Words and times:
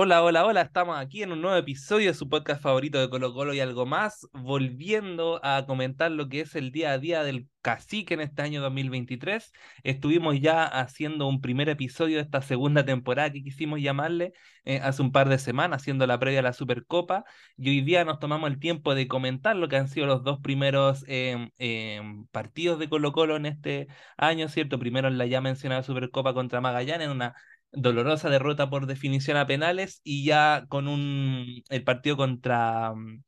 Hola, 0.00 0.22
hola, 0.22 0.46
hola, 0.46 0.62
estamos 0.62 0.96
aquí 0.96 1.24
en 1.24 1.32
un 1.32 1.40
nuevo 1.42 1.56
episodio 1.56 2.06
de 2.06 2.14
su 2.14 2.28
podcast 2.28 2.62
favorito 2.62 3.00
de 3.00 3.10
Colo 3.10 3.34
Colo 3.34 3.52
y 3.52 3.58
algo 3.58 3.84
más, 3.84 4.28
volviendo 4.32 5.40
a 5.42 5.66
comentar 5.66 6.12
lo 6.12 6.28
que 6.28 6.42
es 6.42 6.54
el 6.54 6.70
día 6.70 6.92
a 6.92 6.98
día 6.98 7.24
del 7.24 7.48
cacique 7.62 8.14
en 8.14 8.20
este 8.20 8.42
año 8.42 8.62
2023. 8.62 9.50
Estuvimos 9.82 10.40
ya 10.40 10.64
haciendo 10.64 11.26
un 11.26 11.40
primer 11.40 11.68
episodio 11.68 12.18
de 12.18 12.22
esta 12.22 12.42
segunda 12.42 12.84
temporada 12.84 13.32
que 13.32 13.42
quisimos 13.42 13.80
llamarle 13.80 14.32
eh, 14.64 14.78
hace 14.84 15.02
un 15.02 15.10
par 15.10 15.28
de 15.28 15.38
semanas, 15.40 15.82
haciendo 15.82 16.06
la 16.06 16.20
previa 16.20 16.38
a 16.40 16.42
la 16.42 16.52
Supercopa, 16.52 17.24
y 17.56 17.68
hoy 17.70 17.80
día 17.80 18.04
nos 18.04 18.20
tomamos 18.20 18.48
el 18.50 18.60
tiempo 18.60 18.94
de 18.94 19.08
comentar 19.08 19.56
lo 19.56 19.66
que 19.68 19.78
han 19.78 19.88
sido 19.88 20.06
los 20.06 20.22
dos 20.22 20.38
primeros 20.38 21.04
em, 21.08 21.50
em, 21.58 22.24
partidos 22.26 22.78
de 22.78 22.88
Colo 22.88 23.10
Colo 23.10 23.34
en 23.34 23.46
este 23.46 23.88
año, 24.16 24.48
¿cierto? 24.48 24.78
Primero 24.78 25.08
en 25.08 25.18
la 25.18 25.26
ya 25.26 25.40
mencionada 25.40 25.82
Supercopa 25.82 26.34
contra 26.34 26.60
Magallanes, 26.60 27.08
una 27.08 27.34
dolorosa 27.72 28.30
derrota 28.30 28.70
por 28.70 28.86
definición 28.86 29.36
a 29.36 29.46
penales 29.46 30.00
y 30.04 30.24
ya 30.24 30.64
con 30.68 30.88
un 30.88 31.62
el 31.68 31.84
partido 31.84 32.16
contra 32.16 32.92
um, 32.92 33.22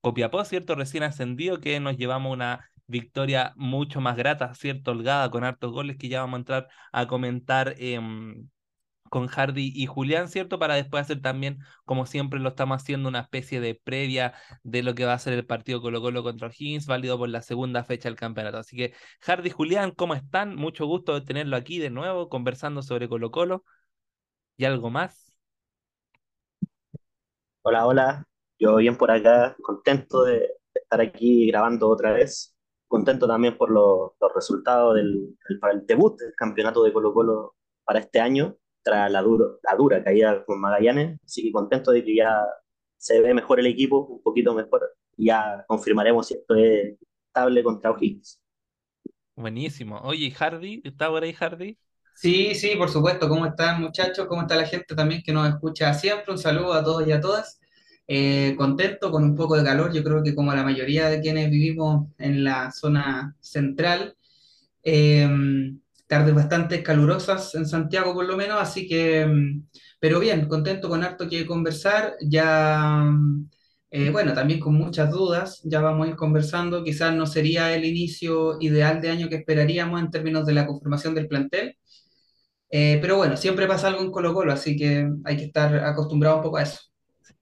Copiapó, 0.00 0.44
¿cierto? 0.44 0.74
Recién 0.74 1.04
ascendido, 1.04 1.60
que 1.60 1.78
nos 1.80 1.96
llevamos 1.96 2.32
una 2.32 2.68
victoria 2.86 3.52
mucho 3.56 4.00
más 4.00 4.16
grata, 4.16 4.54
¿cierto? 4.54 4.90
Holgada, 4.92 5.30
con 5.30 5.44
hartos 5.44 5.72
goles 5.72 5.96
que 5.96 6.08
ya 6.08 6.20
vamos 6.20 6.36
a 6.36 6.40
entrar 6.40 6.68
a 6.92 7.06
comentar 7.06 7.74
em, 7.78 8.48
con 9.10 9.28
Hardy 9.28 9.72
y 9.74 9.86
Julián, 9.86 10.28
¿cierto? 10.28 10.58
Para 10.58 10.74
después 10.74 11.02
hacer 11.02 11.20
también, 11.20 11.58
como 11.84 12.06
siempre 12.06 12.40
lo 12.40 12.50
estamos 12.50 12.82
haciendo, 12.82 13.08
una 13.08 13.20
especie 13.20 13.60
de 13.60 13.74
previa 13.76 14.34
de 14.64 14.82
lo 14.82 14.94
que 14.94 15.04
va 15.04 15.14
a 15.14 15.18
ser 15.18 15.34
el 15.34 15.46
partido 15.46 15.80
Colo 15.82 16.00
Colo 16.00 16.22
contra 16.22 16.48
Higgins, 16.48 16.86
válido 16.86 17.18
por 17.18 17.28
la 17.28 17.42
segunda 17.42 17.84
fecha 17.84 18.08
del 18.08 18.16
campeonato. 18.16 18.58
Así 18.58 18.76
que, 18.76 18.94
Hardy 19.20 19.48
y 19.50 19.52
Julián, 19.52 19.92
¿cómo 19.92 20.14
están? 20.14 20.56
Mucho 20.56 20.86
gusto 20.86 21.14
de 21.14 21.26
tenerlo 21.26 21.56
aquí 21.56 21.78
de 21.78 21.90
nuevo, 21.90 22.28
conversando 22.28 22.82
sobre 22.82 23.08
Colo 23.08 23.30
Colo 23.30 23.64
y 24.56 24.64
algo 24.64 24.90
más. 24.90 25.32
Hola, 27.62 27.86
hola, 27.86 28.26
yo 28.58 28.76
bien 28.76 28.96
por 28.96 29.10
acá, 29.10 29.56
contento 29.62 30.24
de 30.24 30.48
estar 30.74 31.00
aquí 31.00 31.46
grabando 31.46 31.88
otra 31.88 32.12
vez, 32.12 32.54
contento 32.88 33.26
también 33.26 33.56
por 33.56 33.70
los 33.70 34.12
resultados 34.34 34.94
del, 34.96 35.36
para 35.60 35.74
el 35.74 35.86
debut 35.86 36.18
del 36.18 36.34
campeonato 36.36 36.82
de 36.82 36.92
Colo 36.92 37.12
Colo 37.14 37.54
para 37.84 38.00
este 38.00 38.20
año, 38.20 38.56
tras 38.82 39.10
la, 39.12 39.22
duro, 39.22 39.58
la 39.62 39.76
dura 39.76 40.02
caída 40.02 40.44
con 40.44 40.60
Magallanes, 40.60 41.20
así 41.24 41.42
que 41.42 41.52
contento 41.52 41.92
de 41.92 42.04
que 42.04 42.16
ya 42.16 42.44
se 42.96 43.20
ve 43.20 43.32
mejor 43.34 43.60
el 43.60 43.66
equipo, 43.66 44.06
un 44.06 44.22
poquito 44.22 44.54
mejor, 44.54 44.96
ya 45.16 45.64
confirmaremos 45.68 46.26
si 46.26 46.34
esto 46.34 46.54
es 46.56 46.96
estable 47.28 47.62
contra 47.62 47.90
O'Higgins. 47.92 48.40
Buenísimo. 49.36 49.98
Oye, 50.02 50.30
Hardy? 50.30 50.80
¿Está 50.84 51.08
por 51.08 51.22
ahí 51.22 51.32
Hardy? 51.32 51.78
Sí, 52.22 52.54
sí, 52.54 52.76
por 52.76 52.88
supuesto. 52.88 53.28
¿Cómo 53.28 53.46
están 53.46 53.80
muchachos? 53.80 54.26
¿Cómo 54.28 54.42
está 54.42 54.54
la 54.56 54.66
gente 54.66 54.94
también 54.94 55.22
que 55.24 55.32
nos 55.32 55.48
escucha 55.48 55.92
siempre? 55.92 56.32
Un 56.32 56.38
saludo 56.38 56.72
a 56.72 56.84
todos 56.84 57.06
y 57.06 57.10
a 57.12 57.20
todas. 57.20 57.58
Eh, 58.06 58.54
contento 58.56 59.10
con 59.10 59.24
un 59.24 59.34
poco 59.34 59.56
de 59.56 59.64
calor, 59.64 59.92
yo 59.92 60.04
creo 60.04 60.22
que 60.22 60.34
como 60.34 60.54
la 60.54 60.62
mayoría 60.62 61.08
de 61.08 61.20
quienes 61.20 61.50
vivimos 61.50 62.08
en 62.18 62.44
la 62.44 62.70
zona 62.70 63.34
central, 63.40 64.16
eh, 64.84 65.28
tardes 66.08 66.34
bastante 66.34 66.82
calurosas 66.82 67.54
en 67.56 67.66
Santiago 67.66 68.14
por 68.14 68.26
lo 68.26 68.36
menos, 68.36 68.58
así 68.60 68.86
que, 68.88 69.26
mm, 69.26 69.68
pero 70.00 70.20
bien, 70.20 70.48
contento 70.48 70.88
con 70.88 71.04
harto 71.04 71.28
que 71.28 71.46
conversar, 71.46 72.14
ya, 72.22 73.04
eh, 73.90 74.10
bueno, 74.10 74.32
también 74.34 74.60
con 74.60 74.74
muchas 74.74 75.10
dudas, 75.10 75.60
ya 75.64 75.80
vamos 75.80 76.06
a 76.06 76.10
ir 76.10 76.16
conversando, 76.16 76.82
quizás 76.84 77.14
no 77.14 77.26
sería 77.26 77.74
el 77.74 77.84
inicio 77.84 78.56
ideal 78.60 79.00
de 79.00 79.10
año 79.10 79.28
que 79.28 79.36
esperaríamos 79.36 80.00
en 80.00 80.10
términos 80.10 80.46
de 80.46 80.54
la 80.54 80.66
conformación 80.66 81.14
del 81.14 81.28
plantel, 81.28 81.76
eh, 82.74 82.98
pero 83.02 83.18
bueno, 83.18 83.36
siempre 83.36 83.66
pasa 83.66 83.88
algo 83.88 84.00
en 84.00 84.10
Colo 84.10 84.32
Colo, 84.32 84.50
así 84.50 84.78
que 84.78 85.06
hay 85.24 85.36
que 85.36 85.44
estar 85.44 85.76
acostumbrado 85.84 86.36
un 86.36 86.42
poco 86.42 86.56
a 86.56 86.62
eso. 86.62 86.80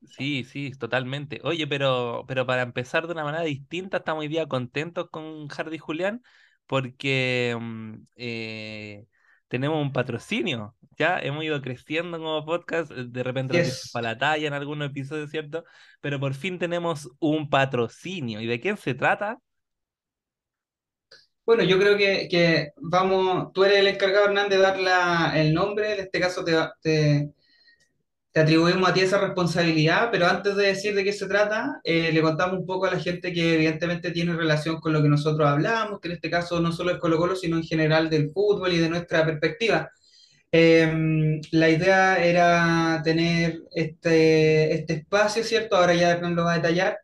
Sí, 0.09 0.43
sí, 0.43 0.73
totalmente. 0.73 1.41
Oye, 1.45 1.69
pero, 1.69 2.25
pero 2.27 2.45
para 2.45 2.63
empezar 2.63 3.07
de 3.07 3.13
una 3.13 3.23
manera 3.23 3.45
distinta, 3.45 3.99
estamos 3.99 4.23
hoy 4.23 4.29
día 4.29 4.47
contentos 4.47 5.09
con 5.09 5.47
Hardy 5.47 5.79
Julián 5.79 6.21
porque 6.67 7.57
mm, 7.59 7.95
eh, 8.17 9.07
tenemos 9.47 9.81
un 9.81 9.93
patrocinio. 9.93 10.75
Ya 10.99 11.21
hemos 11.21 11.45
ido 11.45 11.63
creciendo 11.63 12.19
como 12.19 12.45
podcast, 12.45 12.91
eh, 12.91 13.05
de 13.09 13.23
repente 13.23 13.57
yes. 13.63 13.91
para 13.93 14.11
la 14.11 14.19
talla 14.19 14.49
en 14.49 14.53
algunos 14.53 14.91
episodios, 14.91 15.31
¿cierto? 15.31 15.65
Pero 16.01 16.19
por 16.19 16.35
fin 16.35 16.59
tenemos 16.59 17.09
un 17.21 17.49
patrocinio. 17.49 18.41
¿Y 18.41 18.47
de 18.47 18.61
quién 18.61 18.77
se 18.77 18.95
trata? 18.95 19.39
Bueno, 21.51 21.65
yo 21.65 21.81
creo 21.81 21.97
que, 21.97 22.71
vamos, 22.77 23.53
tú 23.53 23.65
eres 23.65 23.81
el 23.81 23.89
encargado, 23.89 24.27
Hernán, 24.27 24.49
de 24.49 24.59
dar 24.59 24.79
la, 24.79 25.33
el 25.35 25.53
nombre, 25.53 25.95
en 25.95 26.01
este 26.03 26.21
caso 26.21 26.45
te, 26.45 26.53
te, 26.81 27.33
atribuimos 28.41 28.89
a 28.89 28.95
ti 28.95 29.01
esa 29.01 29.19
responsabilidad, 29.19 30.11
pero 30.13 30.29
antes 30.29 30.55
de 30.55 30.67
decir 30.69 30.95
de 30.95 31.03
qué 31.03 31.13
se 31.13 31.27
trata, 31.27 31.81
eh, 31.83 32.13
le 32.13 32.23
contamos 32.23 32.61
un 32.61 32.67
poco 32.67 32.87
a 32.87 32.93
la 32.93 33.01
gente 33.01 33.33
que 33.33 33.55
evidentemente 33.55 34.13
tiene 34.13 34.37
relación 34.37 34.79
con 34.79 34.93
lo 34.93 35.03
que 35.03 35.09
nosotros 35.09 35.49
hablamos, 35.49 35.99
que 35.99 36.07
en 36.07 36.15
este 36.15 36.31
caso 36.31 36.61
no 36.61 36.71
solo 36.71 36.93
es 36.93 36.99
Colo 36.99 37.19
Colo, 37.19 37.35
sino 37.35 37.57
en 37.57 37.65
general 37.65 38.09
del 38.09 38.31
fútbol 38.31 38.73
y 38.73 38.79
de 38.79 38.89
nuestra 38.89 39.27
perspectiva. 39.27 39.91
Eh, 40.53 41.41
la 41.51 41.69
idea 41.69 42.25
era 42.25 43.03
tener 43.03 43.63
este, 43.75 44.73
este 44.75 44.93
espacio, 44.95 45.43
¿cierto? 45.43 45.77
Ahora 45.77 45.95
ya 45.95 46.13
Hernán 46.13 46.37
lo 46.37 46.45
va 46.45 46.53
a 46.53 46.57
detallar 46.59 46.99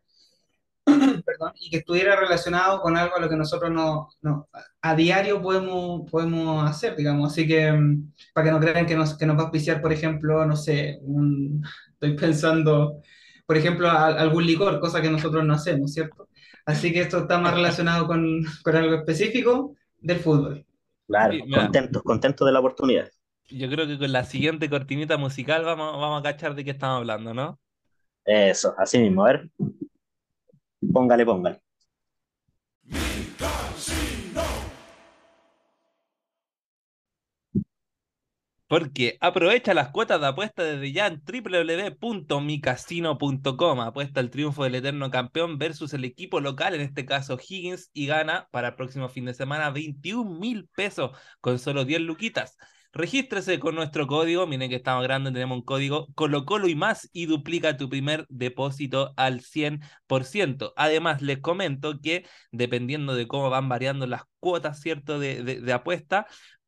perdón, 1.24 1.52
y 1.56 1.70
que 1.70 1.78
estuviera 1.78 2.16
relacionado 2.16 2.80
con 2.80 2.96
algo 2.96 3.16
a 3.16 3.20
lo 3.20 3.28
que 3.28 3.36
nosotros 3.36 3.70
no, 3.72 4.08
no, 4.22 4.48
a 4.80 4.94
diario 4.94 5.42
podemos, 5.42 6.08
podemos 6.10 6.68
hacer, 6.68 6.94
digamos. 6.96 7.32
Así 7.32 7.46
que, 7.46 7.72
mm, 7.72 8.12
para 8.32 8.46
que 8.46 8.52
no 8.52 8.60
crean 8.60 8.86
que 8.86 8.96
nos, 8.96 9.18
que 9.18 9.26
nos 9.26 9.36
va 9.36 9.40
a 9.40 9.44
auspiciar, 9.44 9.80
por 9.82 9.92
ejemplo, 9.92 10.46
no 10.46 10.56
sé, 10.56 10.98
un, 11.02 11.64
estoy 11.92 12.14
pensando, 12.16 13.02
por 13.46 13.56
ejemplo, 13.56 13.88
a, 13.88 14.06
algún 14.06 14.46
licor, 14.46 14.78
cosa 14.80 15.02
que 15.02 15.10
nosotros 15.10 15.44
no 15.44 15.54
hacemos, 15.54 15.92
¿cierto? 15.92 16.28
Así 16.64 16.92
que 16.92 17.00
esto 17.00 17.18
está 17.18 17.38
más 17.38 17.54
relacionado 17.54 18.06
con, 18.06 18.42
con 18.62 18.76
algo 18.76 18.94
específico 18.94 19.74
del 19.98 20.18
fútbol. 20.18 20.64
Claro, 21.08 21.34
sí, 21.34 21.50
contentos, 21.50 22.02
contentos 22.02 22.46
de 22.46 22.52
la 22.52 22.60
oportunidad. 22.60 23.08
Yo 23.48 23.68
creo 23.70 23.86
que 23.86 23.98
con 23.98 24.10
la 24.10 24.24
siguiente 24.24 24.68
cortinita 24.68 25.16
musical 25.16 25.64
vamos, 25.64 25.92
vamos 26.00 26.20
a 26.20 26.22
cachar 26.22 26.54
de 26.54 26.64
qué 26.64 26.72
estamos 26.72 26.98
hablando, 26.98 27.32
¿no? 27.32 27.60
Eso, 28.24 28.74
así 28.76 28.98
mismo, 28.98 29.24
a 29.24 29.32
ver. 29.32 29.50
Póngale, 30.80 31.24
póngale. 31.24 31.60
Porque 38.68 39.16
aprovecha 39.20 39.74
las 39.74 39.90
cuotas 39.90 40.20
de 40.20 40.26
apuesta 40.26 40.64
desde 40.64 40.92
ya 40.92 41.06
en 41.06 41.22
www.micasino.com. 41.22 43.80
Apuesta 43.80 44.20
el 44.20 44.30
triunfo 44.30 44.64
del 44.64 44.74
eterno 44.74 45.10
campeón 45.10 45.58
versus 45.58 45.94
el 45.94 46.04
equipo 46.04 46.40
local, 46.40 46.74
en 46.74 46.80
este 46.80 47.06
caso 47.06 47.38
Higgins, 47.38 47.90
y 47.92 48.06
gana 48.06 48.48
para 48.50 48.68
el 48.68 48.74
próximo 48.74 49.08
fin 49.08 49.24
de 49.26 49.34
semana 49.34 49.70
21 49.70 50.40
mil 50.40 50.68
pesos 50.74 51.16
con 51.40 51.58
solo 51.60 51.84
10 51.84 52.00
luquitas. 52.00 52.56
Regístrese 52.96 53.58
con 53.58 53.74
nuestro 53.74 54.06
código, 54.06 54.46
miren 54.46 54.70
que 54.70 54.76
estamos 54.76 55.02
grandes, 55.02 55.34
tenemos 55.34 55.58
un 55.58 55.64
código 55.64 56.06
Colo 56.14 56.66
y 56.66 56.74
más 56.74 57.10
y 57.12 57.26
duplica 57.26 57.76
tu 57.76 57.90
primer 57.90 58.24
depósito 58.30 59.12
al 59.18 59.42
100%. 59.42 60.72
Además, 60.76 61.20
les 61.20 61.40
comento 61.40 62.00
que 62.00 62.24
dependiendo 62.52 63.14
de 63.14 63.28
cómo 63.28 63.50
van 63.50 63.68
variando 63.68 64.06
las 64.06 64.22
cuotas, 64.40 64.80
¿cierto?, 64.80 65.18
de, 65.18 65.42
de 65.42 65.72
apuesta, 65.74 66.26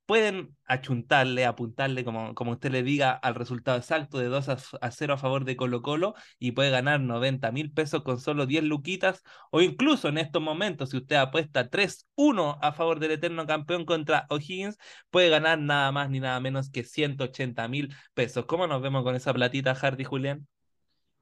pueden 0.08 0.56
achuntarle, 0.64 1.44
apuntarle, 1.44 2.02
como, 2.02 2.34
como 2.34 2.52
usted 2.52 2.72
le 2.72 2.82
diga, 2.82 3.12
al 3.12 3.34
resultado 3.34 3.76
exacto 3.76 4.19
de 4.19 4.28
2 4.28 4.48
a 4.80 4.91
0 4.91 5.12
a 5.12 5.19
favor 5.19 5.44
de 5.44 5.54
Colo 5.54 5.82
Colo 5.82 6.14
y 6.38 6.52
puede 6.52 6.70
ganar 6.70 6.98
90 6.98 7.52
mil 7.52 7.70
pesos 7.72 8.02
con 8.04 8.19
solo 8.19 8.46
10 8.46 8.64
luquitas 8.64 9.22
o 9.50 9.60
incluso 9.60 10.08
en 10.08 10.16
estos 10.16 10.41
momentos, 10.41 10.88
si 10.88 10.96
usted 10.96 11.16
apuesta 11.16 11.69
3-1 11.69 12.58
a 12.62 12.72
favor 12.72 13.00
del 13.00 13.10
eterno 13.10 13.46
campeón 13.46 13.84
contra 13.84 14.25
O'Higgins, 14.31 14.78
puede 15.10 15.28
ganar 15.28 15.58
nada 15.58 15.93
más 15.93 16.08
ni 16.08 16.20
nada 16.20 16.40
menos 16.40 16.70
que 16.70 16.84
180 16.84 17.69
mil 17.69 17.94
pesos. 18.14 18.46
¿Cómo 18.46 18.66
nos 18.66 18.81
vemos 18.81 19.05
con 19.05 19.14
esa 19.14 19.34
platita, 19.34 19.75
Hardy 19.75 20.05
Julián? 20.05 20.49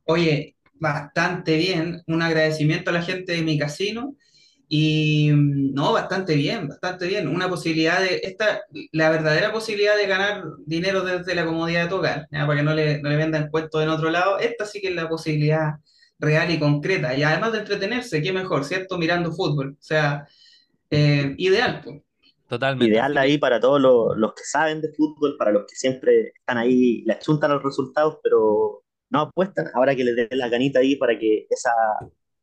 Oye, 0.04 0.54
bastante 0.74 1.56
bien. 1.56 2.02
Un 2.06 2.22
agradecimiento 2.22 2.90
a 2.90 2.94
la 2.94 3.02
gente 3.02 3.32
de 3.32 3.42
mi 3.42 3.58
casino 3.58 4.14
y 4.68 5.30
no, 5.32 5.92
bastante 5.92 6.34
bien, 6.34 6.68
bastante 6.68 7.06
bien. 7.06 7.28
Una 7.28 7.48
posibilidad 7.48 8.00
de, 8.00 8.20
esta, 8.22 8.62
la 8.92 9.10
verdadera 9.10 9.52
posibilidad 9.52 9.96
de 9.96 10.06
ganar 10.06 10.44
dinero 10.66 11.02
desde 11.02 11.34
la 11.34 11.44
comodidad 11.44 11.84
de 11.84 11.88
tu 11.88 11.96
hogar, 11.96 12.26
¿ya? 12.32 12.46
para 12.46 12.58
que 12.58 12.64
no 12.64 12.74
le, 12.74 13.00
no 13.00 13.08
le 13.08 13.16
vendan 13.16 13.48
cuentos 13.50 13.82
en 13.82 13.88
otro 13.88 14.10
lado, 14.10 14.38
esta 14.38 14.66
sí 14.66 14.80
que 14.80 14.88
es 14.88 14.94
la 14.94 15.08
posibilidad 15.08 15.74
real 16.18 16.50
y 16.50 16.58
concreta. 16.58 17.14
Y 17.14 17.22
además 17.22 17.52
de 17.52 17.58
entretenerse, 17.60 18.22
qué 18.22 18.32
mejor, 18.32 18.64
¿cierto? 18.64 18.98
Mirando 18.98 19.32
fútbol. 19.32 19.76
O 19.78 19.82
sea, 19.82 20.26
eh, 20.90 21.34
ideal. 21.38 21.80
Pues. 21.84 22.02
Totalmente. 22.48 22.92
Ideal 22.92 23.16
ahí 23.18 23.38
para 23.38 23.60
todos 23.60 23.80
los, 23.80 24.16
los, 24.16 24.34
que 24.34 24.44
saben 24.44 24.80
de 24.80 24.92
fútbol, 24.92 25.36
para 25.36 25.52
los 25.52 25.64
que 25.66 25.76
siempre 25.76 26.32
están 26.34 26.58
ahí, 26.58 27.02
le 27.02 27.14
achuntan 27.14 27.52
los 27.52 27.62
resultados, 27.62 28.18
pero 28.22 28.82
no 29.10 29.20
apuestan. 29.20 29.66
Ahora 29.74 29.94
que 29.94 30.04
les 30.04 30.16
den 30.16 30.28
la 30.30 30.48
ganita 30.48 30.80
ahí 30.80 30.96
para 30.96 31.18
que 31.18 31.46
esa 31.50 31.70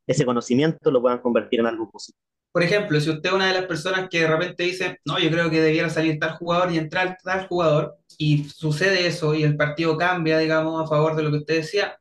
ese 0.06 0.24
conocimiento 0.24 0.90
lo 0.90 1.00
puedan 1.00 1.18
convertir 1.20 1.60
en 1.60 1.66
algo 1.66 1.90
positivo. 1.90 2.20
Por 2.52 2.62
ejemplo, 2.62 3.00
si 3.00 3.10
usted 3.10 3.30
es 3.30 3.34
una 3.34 3.48
de 3.48 3.54
las 3.54 3.66
personas 3.66 4.08
que 4.08 4.20
de 4.20 4.28
repente 4.28 4.62
dice, 4.62 4.98
no, 5.04 5.18
yo 5.18 5.28
creo 5.30 5.50
que 5.50 5.60
debiera 5.60 5.90
salir 5.90 6.18
tal 6.20 6.36
jugador 6.36 6.72
y 6.72 6.78
entrar 6.78 7.16
tal 7.22 7.48
jugador, 7.48 7.96
y 8.16 8.44
sucede 8.44 9.06
eso 9.08 9.34
y 9.34 9.42
el 9.42 9.56
partido 9.56 9.96
cambia, 9.98 10.38
digamos, 10.38 10.80
a 10.80 10.86
favor 10.86 11.16
de 11.16 11.24
lo 11.24 11.30
que 11.32 11.38
usted 11.38 11.56
decía, 11.56 11.98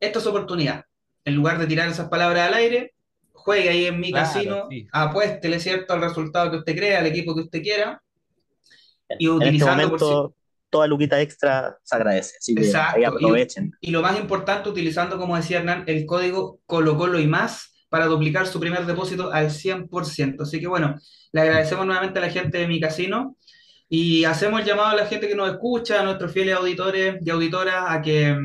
esto 0.00 0.20
es 0.20 0.26
oportunidad. 0.26 0.84
En 1.24 1.34
lugar 1.34 1.58
de 1.58 1.66
tirar 1.66 1.88
esas 1.88 2.08
palabras 2.08 2.48
al 2.48 2.54
aire, 2.54 2.94
juegue 3.32 3.68
ahí 3.68 3.84
en 3.86 4.00
mi 4.00 4.10
Claro, 4.10 4.24
casino, 4.24 4.66
sí. 4.70 4.86
apuéstele, 4.90 5.60
¿cierto?, 5.60 5.92
al 5.92 6.00
resultado 6.00 6.50
que 6.50 6.56
usted 6.58 6.74
crea, 6.76 7.00
al 7.00 7.06
equipo 7.06 7.34
que 7.34 7.42
usted 7.42 7.60
quiera, 7.62 8.02
y 9.18 9.26
En 9.26 9.32
este 9.32 9.46
utilizando 9.46 9.90
por 9.90 9.98
si- 10.00 10.04
momento, 10.06 10.34
toda 10.70 10.86
luquita 10.86 11.20
extra 11.20 11.76
se 11.82 11.96
agradece, 11.96 12.36
así 12.38 12.54
que 12.54 12.62
Exacto, 12.62 12.96
ahí 12.96 13.02
y- 13.02 13.04
aprovechen. 13.06 13.72
Y 13.80 13.90
lo 13.90 14.02
más 14.02 14.18
importante, 14.18 14.68
utilizando, 14.68 15.18
como 15.18 15.36
decía 15.36 15.58
Hernán, 15.58 15.84
el 15.86 16.06
código 16.06 16.60
Colo 16.66 16.96
Colo 16.96 17.18
y 17.18 17.26
más 17.26 17.74
para 17.88 18.06
duplicar 18.06 18.46
su 18.46 18.60
primer 18.60 18.84
depósito 18.84 19.32
al 19.32 19.50
100%. 19.50 20.42
Así 20.42 20.60
que 20.60 20.66
bueno, 20.66 20.96
le 21.32 21.40
agradecemos 21.40 21.86
nuevamente 21.86 22.18
a 22.18 22.22
la 22.22 22.30
gente 22.30 22.58
de 22.58 22.68
mi 22.68 22.80
casino 22.80 23.36
y 23.88 24.24
hacemos 24.24 24.60
el 24.60 24.66
llamado 24.66 24.88
a 24.88 24.96
la 24.96 25.06
gente 25.06 25.26
que 25.28 25.34
nos 25.34 25.50
escucha, 25.50 26.00
a 26.00 26.04
nuestros 26.04 26.30
fieles 26.32 26.54
auditores 26.54 27.16
y 27.24 27.30
auditoras, 27.30 27.84
a 27.88 28.02
que 28.02 28.36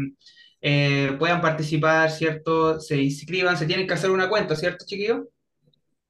eh, 0.62 1.14
puedan 1.20 1.42
participar, 1.42 2.10
¿cierto? 2.10 2.80
Se 2.80 2.96
inscriban, 3.02 3.58
se 3.58 3.66
tienen 3.66 3.86
que 3.86 3.94
hacer 3.96 4.12
una 4.12 4.30
cuenta, 4.30 4.56
¿cierto, 4.56 4.86
chiquillos? 4.88 5.26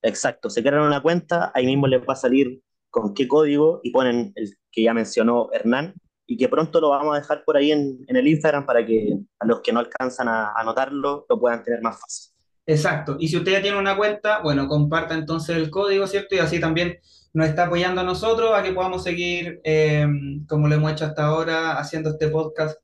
Exacto, 0.04 0.50
se 0.50 0.62
crean 0.62 0.82
una 0.84 1.02
cuenta, 1.02 1.52
ahí 1.56 1.66
mismo 1.66 1.88
les 1.88 2.02
va 2.02 2.14
a 2.14 2.18
salir 2.18 2.62
con 2.92 3.14
qué 3.16 3.28
código 3.28 3.80
y 3.84 3.92
ponen 3.92 4.34
el 4.36 4.56
que 4.72 4.84
ya 4.84 4.94
mencionó 4.94 5.50
Hernán 5.52 5.96
y 6.26 6.38
que 6.38 6.50
pronto 6.50 6.80
lo 6.80 6.90
vamos 6.90 7.16
a 7.16 7.20
dejar 7.20 7.44
por 7.44 7.58
ahí 7.58 7.72
en, 7.72 8.04
en 8.08 8.16
el 8.16 8.28
Instagram 8.28 8.66
para 8.66 8.86
que 8.86 9.18
a 9.40 9.46
los 9.46 9.62
que 9.62 9.74
no 9.74 9.80
alcanzan 9.80 10.28
a 10.28 10.54
anotarlo 10.56 11.26
lo 11.30 11.40
puedan 11.40 11.64
tener 11.64 11.82
más 11.82 12.00
fácil. 12.00 12.34
Exacto. 12.66 13.18
Y 13.20 13.28
si 13.28 13.38
usted 13.38 13.52
ya 13.52 13.62
tiene 13.62 13.78
una 13.78 13.98
cuenta, 13.98 14.40
bueno, 14.42 14.68
comparta 14.68 15.16
entonces 15.16 15.58
el 15.58 15.70
código, 15.70 16.08
¿cierto? 16.08 16.36
Y 16.36 16.40
así 16.40 16.60
también 16.60 16.98
nos 17.34 17.48
está 17.48 17.66
apoyando 17.66 18.02
a 18.02 18.04
nosotros 18.06 18.52
a 18.54 18.64
que 18.64 18.72
podamos 18.72 19.04
seguir, 19.04 19.60
eh, 19.64 20.08
como 20.48 20.68
lo 20.68 20.76
hemos 20.76 20.92
hecho 20.94 21.06
hasta 21.06 21.26
ahora, 21.26 21.78
haciendo 21.78 22.12
este 22.12 22.30
podcast 22.30 22.80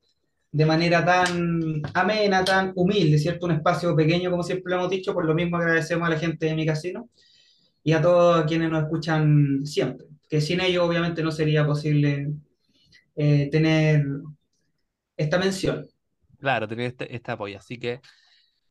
de 0.52 0.66
manera 0.66 1.04
tan 1.04 1.82
amena, 1.94 2.44
tan 2.44 2.72
humilde, 2.74 3.18
¿cierto? 3.18 3.46
Un 3.46 3.52
espacio 3.52 3.94
pequeño, 3.96 4.30
como 4.30 4.42
siempre 4.42 4.70
lo 4.70 4.80
hemos 4.80 4.90
dicho. 4.90 5.14
Por 5.14 5.24
lo 5.24 5.34
mismo 5.34 5.56
agradecemos 5.56 6.06
a 6.06 6.10
la 6.10 6.18
gente 6.18 6.46
de 6.46 6.54
mi 6.54 6.66
casino 6.66 7.08
y 7.82 7.92
a 7.92 8.02
todos 8.02 8.44
quienes 8.44 8.70
nos 8.70 8.82
escuchan 8.82 9.64
siempre. 9.64 10.06
Que 10.28 10.40
sin 10.40 10.60
ellos, 10.60 10.86
obviamente, 10.86 11.22
no 11.22 11.30
sería 11.30 11.66
posible 11.66 12.32
eh, 13.22 13.50
tener 13.50 14.02
esta 15.14 15.38
mención. 15.38 15.86
Claro, 16.38 16.66
tener 16.66 16.86
este, 16.86 17.14
este 17.14 17.32
apoyo. 17.32 17.58
Así 17.58 17.78
que 17.78 18.00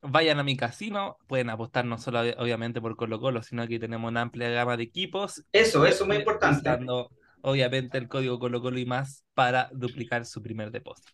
vayan 0.01 0.39
a 0.39 0.43
mi 0.43 0.57
casino, 0.57 1.17
pueden 1.27 1.51
apostar 1.51 1.85
no 1.85 1.99
solo 1.99 2.21
obviamente 2.37 2.81
por 2.81 2.95
Colo 2.95 3.19
Colo, 3.19 3.43
sino 3.43 3.67
que 3.67 3.77
tenemos 3.77 4.09
una 4.09 4.21
amplia 4.21 4.49
gama 4.49 4.75
de 4.75 4.83
equipos. 4.83 5.45
Eso, 5.51 5.85
eso 5.85 6.03
es 6.03 6.07
muy 6.07 6.17
importante. 6.17 6.67
Usando 6.67 7.11
obviamente 7.41 7.99
el 7.99 8.07
código 8.07 8.39
Colo 8.39 8.59
Colo 8.59 8.79
y 8.79 8.87
más 8.87 9.23
para 9.35 9.69
duplicar 9.71 10.25
su 10.25 10.41
primer 10.41 10.71
depósito. 10.71 11.11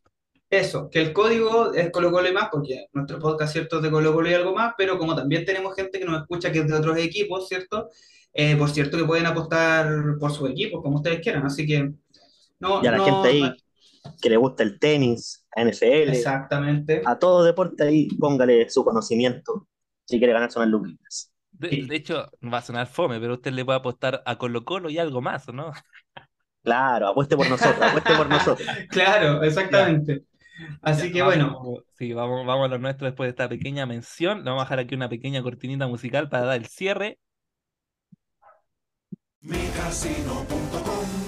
Eso, 0.50 0.90
que 0.90 1.02
el 1.02 1.12
código 1.12 1.74
es 1.74 1.92
Colo 1.92 2.12
Colo 2.12 2.30
y 2.30 2.34
más, 2.34 2.48
porque 2.50 2.86
nuestro 2.94 3.20
podcast, 3.20 3.52
¿cierto?, 3.52 3.78
es 3.78 3.84
de 3.84 3.92
Colo 3.92 4.14
Colo 4.14 4.30
y 4.30 4.34
algo 4.34 4.56
más, 4.56 4.76
pero 4.78 4.98
como 4.98 5.14
también 5.14 5.44
tenemos 5.44 5.76
gente 5.76 6.00
que 6.00 6.06
nos 6.06 6.22
escucha 6.22 6.54
que 6.54 6.60
es 6.60 6.68
de 6.70 6.74
otros 6.74 6.98
equipos, 6.98 7.50
¿cierto? 7.50 7.90
Eh, 8.32 8.56
por 8.56 8.70
cierto 8.70 8.98
que 8.98 9.04
pueden 9.04 9.26
apostar 9.26 9.90
por 10.22 10.32
sus 10.32 10.50
equipos, 10.50 10.82
como 10.82 10.98
ustedes 10.98 11.20
quieran, 11.20 11.46
así 11.46 11.66
que 11.66 11.92
no, 12.60 12.84
Y 12.84 12.88
a 12.88 12.92
la 12.92 12.98
no- 12.98 13.06
gente 13.06 13.28
ahí 13.30 13.58
que 14.22 14.30
le 14.30 14.38
gusta 14.38 14.64
el 14.64 14.80
tenis, 14.80 15.46
a 15.56 15.62
NFL, 15.64 16.12
Exactamente. 16.12 17.02
a 17.06 17.18
todo 17.18 17.44
deporte 17.44 17.84
ahí, 17.84 18.08
póngale 18.20 18.70
su 18.70 18.84
conocimiento 18.84 19.68
si 20.06 20.18
quiere 20.20 20.34
ganarse 20.34 20.60
unas 20.60 20.70
luquitas. 20.70 21.32
De, 21.52 21.70
Sí. 21.70 21.82
de 21.88 21.96
hecho, 21.96 22.30
va 22.44 22.58
a 22.60 22.62
sonar 22.62 22.88
fome, 22.88 23.20
pero 23.20 23.34
usted 23.36 23.52
le 23.54 23.66
puede 23.66 23.80
apostar 23.80 24.22
a 24.26 24.38
Colo 24.38 24.64
Colo 24.66 24.90
y 24.90 24.98
algo 25.00 25.22
más, 25.22 25.48
¿o 25.50 25.54
no? 25.54 25.72
Claro, 26.64 27.08
apueste 27.08 27.36
por 27.38 27.50
nosotros, 27.50 27.82
apueste 27.82 28.14
por 28.16 28.28
nosotros. 28.30 28.68
Claro, 28.90 29.42
exactamente. 29.44 30.26
Así 30.82 31.08
Ya, 31.08 31.14
que 31.14 31.22
vamos- 31.22 31.36
bueno, 31.64 31.84
Sí, 31.98 32.14
vamos, 32.14 32.46
vamos 32.46 32.66
a 32.66 32.68
lo 32.70 32.78
nuestro 32.78 33.06
después 33.08 33.28
de 33.28 33.32
esta 33.32 33.50
pequeña 33.50 33.86
mención. 33.86 34.40
Le 34.40 34.46
vamos 34.46 34.62
a 34.62 34.66
dejar 34.66 34.80
aquí 34.80 34.96
una 34.96 35.10
pequeña 35.10 35.42
cortinita 35.44 35.88
musical 35.88 36.30
para 36.30 36.46
dar 36.46 36.58
el 36.58 36.66
cierre. 36.68 37.18
micasino.com 39.42 41.25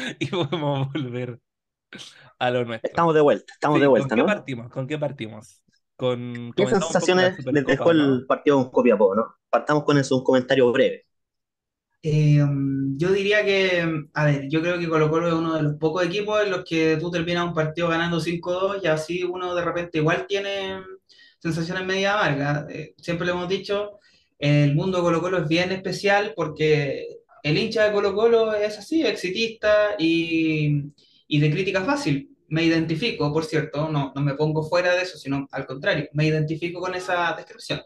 y 0.18 0.26
podemos 0.28 0.92
volver 0.92 1.40
a 2.38 2.50
lo 2.50 2.64
nuestro. 2.64 2.88
Estamos 2.90 3.14
de 3.14 3.20
vuelta, 3.20 3.52
estamos 3.52 3.80
Sí, 3.80 3.80
de 3.80 3.86
vuelta, 3.86 4.08
¿Con 4.08 4.14
qué 4.14 4.24
¿no? 4.24 4.24
partimos? 4.24 4.70
¿Con 4.70 4.86
qué 4.86 4.98
partimos? 4.98 5.62
Con 5.96 6.52
¿Qué 6.56 6.66
sensaciones 6.66 7.38
les 7.50 7.66
dejó 7.66 7.90
¿no? 7.96 8.20
el 8.20 8.26
partido 8.26 8.58
con 8.58 8.70
Copiapó, 8.70 9.14
no? 9.14 9.36
Partamos 9.50 9.84
con 9.84 9.98
eso, 9.98 10.16
un 10.16 10.24
comentario 10.24 10.70
breve. 10.72 11.06
eh, 12.02 12.38
yo 12.96 13.12
diría 13.12 13.44
que, 13.44 14.04
a 14.14 14.24
ver, 14.24 14.48
yo 14.48 14.60
creo 14.62 14.78
que 14.78 14.88
Colo 14.88 15.10
Colo 15.10 15.28
es 15.28 15.34
uno 15.34 15.54
de 15.54 15.62
los 15.62 15.74
pocos 15.76 16.04
equipos 16.06 16.42
en 16.42 16.50
los 16.50 16.64
que 16.64 16.96
tú 17.00 17.10
terminas 17.10 17.44
un 17.46 17.54
partido 17.54 17.88
ganando 17.88 18.20
5-2 18.20 18.82
y 18.82 18.86
así 18.86 19.24
uno 19.24 19.54
de 19.54 19.64
repente 19.64 19.98
igual 19.98 20.26
tiene 20.28 20.80
sensaciones 21.40 21.84
media 21.86 22.14
amargas. 22.14 22.66
Eh, 22.70 22.94
siempre 22.98 23.26
lo 23.26 23.32
hemos 23.34 23.48
dicho, 23.48 23.98
el 24.38 24.74
mundo 24.74 24.98
de 24.98 25.02
Colo 25.04 25.20
Colo 25.20 25.38
es 25.38 25.48
bien 25.48 25.72
especial 25.72 26.32
porque 26.36 27.06
el 27.46 27.58
hincha 27.58 27.84
de 27.84 27.92
Colo 27.92 28.12
Colo 28.12 28.54
es 28.54 28.76
así, 28.76 29.06
exitista 29.06 29.94
y, 29.98 30.90
de 31.28 31.50
crítica 31.50 31.84
fácil. 31.84 32.36
Me 32.48 32.64
identifico, 32.64 33.32
por 33.32 33.44
cierto, 33.44 33.88
no, 33.88 34.12
me 34.16 34.34
pongo 34.34 34.64
fuera 34.68 34.94
de 34.96 35.02
eso, 35.02 35.16
sino 35.16 35.46
al 35.52 35.64
contrario, 35.64 36.08
me 36.12 36.26
identifico 36.26 36.80
con 36.80 36.94
esa 36.96 37.34
descripción. 37.36 37.82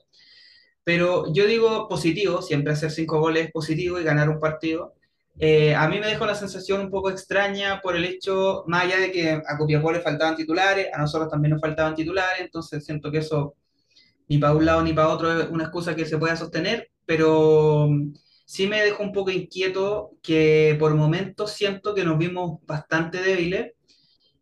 Pero 0.82 1.30
yo 1.34 1.46
digo 1.46 1.88
positivo, 1.88 2.40
siempre 2.40 2.72
hacer 2.72 2.90
cinco 2.90 3.20
goles 3.20 3.46
es 3.46 3.52
positivo 3.52 4.00
y 4.00 4.04
ganar 4.04 4.30
un 4.30 4.40
partido. 4.40 4.94
Eh, 5.38 5.74
a 5.74 5.88
mí 5.88 6.00
me 6.00 6.06
dejó 6.06 6.24
una 6.24 6.34
sensación 6.34 6.80
un 6.80 6.90
poco 6.90 7.10
extraña 7.10 7.82
por 7.82 7.96
el 7.96 8.06
hecho, 8.06 8.64
más 8.66 8.84
allá 8.84 8.98
de 8.98 9.12
que 9.12 9.30
a 9.30 9.58
Copiapó 9.58 9.92
le 9.92 10.00
faltaban 10.00 10.36
titulares, 10.36 10.88
a 10.92 10.98
nosotros 10.98 11.30
también 11.30 11.52
nos 11.52 11.60
faltaban 11.60 11.94
titulares, 11.94 12.40
entonces 12.40 12.84
siento 12.84 13.10
que 13.10 13.18
eso 13.18 13.56
ni 14.28 14.38
para 14.38 14.54
un 14.54 14.64
lado 14.64 14.82
ni 14.82 14.94
para 14.94 15.08
otro 15.08 15.40
es 15.42 15.50
una 15.50 15.64
excusa 15.64 15.94
que 15.94 16.06
se 16.06 16.18
pueda 16.18 16.36
sostener, 16.36 16.90
pero 17.04 17.90
sí 18.50 18.66
me 18.66 18.82
dejó 18.82 19.02
un 19.04 19.12
poco 19.12 19.30
inquieto 19.30 20.12
que 20.22 20.76
por 20.78 20.94
momentos 20.94 21.52
siento 21.52 21.94
que 21.94 22.04
nos 22.04 22.18
vimos 22.18 22.60
bastante 22.66 23.22
débiles 23.22 23.72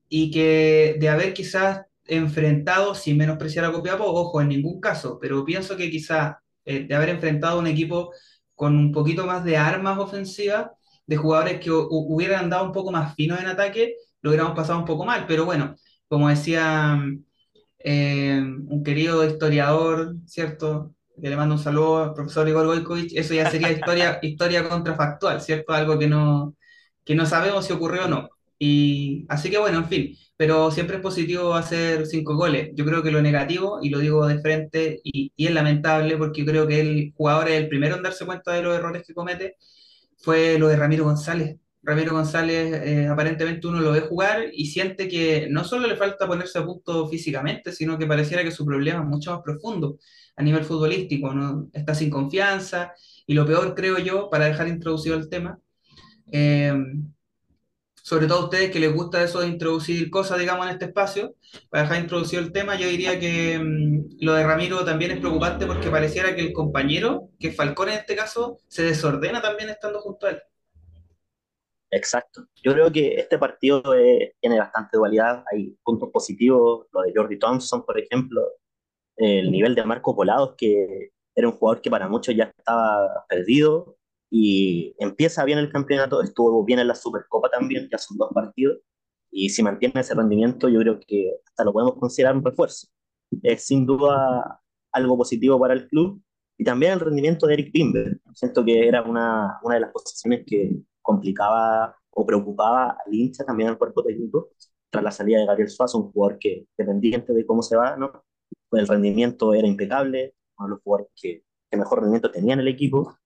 y 0.08 0.30
que 0.30 0.96
de 1.00 1.08
haber 1.08 1.34
quizás 1.34 1.82
enfrentado, 2.06 2.94
sin 2.94 3.18
menospreciar 3.18 3.64
a 3.66 3.72
Copiapó, 3.72 4.04
ojo, 4.06 4.40
en 4.40 4.48
ningún 4.48 4.80
caso, 4.80 5.18
pero 5.20 5.44
pienso 5.44 5.76
que 5.76 5.90
quizás 5.90 6.36
eh, 6.64 6.86
de 6.86 6.94
haber 6.94 7.10
enfrentado 7.10 7.58
un 7.58 7.66
equipo 7.66 8.12
con 8.54 8.76
un 8.76 8.92
poquito 8.92 9.26
más 9.26 9.44
de 9.44 9.56
armas 9.56 9.98
ofensivas, 9.98 10.68
de 11.06 11.16
jugadores 11.16 11.60
que 11.60 11.70
hu- 11.70 11.88
hubieran 11.90 12.44
andado 12.44 12.64
un 12.64 12.72
poco 12.72 12.90
más 12.92 13.14
finos 13.14 13.40
en 13.40 13.46
ataque, 13.46 13.94
lo 14.22 14.30
hubiéramos 14.30 14.56
pasado 14.56 14.78
un 14.78 14.84
poco 14.86 15.04
mal, 15.04 15.26
pero 15.28 15.44
bueno, 15.44 15.76
como 16.08 16.28
decía 16.28 16.98
eh, 17.78 18.40
un 18.42 18.82
querido 18.84 19.24
historiador, 19.26 20.16
¿cierto? 20.26 20.94
Que 21.20 21.28
le 21.28 21.36
mando 21.36 21.54
un 21.56 21.60
saludo 21.60 22.04
al 22.04 22.14
profesor 22.14 22.48
Igor 22.48 22.66
Goikovich, 22.66 23.12
eso 23.16 23.34
ya 23.34 23.50
sería 23.50 23.72
historia, 23.72 24.18
historia 24.22 24.68
contrafactual, 24.68 25.40
¿cierto? 25.40 25.72
Algo 25.72 25.98
que 25.98 26.06
no, 26.06 26.56
que 27.04 27.14
no 27.14 27.26
sabemos 27.26 27.66
si 27.66 27.72
ocurrió 27.72 28.04
o 28.04 28.08
no. 28.08 28.28
Y 28.58 29.24
así 29.28 29.50
que 29.50 29.58
bueno, 29.58 29.78
en 29.78 29.86
fin, 29.86 30.16
pero 30.36 30.70
siempre 30.70 30.96
es 30.96 31.02
positivo 31.02 31.54
hacer 31.54 32.06
cinco 32.06 32.36
goles. 32.36 32.70
Yo 32.74 32.84
creo 32.84 33.02
que 33.02 33.10
lo 33.10 33.22
negativo, 33.22 33.80
y 33.82 33.90
lo 33.90 33.98
digo 33.98 34.26
de 34.26 34.40
frente, 34.40 35.00
y, 35.04 35.32
y 35.36 35.46
es 35.46 35.52
lamentable 35.54 36.16
porque 36.16 36.44
creo 36.44 36.66
que 36.66 36.80
el 36.80 37.12
jugador 37.16 37.48
es 37.48 37.60
el 37.62 37.68
primero 37.68 37.96
en 37.96 38.02
darse 38.02 38.26
cuenta 38.26 38.52
de 38.52 38.62
los 38.62 38.76
errores 38.76 39.02
que 39.06 39.14
comete, 39.14 39.56
fue 40.18 40.58
lo 40.58 40.68
de 40.68 40.76
Ramiro 40.76 41.04
González. 41.04 41.56
Ramiro 41.82 42.12
González, 42.12 42.74
eh, 42.84 43.06
aparentemente 43.08 43.66
uno 43.66 43.80
lo 43.80 43.92
ve 43.92 44.00
jugar 44.00 44.46
y 44.52 44.66
siente 44.66 45.08
que 45.08 45.48
no 45.50 45.64
solo 45.64 45.86
le 45.86 45.96
falta 45.96 46.26
ponerse 46.26 46.58
a 46.58 46.64
punto 46.64 47.08
físicamente, 47.08 47.72
sino 47.72 47.98
que 47.98 48.06
pareciera 48.06 48.44
que 48.44 48.50
su 48.50 48.66
problema 48.66 49.00
es 49.00 49.06
mucho 49.06 49.32
más 49.32 49.42
profundo 49.42 49.98
a 50.38 50.42
nivel 50.42 50.64
futbolístico, 50.64 51.34
¿no? 51.34 51.68
Está 51.72 51.94
sin 51.94 52.10
confianza 52.10 52.94
y 53.26 53.34
lo 53.34 53.44
peor, 53.44 53.74
creo 53.74 53.98
yo, 53.98 54.30
para 54.30 54.46
dejar 54.46 54.68
introducido 54.68 55.16
el 55.16 55.28
tema, 55.28 55.58
eh, 56.30 56.72
sobre 57.94 58.28
todo 58.28 58.38
a 58.38 58.44
ustedes 58.44 58.70
que 58.70 58.78
les 58.78 58.94
gusta 58.94 59.22
eso 59.22 59.40
de 59.40 59.48
introducir 59.48 60.08
cosas, 60.10 60.38
digamos, 60.38 60.64
en 60.66 60.72
este 60.72 60.86
espacio, 60.86 61.34
para 61.68 61.82
dejar 61.82 62.00
introducido 62.02 62.40
el 62.40 62.52
tema, 62.52 62.76
yo 62.76 62.88
diría 62.88 63.18
que 63.18 63.58
mm, 63.58 64.18
lo 64.20 64.34
de 64.34 64.44
Ramiro 64.44 64.84
también 64.84 65.10
es 65.10 65.18
preocupante 65.18 65.66
porque 65.66 65.90
pareciera 65.90 66.34
que 66.36 66.42
el 66.42 66.52
compañero, 66.52 67.30
que 67.40 67.48
es 67.48 67.56
Falcón 67.56 67.88
en 67.88 67.98
este 67.98 68.14
caso, 68.14 68.60
se 68.68 68.84
desordena 68.84 69.42
también 69.42 69.70
estando 69.70 70.00
junto 70.00 70.26
a 70.26 70.30
él. 70.30 70.42
Exacto. 71.90 72.46
Yo 72.62 72.72
creo 72.74 72.92
que 72.92 73.14
este 73.14 73.38
partido 73.38 73.82
eh, 73.94 74.36
tiene 74.40 74.58
bastante 74.58 74.96
dualidad. 74.98 75.42
Hay 75.50 75.76
puntos 75.82 76.10
positivos, 76.12 76.86
lo 76.92 77.02
de 77.02 77.12
Jordi 77.14 77.38
Thompson, 77.38 77.84
por 77.84 77.98
ejemplo, 77.98 78.42
el 79.18 79.50
nivel 79.50 79.74
de 79.74 79.84
Marco 79.84 80.14
Volados, 80.14 80.54
que 80.56 81.10
era 81.34 81.48
un 81.48 81.54
jugador 81.54 81.82
que 81.82 81.90
para 81.90 82.08
muchos 82.08 82.34
ya 82.34 82.44
estaba 82.44 83.24
perdido 83.28 83.96
y 84.30 84.94
empieza 84.98 85.44
bien 85.44 85.58
el 85.58 85.70
campeonato, 85.70 86.22
estuvo 86.22 86.64
bien 86.64 86.78
en 86.80 86.88
la 86.88 86.94
Supercopa 86.94 87.50
también, 87.50 87.88
ya 87.90 87.98
son 87.98 88.16
dos 88.18 88.30
partidos. 88.34 88.78
Y 89.30 89.50
si 89.50 89.62
mantiene 89.62 90.00
ese 90.00 90.14
rendimiento, 90.14 90.68
yo 90.68 90.80
creo 90.80 91.00
que 91.06 91.32
hasta 91.46 91.64
lo 91.64 91.72
podemos 91.72 91.96
considerar 91.96 92.36
un 92.36 92.44
refuerzo. 92.44 92.88
Es 93.42 93.66
sin 93.66 93.86
duda 93.86 94.60
algo 94.92 95.16
positivo 95.18 95.58
para 95.60 95.74
el 95.74 95.88
club. 95.88 96.22
Y 96.56 96.64
también 96.64 96.92
el 96.92 97.00
rendimiento 97.00 97.46
de 97.46 97.54
Eric 97.54 97.72
Bimber. 97.72 98.20
Siento 98.34 98.64
que 98.64 98.88
era 98.88 99.02
una, 99.02 99.58
una 99.62 99.74
de 99.76 99.80
las 99.82 99.92
posiciones 99.92 100.44
que 100.46 100.72
complicaba 101.02 101.96
o 102.10 102.26
preocupaba 102.26 102.96
al 103.04 103.14
hincha, 103.14 103.44
también 103.44 103.70
al 103.70 103.78
cuerpo 103.78 104.02
técnico, 104.02 104.50
tras 104.90 105.04
la 105.04 105.10
salida 105.12 105.38
de 105.38 105.46
Gabriel 105.46 105.70
Suazo, 105.70 105.98
un 105.98 106.12
jugador 106.12 106.38
que, 106.38 106.66
dependiente 106.76 107.32
de 107.32 107.46
cómo 107.46 107.62
se 107.62 107.76
va, 107.76 107.96
¿no? 107.96 108.24
Pues 108.68 108.82
el 108.82 108.88
rendimiento 108.88 109.54
era 109.54 109.66
impecable, 109.66 110.34
uno 110.58 110.68
de 110.68 110.70
los 110.70 110.82
jugadores 110.82 111.12
que, 111.14 111.44
que 111.70 111.76
mejor 111.76 112.00
rendimiento 112.00 112.30
tenía 112.30 112.54
en 112.54 112.60
el 112.60 112.68
equipo, 112.68 113.16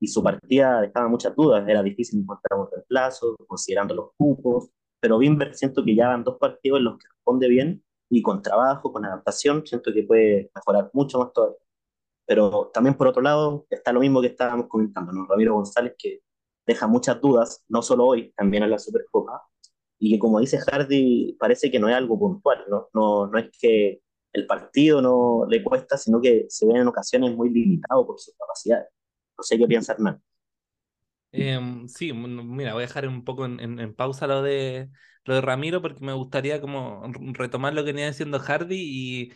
y 0.00 0.08
su 0.08 0.22
partida 0.22 0.82
dejaba 0.82 1.08
muchas 1.08 1.34
dudas, 1.34 1.66
era 1.68 1.82
difícil 1.82 2.20
encontrar 2.20 2.60
un 2.60 2.68
reemplazo, 2.70 3.36
considerando 3.46 3.94
los 3.94 4.10
cupos, 4.16 4.68
pero 5.00 5.18
Bimber 5.18 5.54
siento 5.54 5.84
que 5.84 5.94
ya 5.94 6.08
van 6.08 6.24
dos 6.24 6.38
partidos 6.38 6.78
en 6.78 6.84
los 6.84 6.98
que 6.98 7.08
responde 7.08 7.48
bien 7.48 7.84
y 8.10 8.22
con 8.22 8.42
trabajo, 8.42 8.92
con 8.92 9.04
adaptación, 9.04 9.66
siento 9.66 9.92
que 9.92 10.02
puede 10.04 10.50
mejorar 10.54 10.90
mucho 10.92 11.18
más 11.18 11.32
todavía. 11.32 11.58
Pero 12.26 12.70
también 12.72 12.96
por 12.96 13.08
otro 13.08 13.22
lado 13.22 13.66
está 13.70 13.92
lo 13.92 14.00
mismo 14.00 14.20
que 14.20 14.28
estábamos 14.28 14.66
comentando, 14.68 15.12
¿no? 15.12 15.26
Ramiro 15.26 15.54
González 15.54 15.94
que 15.98 16.20
deja 16.66 16.86
muchas 16.86 17.20
dudas, 17.20 17.64
no 17.68 17.82
solo 17.82 18.06
hoy, 18.06 18.32
también 18.36 18.62
en 18.62 18.70
la 18.70 18.78
Supercopa, 18.78 19.42
y 19.98 20.12
que 20.12 20.18
como 20.18 20.40
dice 20.40 20.58
Hardy, 20.58 21.36
parece 21.38 21.70
que 21.70 21.78
no 21.78 21.88
es 21.88 21.94
algo 21.96 22.18
puntual, 22.18 22.64
¿no? 22.68 22.88
No, 22.94 23.26
no 23.26 23.38
es 23.38 23.50
que 23.58 24.02
el 24.34 24.46
partido 24.46 25.00
no 25.00 25.46
le 25.48 25.62
cuesta, 25.62 25.96
sino 25.96 26.20
que 26.20 26.46
se 26.48 26.66
ve 26.66 26.74
en 26.74 26.88
ocasiones 26.88 27.34
muy 27.34 27.50
limitado 27.50 28.06
por 28.06 28.18
sus 28.18 28.34
capacidades. 28.36 28.88
No 29.38 29.44
sé 29.44 29.56
qué 29.56 29.66
piensa 29.66 29.92
Hernán. 29.92 30.20
Em, 31.30 31.88
sí, 31.88 32.12
mira, 32.12 32.74
voy 32.74 32.82
a 32.82 32.86
dejar 32.86 33.08
un 33.08 33.24
poco 33.24 33.44
en, 33.44 33.60
en, 33.60 33.94
pausa 33.94 34.26
lo 34.26 34.42
de, 34.42 34.88
lo 35.24 35.34
de 35.34 35.40
Ramiro 35.40 35.82
porque 35.82 36.04
me 36.04 36.12
gustaría 36.12 36.60
como 36.60 37.02
retomar 37.32 37.74
lo 37.74 37.84
que 37.84 37.92
venía 37.92 38.06
diciendo 38.08 38.38
Hardy 38.38 38.76
y 38.76 39.32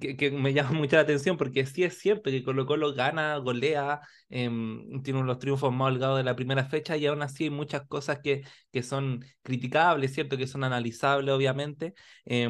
que, 0.00 0.30
me 0.30 0.52
llama 0.52 0.72
mucho 0.72 0.96
la 0.96 1.02
atención 1.02 1.36
porque 1.36 1.66
sí 1.66 1.84
es 1.84 1.98
cierto 1.98 2.30
que 2.30 2.42
Colo 2.42 2.66
Colo 2.66 2.94
gana, 2.94 3.36
golea, 3.38 4.00
eh, 4.30 4.50
tiene 5.02 5.22
los 5.22 5.38
triunfos 5.38 5.72
más 5.72 5.92
holgados 5.92 6.18
de 6.18 6.24
la 6.24 6.36
primera 6.36 6.64
fecha 6.64 6.96
y 6.96 7.06
aún 7.06 7.22
así 7.22 7.44
hay 7.44 7.50
muchas 7.50 7.86
cosas 7.86 8.20
que, 8.22 8.44
que 8.70 8.82
son 8.82 9.24
criticables, 9.42 10.14
cierto, 10.14 10.36
que 10.36 10.46
son 10.46 10.64
analizables 10.64 11.34
obviamente. 11.34 11.94
Eh, 12.24 12.48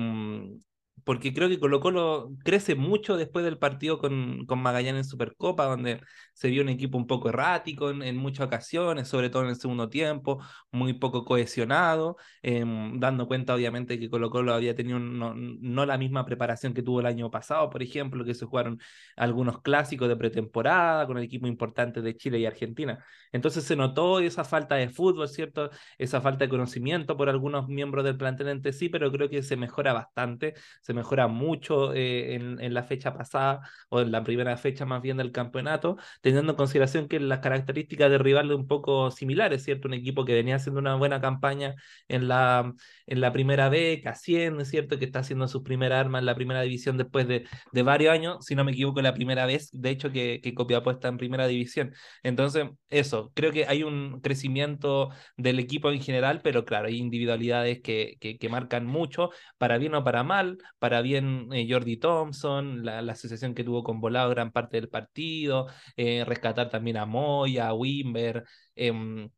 porque 1.05 1.33
creo 1.33 1.49
que 1.49 1.59
Colo 1.59 1.81
Colo 1.81 2.31
crece 2.45 2.75
mucho 2.75 3.17
después 3.17 3.45
del 3.45 3.59
partido 3.59 3.99
con, 3.99 4.47
con 4.47 4.61
Magallanes 4.61 5.07
en 5.07 5.11
Supercopa, 5.11 5.67
donde 5.67 6.01
se 6.35 6.49
vio 6.49 6.63
un 6.63 6.69
equipo 6.69 6.99
un 6.99 7.07
poco 7.07 7.29
errático 7.29 7.91
en, 7.91 8.17
muchas 8.17 8.47
ocasiones, 8.47 9.09
sobre 9.09 9.31
todo 9.31 9.43
en 9.43 9.49
el 9.51 9.57
segundo 9.57 9.89
tiempo, 9.89 10.43
muy 10.71 10.95
poco 10.95 11.25
cohesionado, 11.25 12.17
em, 12.43 12.99
dando 13.01 13.27
cuenta 13.27 13.55
obviamente 13.55 13.99
que 13.99 14.09
Colo 14.11 14.31
Colo 14.31 14.55
había 14.55 14.75
tenido 14.75 14.99
no, 14.99 15.35
no, 15.35 15.87
la 15.87 15.99
misma 15.99 16.25
preparación 16.25 16.75
que 16.75 16.83
tuvo 16.83 17.01
el 17.01 17.07
año 17.07 17.31
pasado, 17.31 17.71
por 17.71 17.83
ejemplo, 17.83 18.25
que 18.25 18.35
se 18.35 18.47
jugaron 18.47 18.79
algunos 19.17 19.61
clásicos 19.63 20.09
de 20.09 20.17
pretemporada 20.17 21.07
con 21.07 21.19
el 21.19 21.25
equipo 21.25 21.47
importante 21.47 22.03
de 22.03 22.17
Chile 22.17 22.39
y 22.39 22.47
Argentina. 22.47 23.05
Entonces 23.33 23.65
se 23.65 23.77
notó 23.77 24.21
esa 24.21 24.45
falta 24.45 24.77
de 24.77 24.89
fútbol, 24.89 25.29
¿cierto? 25.29 25.71
Esa 25.99 26.21
falta 26.21 26.45
de 26.45 26.49
conocimiento 26.51 27.17
por 27.17 27.29
algunos 27.29 27.69
miembros 27.69 28.05
del 28.05 28.17
plantel 28.17 28.49
entre 28.49 28.73
sí, 28.73 28.89
pero 28.89 29.11
creo 29.11 29.29
que 29.29 29.43
se 29.43 29.57
mejora 29.57 29.93
bastante, 29.93 30.55
se 30.81 30.92
mejora 30.95 31.29
mucho 31.29 31.95
eh, 31.95 32.35
en, 32.35 32.75
la 32.75 32.83
fecha 32.83 33.15
pasada 33.15 33.61
o 33.89 34.01
en 34.01 34.13
la 34.13 34.23
primera 34.25 34.57
fecha 34.57 34.85
más 34.87 35.03
bien 35.03 35.17
del 35.17 35.33
campeonato 35.33 35.97
teniendo 36.21 36.53
en 36.53 36.57
consideración 36.57 37.09
que 37.09 37.21
las 37.21 37.41
características 37.41 38.11
de 38.11 38.19
rival 38.19 38.53
un 38.53 38.67
poco 38.67 39.11
similares, 39.11 39.65
¿cierto? 39.65 39.89
Un 39.89 39.95
equipo 39.95 40.25
que 40.25 40.35
venía 40.35 40.57
haciendo 40.57 40.81
una 40.81 40.95
buena 40.97 41.21
campaña 41.21 41.75
en 42.09 42.29
la, 42.29 42.73
en 43.07 43.21
la 43.21 43.33
primera 43.33 43.69
B, 43.69 44.01
que 44.03 44.09
asciende, 44.09 44.65
¿cierto? 44.65 44.99
Que 44.99 45.05
está 45.05 45.21
haciendo 45.21 45.49
sus 45.49 45.63
primeras 45.63 46.01
armas 46.01 46.21
en 46.21 46.27
la 46.27 46.35
primera 46.35 46.63
división 46.63 46.97
después 46.97 47.27
de, 47.29 47.47
de 47.73 47.83
varios 47.83 48.13
años, 48.13 48.45
si 48.45 48.55
no 48.55 48.65
me 48.65 48.73
equivoco, 48.73 49.03
la 49.03 49.15
primera 49.15 49.47
vez, 49.47 49.71
de 49.73 49.91
hecho, 49.91 50.11
que, 50.13 50.41
que 50.43 50.55
Copiapó 50.55 50.91
está 50.91 51.09
en 51.09 51.17
primera 51.19 51.47
división. 51.47 51.95
Entonces, 52.23 52.69
eso, 52.91 53.33
creo 53.35 53.53
que 53.53 53.67
hay 53.67 53.83
un 53.83 54.21
crecimiento 54.21 55.11
del 55.37 55.59
equipo 55.59 55.91
en 55.91 56.01
general, 56.01 56.41
pero 56.43 56.65
claro, 56.65 56.89
hay 56.89 56.97
individualidades 56.99 57.81
que, 57.83 58.17
que, 58.21 58.39
que 58.39 58.49
marcan 58.49 58.87
mucho, 58.87 59.31
para 59.59 59.79
bien 59.79 59.95
o 59.95 60.05
para 60.05 60.23
mal, 60.23 60.59
para 60.83 61.01
bien 61.01 61.49
eh, 61.53 61.65
Jordi 61.71 61.97
Thompson, 61.97 62.85
la, 62.85 62.99
asociación 63.13 63.55
que 63.55 63.63
tuvo 63.63 63.85
con 63.85 64.01
Volado 64.01 64.31
gran 64.31 64.51
parte 64.51 64.79
del 64.79 64.89
partido, 64.89 65.69
eh, 65.97 66.25
rescatar 66.27 66.71
también 66.71 66.97
a 66.97 67.07
Moya, 67.07 67.69
a 67.69 67.75
Wimber, 67.75 68.45
em, 68.75 69.31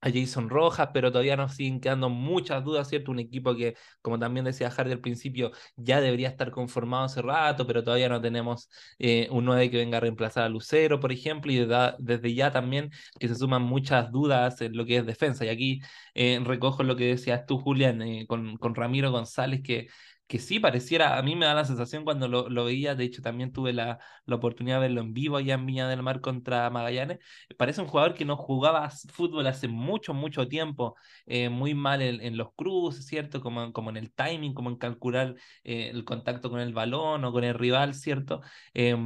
a 0.00 0.10
Jason 0.12 0.48
Rojas, 0.48 0.90
pero 0.94 1.10
todavía 1.10 1.36
nos 1.36 1.54
siguen 1.56 1.80
quedando 1.80 2.08
muchas 2.08 2.62
dudas, 2.64 2.88
¿cierto? 2.88 3.10
Un 3.10 3.18
equipo 3.18 3.56
que, 3.56 3.74
como 4.00 4.18
también 4.18 4.44
decía 4.44 4.70
Hardy 4.70 4.92
al 4.92 5.00
principio, 5.00 5.50
ya 5.76 6.00
debería 6.00 6.28
estar 6.28 6.52
conformado 6.52 7.04
hace 7.04 7.20
rato, 7.22 7.66
pero 7.66 7.82
todavía 7.82 8.08
no 8.08 8.20
tenemos 8.20 8.68
eh, 9.00 9.26
un 9.32 9.44
9 9.44 9.70
que 9.70 9.78
venga 9.78 9.96
a 9.98 10.00
reemplazar 10.00 10.44
a 10.44 10.48
Lucero, 10.48 11.00
por 11.00 11.10
ejemplo, 11.12 11.50
y 11.52 11.66
desde 11.98 12.34
ya 12.34 12.52
también 12.52 12.90
que 13.18 13.26
se 13.28 13.34
suman 13.34 13.62
muchas 13.62 14.12
dudas 14.12 14.60
en 14.60 14.76
lo 14.76 14.86
que 14.86 14.98
es 14.98 15.06
defensa. 15.06 15.44
Y 15.44 15.48
aquí 15.48 15.80
eh, 16.14 16.40
recojo 16.44 16.84
lo 16.84 16.94
que 16.96 17.06
decías 17.06 17.44
tú, 17.46 17.58
Julián, 17.58 18.02
con, 18.26 18.56
con 18.56 18.74
Ramiro 18.76 19.10
González, 19.10 19.62
que 19.64 19.88
que 20.26 20.38
sí 20.38 20.60
pareciera, 20.60 21.18
a 21.18 21.22
mí 21.22 21.36
me 21.36 21.46
da 21.46 21.54
la 21.54 21.64
sensación 21.64 22.04
cuando 22.04 22.26
lo, 22.28 22.48
lo 22.48 22.64
veía, 22.64 22.94
de 22.94 23.04
hecho 23.04 23.20
también 23.22 23.52
tuve 23.52 23.72
la, 23.72 23.98
la, 24.24 24.36
oportunidad 24.36 24.76
de 24.76 24.82
verlo 24.82 25.00
en 25.02 25.12
vivo 25.12 25.36
allá 25.36 25.54
en 25.54 25.66
Viña 25.66 25.88
del 25.88 26.02
Mar 26.02 26.20
contra 26.20 26.70
Magallanes, 26.70 27.18
parece 27.58 27.82
un 27.82 27.86
jugador 27.86 28.14
que 28.14 28.24
no 28.24 28.36
jugaba 28.36 28.88
fútbol 28.90 29.46
hace 29.46 29.68
mucho, 29.68 30.14
mucho 30.14 30.48
tiempo, 30.48 30.96
eh, 31.26 31.48
muy 31.50 31.74
mal 31.74 32.00
en, 32.02 32.20
en, 32.22 32.36
los 32.36 32.54
cruces, 32.54 33.06
¿cierto? 33.06 33.40
Como, 33.40 33.72
como 33.72 33.90
en 33.90 33.98
el 33.98 34.12
timing, 34.12 34.54
como 34.54 34.70
en 34.70 34.76
calcular 34.76 35.34
eh, 35.64 35.90
el 35.92 36.04
contacto 36.04 36.50
con 36.50 36.60
el 36.60 36.72
balón 36.72 37.24
o 37.24 37.32
con 37.32 37.44
el 37.44 37.54
rival, 37.54 37.94
¿cierto? 37.94 38.40
Eh, 38.74 38.96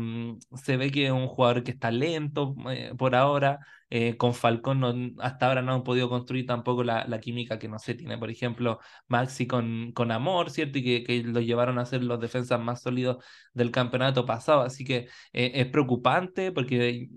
se 0.54 0.76
ve 0.76 0.90
que 0.90 1.06
es 1.06 1.12
un 1.12 1.26
jugador 1.28 1.62
que 1.62 1.72
está 1.72 1.90
lento 1.90 2.54
eh, 2.70 2.92
por 2.96 3.14
ahora, 3.14 3.60
eh, 3.90 4.16
con 4.16 4.34
Falcón 4.34 4.80
no, 4.80 4.94
hasta 5.20 5.46
ahora 5.46 5.62
no 5.62 5.72
han 5.74 5.84
podido 5.84 6.08
construir 6.08 6.46
tampoco 6.46 6.82
la, 6.82 7.06
la, 7.06 7.20
química 7.20 7.58
que 7.58 7.68
no 7.68 7.78
se 7.78 7.94
tiene, 7.94 8.18
por 8.18 8.30
ejemplo, 8.30 8.80
Maxi 9.08 9.46
con, 9.46 9.92
con 9.92 10.10
Amor, 10.10 10.50
¿cierto? 10.50 10.78
Y 10.78 10.84
que, 10.84 11.04
que 11.04 11.22
lo 11.22 11.40
llevaron 11.40 11.78
a 11.78 11.86
ser 11.86 12.02
los 12.02 12.20
defensas 12.20 12.60
más 12.60 12.82
sólidos 12.82 13.24
del 13.52 13.70
campeonato 13.70 14.26
pasado. 14.26 14.62
Así 14.62 14.84
que 14.84 15.08
eh, 15.32 15.52
es 15.54 15.66
preocupante 15.68 16.52
porque 16.52 17.08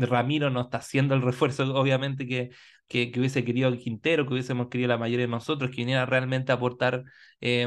Ramiro 0.00 0.50
no 0.50 0.62
está 0.62 0.78
haciendo 0.78 1.14
el 1.14 1.22
refuerzo, 1.22 1.62
obviamente, 1.74 2.26
que, 2.26 2.50
que, 2.88 3.12
hubiese 3.18 3.44
querido 3.44 3.76
Quintero, 3.78 4.26
que 4.26 4.32
hubiésemos 4.34 4.68
querido 4.68 4.88
la 4.88 4.98
mayoría 4.98 5.26
de 5.26 5.30
nosotros, 5.30 5.70
que 5.70 5.76
viniera 5.78 6.06
realmente 6.06 6.52
a 6.52 6.56
aportar. 6.56 7.04
Eh, 7.40 7.66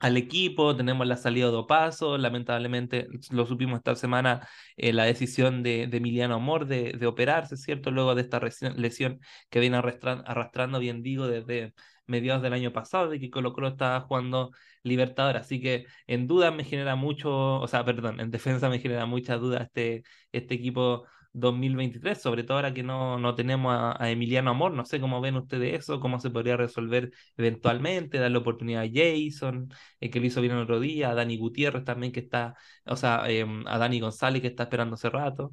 al 0.00 0.16
equipo, 0.16 0.76
tenemos 0.76 1.06
la 1.06 1.16
salida 1.16 1.50
de 1.50 1.56
Opaso, 1.56 2.18
lamentablemente 2.18 3.08
lo 3.30 3.46
supimos 3.46 3.78
esta 3.78 3.94
semana, 3.96 4.48
eh, 4.76 4.92
la 4.92 5.04
decisión 5.04 5.62
de, 5.62 5.84
Emiliano 5.84 6.34
Amor 6.36 6.66
de, 6.66 7.06
operarse, 7.06 7.56
¿cierto? 7.56 7.90
Luego 7.90 8.14
de 8.14 8.22
esta 8.22 8.40
lesión 8.76 9.20
que 9.50 9.60
viene 9.60 9.76
arrastrando, 9.78 10.24
arrastrando, 10.26 10.78
bien 10.78 11.02
digo, 11.02 11.26
desde 11.26 11.74
mediados 12.06 12.42
del 12.42 12.52
año 12.54 12.72
pasado, 12.72 13.08
de 13.10 13.20
que 13.20 13.30
Colo 13.30 13.52
Colo 13.52 13.68
estaba 13.68 14.00
jugando 14.00 14.50
Libertador, 14.82 15.36
así 15.36 15.60
que 15.60 15.86
en 16.06 16.26
duda 16.26 16.50
me 16.50 16.64
genera 16.64 16.96
mucho, 16.96 17.60
o 17.60 17.66
sea, 17.68 17.84
perdón, 17.84 18.20
en 18.20 18.30
defensa 18.30 18.68
me 18.68 18.78
genera 18.78 19.06
mucha 19.06 19.36
duda 19.36 19.62
este, 19.64 20.02
este 20.32 20.54
equipo 20.54 21.06
2023, 21.32 22.20
sobre 22.20 22.42
todo 22.42 22.56
ahora 22.56 22.74
que 22.74 22.82
no, 22.82 23.18
no 23.18 23.34
tenemos 23.34 23.74
a, 23.74 24.02
a, 24.02 24.10
Emiliano 24.10 24.50
Amor, 24.50 24.72
no 24.72 24.84
sé 24.84 25.00
cómo 25.00 25.20
ven 25.20 25.36
ustedes 25.36 25.80
eso, 25.80 26.00
cómo 26.00 26.20
se 26.20 26.30
podría 26.30 26.56
resolver 26.56 27.12
eventualmente, 27.36 28.18
darle 28.18 28.38
oportunidad 28.38 28.84
a 28.84 28.90
Jason, 28.92 29.68
eh, 30.00 30.10
que 30.10 30.20
lo 30.20 30.26
hizo 30.26 30.40
bien 30.40 30.54
el 30.54 30.62
otro 30.62 30.80
día, 30.80 31.10
a 31.10 31.14
Dani 31.14 31.36
Gutiérrez 31.36 31.84
también 31.84 32.12
que 32.12 32.20
está, 32.20 32.56
o 32.86 32.96
sea, 32.96 33.24
eh, 33.28 33.46
a 33.66 33.78
Dani 33.78 34.00
González 34.00 34.42
que 34.42 34.48
está 34.48 34.64
esperando 34.64 34.94
hace 34.94 35.10
rato. 35.10 35.52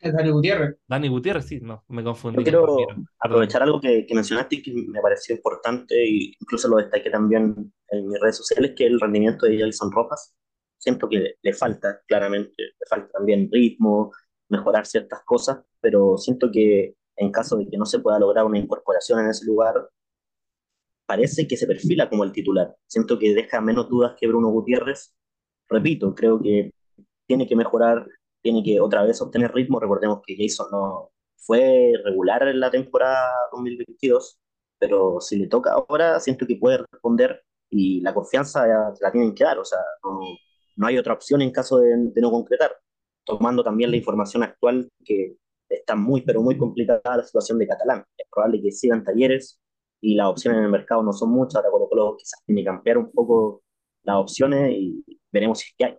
Es 0.00 0.14
Dani 0.14 0.30
Gutiérrez. 0.30 0.76
Dani 0.88 1.08
Gutiérrez, 1.08 1.44
sí, 1.44 1.60
no, 1.60 1.84
me 1.88 2.02
confundí. 2.02 2.38
Yo 2.38 2.42
quiero 2.42 2.76
aprovechar 3.18 3.62
algo 3.62 3.80
que, 3.80 4.06
que, 4.06 4.14
mencionaste 4.14 4.56
y 4.56 4.62
que 4.62 4.72
me 4.72 5.00
pareció 5.02 5.34
importante, 5.34 5.94
e 5.94 6.32
incluso 6.40 6.68
lo 6.68 6.78
destaqué 6.78 7.10
también 7.10 7.70
en 7.90 8.08
mis 8.08 8.18
redes 8.18 8.38
sociales, 8.38 8.72
que 8.74 8.86
es 8.86 8.92
el 8.92 9.00
rendimiento 9.00 9.44
de 9.44 9.58
Jason 9.58 9.92
Rojas. 9.92 10.34
Siento 10.78 11.06
que 11.06 11.18
le, 11.18 11.34
le 11.42 11.52
falta, 11.52 12.00
claramente, 12.06 12.54
le 12.56 12.86
falta 12.88 13.10
también 13.12 13.50
ritmo, 13.52 14.10
mejorar 14.50 14.86
ciertas 14.86 15.22
cosas, 15.24 15.60
pero 15.80 16.18
siento 16.18 16.50
que 16.50 16.94
en 17.16 17.30
caso 17.32 17.56
de 17.56 17.68
que 17.68 17.76
no 17.78 17.86
se 17.86 18.00
pueda 18.00 18.18
lograr 18.18 18.44
una 18.44 18.58
incorporación 18.58 19.20
en 19.20 19.30
ese 19.30 19.46
lugar, 19.46 19.74
parece 21.06 21.46
que 21.46 21.56
se 21.56 21.66
perfila 21.66 22.08
como 22.08 22.24
el 22.24 22.32
titular. 22.32 22.74
Siento 22.86 23.18
que 23.18 23.34
deja 23.34 23.60
menos 23.60 23.88
dudas 23.88 24.14
que 24.18 24.26
Bruno 24.26 24.48
Gutiérrez. 24.48 25.14
Repito, 25.68 26.14
creo 26.14 26.40
que 26.40 26.72
tiene 27.26 27.46
que 27.46 27.56
mejorar, 27.56 28.06
tiene 28.42 28.62
que 28.62 28.80
otra 28.80 29.04
vez 29.04 29.20
obtener 29.20 29.52
ritmo. 29.52 29.80
Recordemos 29.80 30.20
que 30.26 30.36
Jason 30.36 30.68
no 30.70 31.10
fue 31.36 31.92
regular 32.04 32.48
en 32.48 32.60
la 32.60 32.70
temporada 32.70 33.32
2022, 33.52 34.38
pero 34.78 35.20
si 35.20 35.36
le 35.36 35.48
toca 35.48 35.72
ahora, 35.72 36.20
siento 36.20 36.46
que 36.46 36.56
puede 36.56 36.78
responder 36.90 37.42
y 37.70 38.00
la 38.00 38.14
confianza 38.14 38.66
la 38.66 39.12
tienen 39.12 39.34
que 39.34 39.44
dar, 39.44 39.58
o 39.58 39.64
sea, 39.64 39.78
no, 40.02 40.20
no 40.76 40.86
hay 40.86 40.98
otra 40.98 41.14
opción 41.14 41.40
en 41.42 41.52
caso 41.52 41.78
de, 41.78 41.94
de 41.96 42.20
no 42.20 42.30
concretar 42.30 42.72
tomando 43.24 43.62
también 43.64 43.90
la 43.90 43.96
información 43.96 44.42
actual 44.42 44.90
que 45.04 45.36
está 45.68 45.94
muy, 45.96 46.22
pero 46.22 46.42
muy 46.42 46.56
complicada 46.58 47.00
la 47.16 47.24
situación 47.24 47.58
de 47.58 47.68
Catalán. 47.68 48.04
Es 48.16 48.26
probable 48.32 48.60
que 48.62 48.72
sigan 48.72 49.04
talleres, 49.04 49.60
y 50.00 50.14
las 50.14 50.28
opciones 50.28 50.58
en 50.58 50.64
el 50.64 50.70
mercado 50.70 51.02
no 51.02 51.12
son 51.12 51.30
muchas. 51.30 51.56
Ahora 51.56 51.70
Colo 51.70 51.88
Colo 51.88 52.16
quizás 52.18 52.42
tiene 52.46 52.62
que 52.62 52.66
cambiar 52.66 52.98
un 52.98 53.10
poco 53.12 53.62
las 54.02 54.16
opciones 54.16 54.72
y 54.74 55.04
veremos 55.32 55.58
si 55.60 55.68
es 55.68 55.74
que 55.76 55.84
hay. 55.86 55.98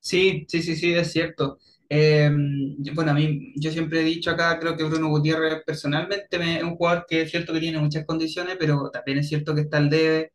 Sí, 0.00 0.46
sí, 0.48 0.62
sí, 0.62 0.76
sí, 0.76 0.94
es 0.94 1.12
cierto. 1.12 1.58
Eh, 1.88 2.30
yo- 2.78 2.94
bueno, 2.94 3.10
a 3.12 3.14
mí, 3.14 3.52
yo 3.56 3.70
siempre 3.70 4.00
he 4.00 4.04
dicho 4.04 4.30
acá, 4.30 4.58
creo 4.60 4.76
que 4.76 4.84
Bruno 4.84 5.08
Gutiérrez 5.08 5.62
personalmente 5.66 6.38
me- 6.38 6.58
es 6.58 6.62
un 6.64 6.76
jugador 6.76 7.04
que 7.08 7.22
es 7.22 7.30
cierto 7.30 7.52
que 7.52 7.60
tiene 7.60 7.78
muchas 7.78 8.04
condiciones, 8.06 8.56
pero 8.58 8.90
también 8.90 9.18
es 9.18 9.28
cierto 9.28 9.54
que 9.54 9.62
está 9.62 9.78
al 9.78 9.90
debe, 9.90 10.32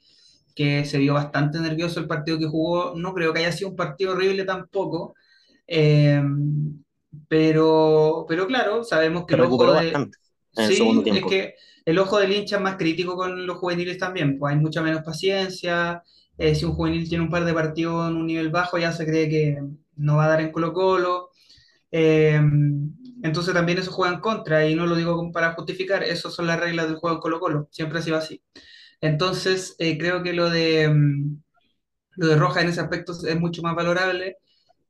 que 0.55 0.86
se 0.86 0.98
vio 1.00 1.13
bastante 1.15 1.60
nervioso 1.60 2.00
el 2.00 2.07
partido 2.07 2.38
que 2.39 2.48
jugó. 2.48 2.93
No 2.95 3.13
creo 3.13 3.33
que 3.33 3.39
haya 3.39 3.51
sido 3.51 3.69
un 3.72 3.75
partido 3.75 4.13
horrible 4.13 4.43
tampoco, 4.45 5.15
eh, 5.67 6.22
pero, 7.27 8.25
pero 8.27 8.48
claro, 8.48 8.84
sabemos 8.84 9.25
que 9.25 9.34
Se 9.34 9.36
el 9.36 9.43
ojo 9.43 9.48
recuperó 9.48 9.74
de... 9.74 9.89
bastante 9.91 10.17
en 10.55 10.65
el 10.65 10.74
segundo 10.74 11.03
es 11.03 11.03
tiempo. 11.03 11.27
que 11.27 11.55
el 11.86 12.00
ojo 12.00 12.20
del 12.20 12.32
hincha 12.34 12.58
es 12.58 12.62
más 12.62 12.77
crítico 12.77 13.15
con 13.15 13.46
los 13.48 13.58
juveniles 13.58 13.98
también, 13.98 14.38
pues 14.39 14.53
hay 14.53 14.60
mucha 14.62 14.82
menos 14.82 15.03
paciencia. 15.03 16.03
eh, 16.38 16.55
si 16.55 16.65
un 16.65 16.74
juvenil 16.74 17.08
tiene 17.10 17.24
un 17.25 17.29
par 17.32 17.46
de 17.46 17.53
partidos 17.53 18.10
en 18.10 18.17
un 18.17 18.27
nivel 18.27 18.50
bajo, 18.51 18.77
ya 18.77 18.91
se 18.93 19.05
cree 19.05 19.29
que 19.29 19.62
no 19.98 20.17
va 20.17 20.25
a 20.25 20.29
dar 20.29 20.41
en 20.41 20.51
Colo-Colo. 20.51 21.32
Eh, 21.91 22.41
entonces 23.24 23.53
también 23.53 23.77
eso 23.79 23.91
juega 23.91 24.13
en 24.15 24.20
contra, 24.22 24.67
y 24.67 24.75
no 24.75 24.86
lo 24.88 24.96
digo 24.96 25.32
para 25.32 25.53
justificar, 25.53 26.03
esas 26.03 26.34
son 26.34 26.48
las 26.48 26.60
reglas 26.60 26.88
del 26.88 26.98
juego 26.98 27.15
en 27.17 27.22
Colo-Colo, 27.22 27.67
siempre 27.72 28.00
ha 28.00 28.01
sido 28.01 28.17
así. 28.17 28.41
Entonces, 29.01 29.75
eh, 29.79 29.98
creo 29.98 30.24
que 30.24 30.34
lo 30.34 30.50
de, 30.50 30.89
mm, 30.89 31.41
lo 32.17 32.27
de 32.27 32.36
Rojas 32.38 32.63
en 32.63 32.70
ese 32.70 32.82
aspecto 32.82 33.13
es 33.13 33.39
mucho 33.39 33.62
más 33.62 33.75
valorable, 33.75 34.38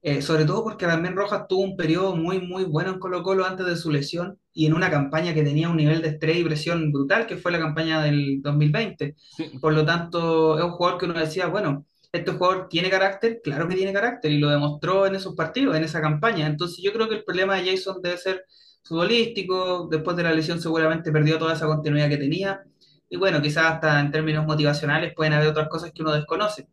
eh, 0.06 0.22
sobre 0.22 0.44
todo 0.44 0.64
porque 0.66 0.86
también 0.86 1.16
Rojas 1.16 1.48
tuvo 1.48 1.62
un 1.64 1.78
periodo 1.78 2.14
muy, 2.16 2.42
muy 2.42 2.66
bueno 2.66 2.92
en 2.92 3.00
Colo-Colo 3.00 3.46
antes 3.46 3.66
de 3.66 3.78
su 3.78 3.90
lesión 3.90 4.38
y 4.54 4.66
en 4.66 4.74
una 4.74 4.92
campaña 4.92 5.34
que 5.34 5.44
tenía 5.44 5.70
un 5.70 5.78
nivel 5.78 6.02
de 6.02 6.10
estrés 6.10 6.38
y 6.38 6.44
presión 6.44 6.92
brutal, 6.92 7.26
que 7.26 7.38
fue 7.38 7.54
la 7.54 7.60
campaña 7.60 8.02
del 8.04 8.42
2020. 8.42 9.16
Sí, 9.18 9.46
Por 9.62 9.74
lo 9.74 9.86
tanto, 9.86 10.58
es 10.58 10.64
un 10.66 10.72
jugador 10.72 11.00
que 11.00 11.06
uno 11.06 11.18
decía, 11.18 11.48
bueno, 11.48 11.86
este 12.12 12.34
jugador 12.34 12.68
tiene 12.70 12.90
carácter, 12.90 13.40
claro 13.42 13.66
que 13.68 13.76
tiene 13.76 13.94
carácter, 13.94 14.30
y 14.32 14.40
lo 14.40 14.50
demostró 14.50 15.08
en 15.08 15.16
esos 15.16 15.36
partidos, 15.36 15.76
en 15.78 15.86
esa 15.86 16.02
campaña. 16.02 16.48
Entonces, 16.48 16.84
yo 16.84 16.92
creo 16.92 17.08
que 17.08 17.16
el 17.16 17.24
problema 17.24 17.56
de 17.56 17.72
Jason 17.72 18.02
debe 18.02 18.18
ser 18.18 18.46
futbolístico, 18.84 19.88
después 19.90 20.18
de 20.18 20.24
la 20.24 20.34
lesión 20.34 20.62
seguramente 20.62 21.14
perdió 21.14 21.40
toda 21.40 21.54
esa 21.54 21.66
continuidad 21.66 22.10
que 22.10 22.18
tenía, 22.18 22.62
y 23.10 23.16
bueno, 23.16 23.42
quizás 23.42 23.66
hasta 23.74 24.02
en 24.02 24.12
términos 24.12 24.46
motivacionales 24.46 25.14
pueden 25.16 25.34
haber 25.34 25.48
otras 25.48 25.70
cosas 25.70 25.92
que 25.94 26.02
uno 26.02 26.12
desconoce. 26.14 26.68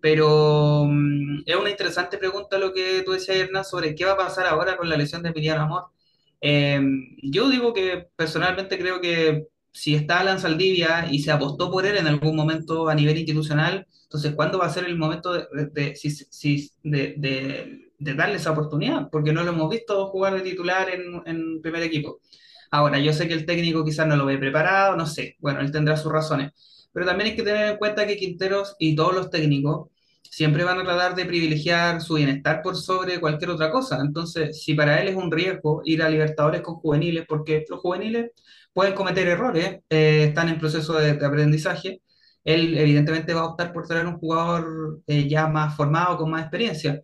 Pero 0.00 0.84
mm, 0.86 1.42
es 1.46 1.56
una 1.56 1.70
interesante 1.70 2.18
pregunta 2.18 2.58
lo 2.58 2.72
que 2.72 3.02
tú 3.04 3.12
decías, 3.12 3.36
Hernán, 3.38 3.64
sobre 3.64 3.94
qué 3.94 4.04
va 4.04 4.12
a 4.12 4.16
pasar 4.16 4.46
ahora 4.46 4.76
con 4.76 4.88
la 4.88 4.96
lesión 4.96 5.22
de 5.22 5.30
Emiliano 5.30 5.62
Amor. 5.62 5.84
Eh, 6.40 6.80
yo 7.22 7.48
digo 7.50 7.72
que 7.72 8.08
personalmente 8.16 8.78
creo 8.78 9.00
que 9.00 9.46
si 9.72 9.94
está 9.94 10.20
Alan 10.20 10.40
Saldivia 10.40 11.08
y 11.10 11.20
se 11.20 11.32
apostó 11.32 11.70
por 11.70 11.86
él 11.86 11.96
en 11.96 12.06
algún 12.06 12.36
momento 12.36 12.88
a 12.88 12.94
nivel 12.94 13.16
institucional, 13.18 13.86
entonces 14.04 14.34
¿cuándo 14.34 14.58
va 14.58 14.66
a 14.66 14.70
ser 14.70 14.84
el 14.84 14.96
momento 14.96 15.32
de, 15.32 15.46
de- 16.82 17.14
de- 17.18 17.90
de 17.98 18.14
darle 18.14 18.36
esa 18.36 18.50
oportunidad? 18.52 19.08
Porque 19.10 19.32
no 19.32 19.42
lo 19.42 19.50
hemos 19.52 19.70
visto 19.70 20.06
jugar 20.08 20.34
de 20.34 20.42
titular 20.42 20.88
en, 20.90 21.22
en 21.26 21.60
primer 21.62 21.82
equipo. 21.82 22.20
Ahora, 22.70 22.98
yo 22.98 23.12
sé 23.12 23.28
que 23.28 23.34
el 23.34 23.46
técnico 23.46 23.84
quizás 23.84 24.06
no 24.06 24.16
lo 24.16 24.26
ve 24.26 24.38
preparado, 24.38 24.96
no 24.96 25.06
sé, 25.06 25.36
bueno, 25.40 25.60
él 25.60 25.70
tendrá 25.72 25.96
sus 25.96 26.12
razones, 26.12 26.52
pero 26.96 27.06
también 27.06 27.30
hay 27.32 27.36
que 27.36 27.44
tener 27.44 27.72
en 27.72 27.78
cuenta 27.78 28.06
que 28.08 28.16
Quinteros 28.16 28.74
y 28.80 28.96
todos 28.96 29.14
los 29.14 29.30
técnicos 29.30 29.90
siempre 30.22 30.64
van 30.64 30.80
a 30.80 30.84
tratar 30.84 31.14
de 31.14 31.26
privilegiar 31.26 32.00
su 32.00 32.14
bienestar 32.14 32.62
por 32.62 32.76
sobre 32.76 33.20
cualquier 33.20 33.50
otra 33.50 33.70
cosa. 33.70 34.00
Entonces, 34.00 34.62
si 34.64 34.74
para 34.74 35.00
él 35.02 35.08
es 35.08 35.16
un 35.16 35.30
riesgo 35.30 35.82
ir 35.84 36.02
a 36.02 36.08
Libertadores 36.08 36.62
con 36.62 36.76
juveniles, 36.76 37.26
porque 37.28 37.64
los 37.68 37.80
juveniles 37.80 38.30
pueden 38.72 38.94
cometer 38.94 39.28
errores, 39.28 39.80
eh, 39.90 40.24
están 40.28 40.48
en 40.48 40.58
proceso 40.58 40.94
de, 40.94 41.14
de 41.14 41.26
aprendizaje, 41.26 42.02
él 42.44 42.78
evidentemente 42.78 43.34
va 43.34 43.42
a 43.42 43.46
optar 43.46 43.72
por 43.74 43.86
traer 43.86 44.06
un 44.06 44.18
jugador 44.18 45.02
eh, 45.06 45.28
ya 45.28 45.48
más 45.48 45.76
formado, 45.76 46.16
con 46.18 46.30
más 46.30 46.42
experiencia. 46.42 47.02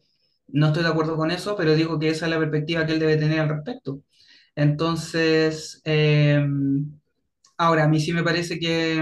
No 0.48 0.68
estoy 0.68 0.84
de 0.84 0.88
acuerdo 0.90 1.16
con 1.18 1.30
eso, 1.30 1.56
pero 1.56 1.74
digo 1.74 1.98
que 1.98 2.08
esa 2.10 2.26
es 2.26 2.30
la 2.32 2.38
perspectiva 2.38 2.86
que 2.86 2.92
él 2.94 3.00
debe 3.00 3.18
tener 3.18 3.40
al 3.40 3.50
respecto. 3.50 4.00
Entonces, 4.56 5.80
eh, 5.84 6.44
Ahora, 7.58 7.84
a 7.84 7.88
mí 7.88 8.00
sí 8.00 8.12
me 8.12 8.22
parece 8.24 8.58
que, 8.58 8.98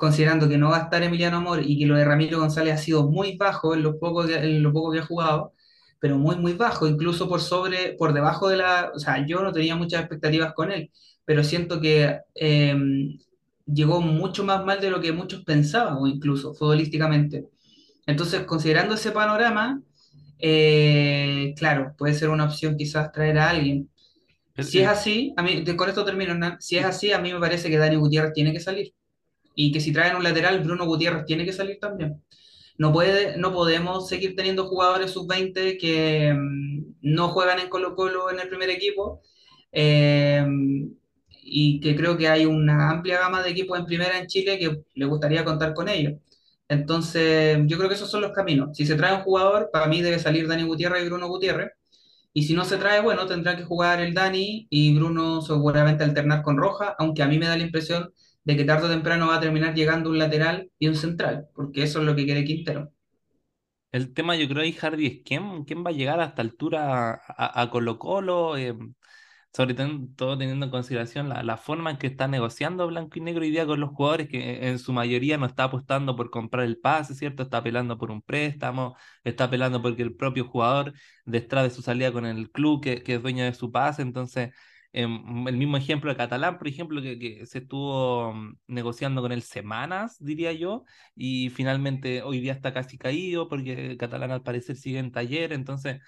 considerando 0.00 0.48
que 0.48 0.58
no 0.58 0.70
va 0.70 0.78
a 0.78 0.82
estar 0.84 1.02
Emiliano 1.02 1.38
Amor 1.38 1.62
y 1.64 1.78
que 1.78 1.86
lo 1.86 1.96
de 1.96 2.04
Ramiro 2.04 2.40
González 2.40 2.74
ha 2.74 2.78
sido 2.78 3.08
muy 3.10 3.36
bajo 3.36 3.74
en 3.74 3.82
lo 3.84 3.98
poco 4.00 4.26
que, 4.26 4.36
en 4.36 4.62
lo 4.62 4.72
poco 4.72 4.92
que 4.92 5.00
ha 5.00 5.06
jugado, 5.06 5.54
pero 6.00 6.18
muy, 6.18 6.36
muy 6.36 6.54
bajo, 6.54 6.88
incluso 6.88 7.28
por 7.28 7.40
sobre, 7.40 7.94
por 7.98 8.12
debajo 8.14 8.48
de 8.48 8.56
la, 8.56 8.92
o 8.94 8.98
sea, 8.98 9.24
yo 9.26 9.42
no 9.42 9.52
tenía 9.52 9.76
muchas 9.76 10.00
expectativas 10.00 10.54
con 10.54 10.72
él, 10.72 10.90
pero 11.24 11.44
siento 11.44 11.80
que 11.80 12.18
eh, 12.34 12.74
llegó 13.66 14.00
mucho 14.00 14.44
más 14.44 14.64
mal 14.64 14.80
de 14.80 14.90
lo 14.90 15.00
que 15.00 15.12
muchos 15.12 15.44
pensábamos, 15.44 16.08
incluso 16.10 16.54
futbolísticamente. 16.54 17.46
Entonces, 18.06 18.42
considerando 18.44 18.94
ese 18.94 19.12
panorama, 19.12 19.82
eh, 20.38 21.54
claro, 21.56 21.94
puede 21.98 22.14
ser 22.14 22.30
una 22.30 22.44
opción 22.46 22.76
quizás 22.76 23.12
traer 23.12 23.38
a 23.38 23.50
alguien. 23.50 23.90
Si 24.58 24.80
es 24.80 24.88
así, 24.88 25.32
a 25.36 25.42
mí, 25.42 25.64
con 25.76 25.88
esto 25.88 26.04
termino, 26.04 26.32
Hernán. 26.32 26.56
Si 26.60 26.76
es 26.76 26.82
sí. 26.82 26.88
así, 26.88 27.12
a 27.12 27.18
mí 27.20 27.32
me 27.32 27.40
parece 27.40 27.70
que 27.70 27.78
Dani 27.78 27.96
Gutiérrez 27.96 28.32
tiene 28.32 28.52
que 28.52 28.60
salir. 28.60 28.92
Y 29.54 29.72
que 29.72 29.80
si 29.80 29.92
traen 29.92 30.16
un 30.16 30.24
lateral, 30.24 30.60
Bruno 30.62 30.86
Gutiérrez 30.86 31.24
tiene 31.26 31.44
que 31.44 31.52
salir 31.52 31.78
también. 31.80 32.22
No 32.78 32.92
puede, 32.92 33.36
no 33.38 33.52
podemos 33.52 34.08
seguir 34.08 34.36
teniendo 34.36 34.66
jugadores 34.68 35.12
sub-20 35.12 35.78
que 35.78 36.34
mm, 36.34 36.94
no 37.02 37.28
juegan 37.30 37.60
en 37.60 37.68
Colo-Colo 37.68 38.30
en 38.30 38.40
el 38.40 38.48
primer 38.48 38.70
equipo. 38.70 39.22
eh, 39.72 40.44
y 41.42 41.80
que 41.80 41.96
creo 41.96 42.16
que 42.16 42.28
hay 42.28 42.46
una 42.46 42.90
amplia 42.90 43.18
gama 43.20 43.42
de 43.42 43.50
equipos 43.50 43.78
en 43.78 43.86
primera 43.86 44.18
en 44.18 44.26
Chile 44.26 44.58
que 44.58 44.82
le 44.94 45.06
gustaría 45.06 45.44
contar 45.44 45.74
con 45.74 45.88
ellos. 45.88 46.14
Entonces, 46.68 47.58
yo 47.66 47.76
creo 47.78 47.88
que 47.88 47.96
esos 47.96 48.10
son 48.10 48.20
los 48.22 48.32
caminos. 48.32 48.76
Si 48.76 48.86
se 48.86 48.94
trae 48.96 49.14
un 49.16 49.22
jugador, 49.22 49.70
para 49.72 49.86
mí 49.86 50.02
debe 50.02 50.18
salir 50.18 50.46
Dani 50.46 50.62
Gutiérrez 50.64 51.02
y 51.04 51.08
Bruno 51.08 51.28
Gutiérrez. 51.28 51.70
Y 52.34 52.44
si 52.44 52.54
no 52.54 52.64
se 52.64 52.78
trae, 52.78 53.00
bueno, 53.02 53.26
tendrá 53.26 53.56
que 53.56 53.64
jugar 53.64 54.00
el 54.00 54.14
Dani 54.14 54.66
y 54.70 54.94
Bruno 54.96 55.42
seguramente 55.42 56.04
alternar 56.04 56.42
con 56.42 56.58
Roja, 56.58 56.94
aunque 56.98 57.22
a 57.22 57.28
mí 57.28 57.38
me 57.38 57.46
da 57.46 57.56
la 57.56 57.64
impresión 57.64 58.12
de 58.44 58.56
que 58.56 58.64
tarde 58.64 58.86
o 58.86 58.90
temprano 58.90 59.28
va 59.28 59.36
a 59.36 59.40
terminar 59.40 59.74
llegando 59.74 60.10
un 60.10 60.18
lateral 60.18 60.70
y 60.78 60.88
un 60.88 60.96
central, 60.96 61.48
porque 61.54 61.82
eso 61.84 62.00
es 62.00 62.06
lo 62.06 62.16
que 62.16 62.24
quiere 62.24 62.44
Quintero. 62.44 62.92
El 63.92 64.14
tema 64.14 64.36
yo 64.36 64.48
creo 64.48 64.62
ahí, 64.62 64.72
Hardy, 64.72 65.06
es 65.06 65.20
quién, 65.24 65.64
quién 65.64 65.84
va 65.84 65.90
a 65.90 65.92
llegar 65.92 66.20
a 66.20 66.26
esta 66.26 66.42
altura 66.42 67.12
a, 67.14 67.60
a 67.60 67.70
Colo-Colo, 67.70 68.56
eh, 68.56 68.76
sobre 69.52 69.74
todo 69.74 70.38
teniendo 70.38 70.66
en 70.66 70.70
consideración 70.70 71.28
la, 71.28 71.42
la 71.42 71.56
forma 71.56 71.90
en 71.90 71.96
que 71.98 72.06
está 72.06 72.28
negociando 72.28 72.86
Blanco 72.86 73.18
y 73.18 73.22
Negro 73.22 73.42
hoy 73.42 73.50
día 73.50 73.66
con 73.66 73.80
los 73.80 73.90
jugadores, 73.90 74.28
que 74.28 74.68
en 74.68 74.78
su 74.78 74.92
mayoría 74.92 75.38
no 75.38 75.46
está 75.46 75.64
apostando 75.64 76.14
por 76.16 76.30
comprar 76.30 76.64
el 76.66 76.78
pase, 76.78 77.14
¿cierto? 77.16 77.42
Está 77.42 77.58
apelando 77.58 77.98
por 77.98 78.12
un 78.12 78.22
préstamo, 78.22 78.96
está 79.24 79.44
apelando 79.44 79.82
porque 79.82 80.02
el 80.02 80.14
propio 80.14 80.44
jugador 80.46 80.92
detrás 81.24 81.64
de 81.64 81.70
su 81.70 81.82
salida 81.82 82.12
con 82.12 82.26
el 82.26 82.48
club, 82.52 82.80
que, 82.82 83.02
que 83.02 83.16
es 83.16 83.22
dueño 83.22 83.44
de 83.44 83.54
su 83.54 83.72
pase, 83.72 84.02
entonces... 84.02 84.50
em, 84.92 85.46
el 85.48 85.56
mismo 85.56 85.76
ejemplo 85.76 86.10
de 86.10 86.16
Catalán, 86.16 86.58
por 86.58 86.68
ejemplo, 86.68 87.00
que, 87.02 87.18
que 87.18 87.46
se 87.46 87.58
estuvo 87.58 88.32
mm, 88.34 88.56
negociando 88.68 89.22
con 89.22 89.32
él 89.32 89.42
semanas, 89.42 90.16
diría 90.20 90.52
yo, 90.52 90.84
y 91.14 91.50
finalmente 91.50 92.22
hoy 92.22 92.40
día 92.40 92.52
está 92.52 92.72
casi 92.74 92.98
caído 92.98 93.48
porque 93.48 93.96
Catalán 93.98 94.30
al 94.32 94.42
parecer 94.42 94.76
sigue 94.76 94.98
en 94.98 95.12
taller, 95.12 95.52
entonces 95.52 96.00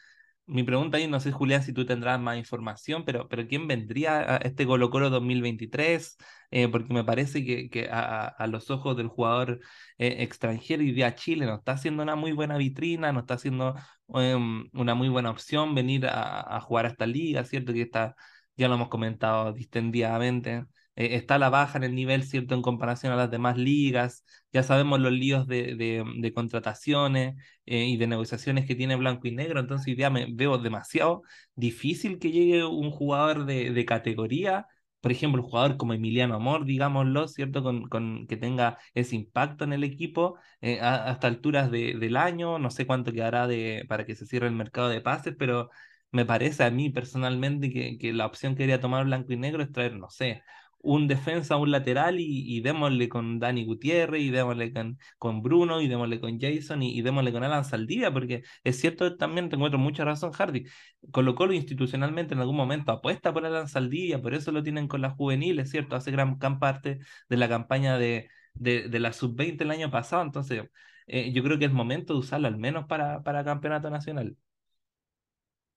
mi 0.47 0.65
pregunta 0.65 0.97
ahí, 0.99 1.07
no 1.09 1.21
sé 1.21 1.31
Julián 1.33 1.63
si 1.63 1.73
tú 1.73 1.87
tendrás 1.87 2.21
más 2.21 2.37
información, 2.37 3.05
pero, 3.05 3.29
pero 3.29 3.47
¿quién 3.47 3.69
vendría 3.69 4.21
a 4.35 4.37
este 4.39 4.67
Colo 4.67 4.91
Colo 4.91 5.09
2023? 5.09 6.17
Eh, 6.51 6.69
porque 6.69 6.93
me 6.93 7.05
parece 7.05 7.45
que, 7.45 7.71
que 7.71 7.89
a, 7.91 8.27
a- 8.27 8.47
los 8.49 8.71
ojos 8.71 8.97
del 8.97 9.07
jugador 9.09 9.61
eh, 9.99 10.17
extranjero 10.23 10.83
y 10.83 10.93
de 10.93 11.05
a 11.05 11.15
Chile 11.15 11.47
no 11.47 11.55
está 11.57 11.73
haciendo 11.73 12.03
una 12.03 12.17
muy 12.17 12.33
buena 12.33 12.57
vitrina, 12.59 13.13
no 13.13 13.21
está 13.21 13.35
haciendo 13.35 13.75
em, 14.15 14.69
una 14.73 14.95
muy 14.95 15.09
buena 15.09 15.31
opción 15.31 15.75
venir 15.75 16.07
a, 16.07 16.57
a 16.57 16.61
jugar 16.61 16.87
a 16.87 16.89
esta 16.89 17.07
liga, 17.07 17.45
¿cierto? 17.45 17.73
Que 17.73 17.83
está, 17.83 18.15
ya 18.57 18.69
lo 18.69 18.75
hemos 18.75 18.89
comentado 18.89 19.53
distendidamente. 19.53 20.65
eh, 20.97 21.15
está 21.17 21.39
la 21.39 21.49
baja 21.51 21.79
en 21.79 21.85
el 21.85 21.95
nivel, 21.95 22.23
¿cierto? 22.25 22.55
En 22.55 22.63
comparación 22.63 23.13
a 23.13 23.17
las 23.17 23.31
demás 23.31 23.57
ligas. 23.57 24.25
Ya 24.53 24.63
sabemos 24.63 25.01
los 25.01 25.13
líos 25.13 25.47
de, 25.47 25.75
de, 25.77 26.05
de 26.19 26.33
contrataciones 26.35 27.35
eh, 27.67 27.85
y 27.87 27.97
de 27.97 28.07
negociaciones 28.07 28.67
que 28.67 28.75
tiene 28.75 28.97
Blanco 28.97 29.27
y 29.29 29.33
Negro, 29.35 29.61
entonces 29.61 29.97
ya 29.97 30.11
me 30.11 30.27
veo 30.33 30.59
demasiado 30.59 31.23
difícil 31.55 32.19
que 32.19 32.31
llegue 32.31 32.65
un 32.65 32.91
jugador 32.91 33.45
de, 33.47 33.71
de 33.73 33.85
categoría, 33.87 34.67
por 35.01 35.11
ejemplo, 35.13 35.43
un 35.43 35.49
jugador 35.49 35.77
como 35.77 35.95
Emiliano 35.95 36.35
Amor, 36.37 36.65
digámoslo, 36.65 37.27
¿cierto? 37.29 37.63
Con, 37.63 37.89
con 37.89 38.27
que 38.29 38.37
tenga 38.37 38.79
ese 38.95 39.17
impacto 39.17 39.65
en 39.65 39.73
el 39.73 39.83
equipo 39.85 40.39
eh, 40.61 40.81
a- 40.81 41.05
hasta 41.11 41.27
alturas 41.27 41.71
de, 41.71 41.95
del 41.99 42.17
año, 42.17 42.59
no 42.59 42.71
sé 42.71 42.87
cuánto 42.87 43.13
quedará 43.13 43.47
de, 43.49 43.85
para 43.89 44.05
que 44.07 44.15
se 44.15 44.27
cierre 44.27 44.47
el 44.47 44.55
mercado 44.55 44.89
de 44.89 45.01
pases, 45.01 45.35
pero 45.39 45.71
me 46.13 46.25
parece 46.27 46.65
a 46.65 46.71
mí 46.71 46.91
personalmente 46.91 47.71
que, 47.73 47.99
que 47.99 48.13
la 48.13 48.27
opción 48.27 48.55
que 48.55 48.59
quería 48.65 48.81
tomar 48.81 49.05
Blanco 49.07 49.33
y 49.33 49.37
Negro 49.37 49.63
es 49.63 49.73
traer, 49.73 49.95
no 49.97 50.11
sé, 50.11 50.43
un 50.85 51.07
defensa, 51.09 51.57
un 51.57 51.71
lateral 51.71 52.19
y, 52.21 52.25
y 52.57 52.61
démosle 52.61 53.09
con 53.09 53.39
Dani 53.39 53.65
Gutiérrez 53.65 54.21
y 54.23 54.31
démosle 54.31 54.73
con, 54.73 54.99
con 55.19 55.43
Bruno 55.43 55.81
y 55.81 55.89
démosle 55.89 56.21
con 56.21 56.39
Jason 56.41 56.83
y, 56.83 57.01
démosle 57.03 57.33
con 57.33 57.45
Alan 57.45 57.65
Saldivia, 57.65 58.13
porque 58.13 58.43
es 58.65 58.81
cierto, 58.81 59.17
también 59.17 59.49
te 59.49 59.57
encuentro 59.57 59.79
mucha 59.79 60.05
razón, 60.05 60.33
Hardy. 60.33 60.67
Colo 61.13 61.35
Colo 61.37 61.53
institucionalmente 61.53 62.35
en 62.35 62.41
algún 62.41 62.57
momento 62.57 62.91
apuesta 62.93 63.33
por 63.33 63.47
Alan 63.47 63.69
Saldivia, 63.69 64.21
por 64.21 64.35
eso 64.35 64.51
lo 64.53 64.63
tienen 64.63 64.89
con 64.89 65.01
las 65.03 65.15
juveniles, 65.15 65.71
¿cierto? 65.71 65.95
Hace 65.97 66.11
gran, 66.11 66.39
gran 66.39 66.59
parte 66.59 66.99
de 67.29 67.37
la 67.37 67.49
campaña 67.49 67.97
de, 67.99 68.29
de, 68.55 68.89
de 68.89 69.01
la 69.01 69.13
sub-20 69.13 69.63
el 69.65 69.71
año 69.71 69.91
pasado, 69.91 70.23
entonces 70.23 70.65
eh, 71.07 71.33
yo 71.33 71.43
creo 71.45 71.59
que 71.59 71.67
es 71.67 71.73
momento 71.73 72.13
de 72.15 72.21
usarlo 72.21 72.49
al 72.49 72.59
menos 72.59 72.87
para, 72.87 73.23
para 73.23 73.45
campeonato 73.45 73.89
nacional. 73.91 74.37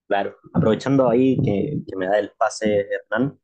Claro, 0.07 0.35
aprovechando 0.53 1.09
ahí 1.09 1.37
que, 1.41 1.79
que 1.87 1.95
me 1.95 2.07
da 2.07 2.19
el 2.19 2.31
pase 2.37 2.87
Hernán, 2.89 3.39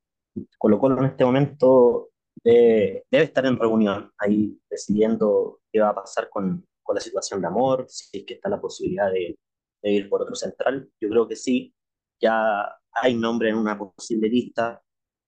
Colo 0.57 0.79
Colo 0.79 0.99
en 0.99 1.05
este 1.05 1.25
momento 1.25 2.09
eh, 2.43 3.03
debe 3.09 3.23
estar 3.23 3.45
en 3.45 3.57
reunión, 3.57 4.11
ahí 4.19 4.59
decidiendo 4.69 5.59
qué 5.71 5.79
va 5.79 5.89
a 5.89 5.95
pasar 5.95 6.29
con, 6.29 6.65
con 6.83 6.95
la 6.95 7.01
situación 7.01 7.41
de 7.41 7.47
amor, 7.47 7.85
si 7.87 8.19
es 8.19 8.25
que 8.25 8.35
está 8.35 8.49
la 8.49 8.61
posibilidad 8.61 9.11
de, 9.11 9.39
de 9.81 9.91
ir 9.91 10.09
por 10.09 10.21
otro 10.21 10.35
central. 10.35 10.89
Yo 10.99 11.09
creo 11.09 11.27
que 11.27 11.35
sí, 11.35 11.73
ya 12.21 12.77
hay 12.91 13.15
nombre 13.15 13.49
en 13.49 13.57
una 13.57 13.77
posible 13.77 14.29
lista, 14.29 14.81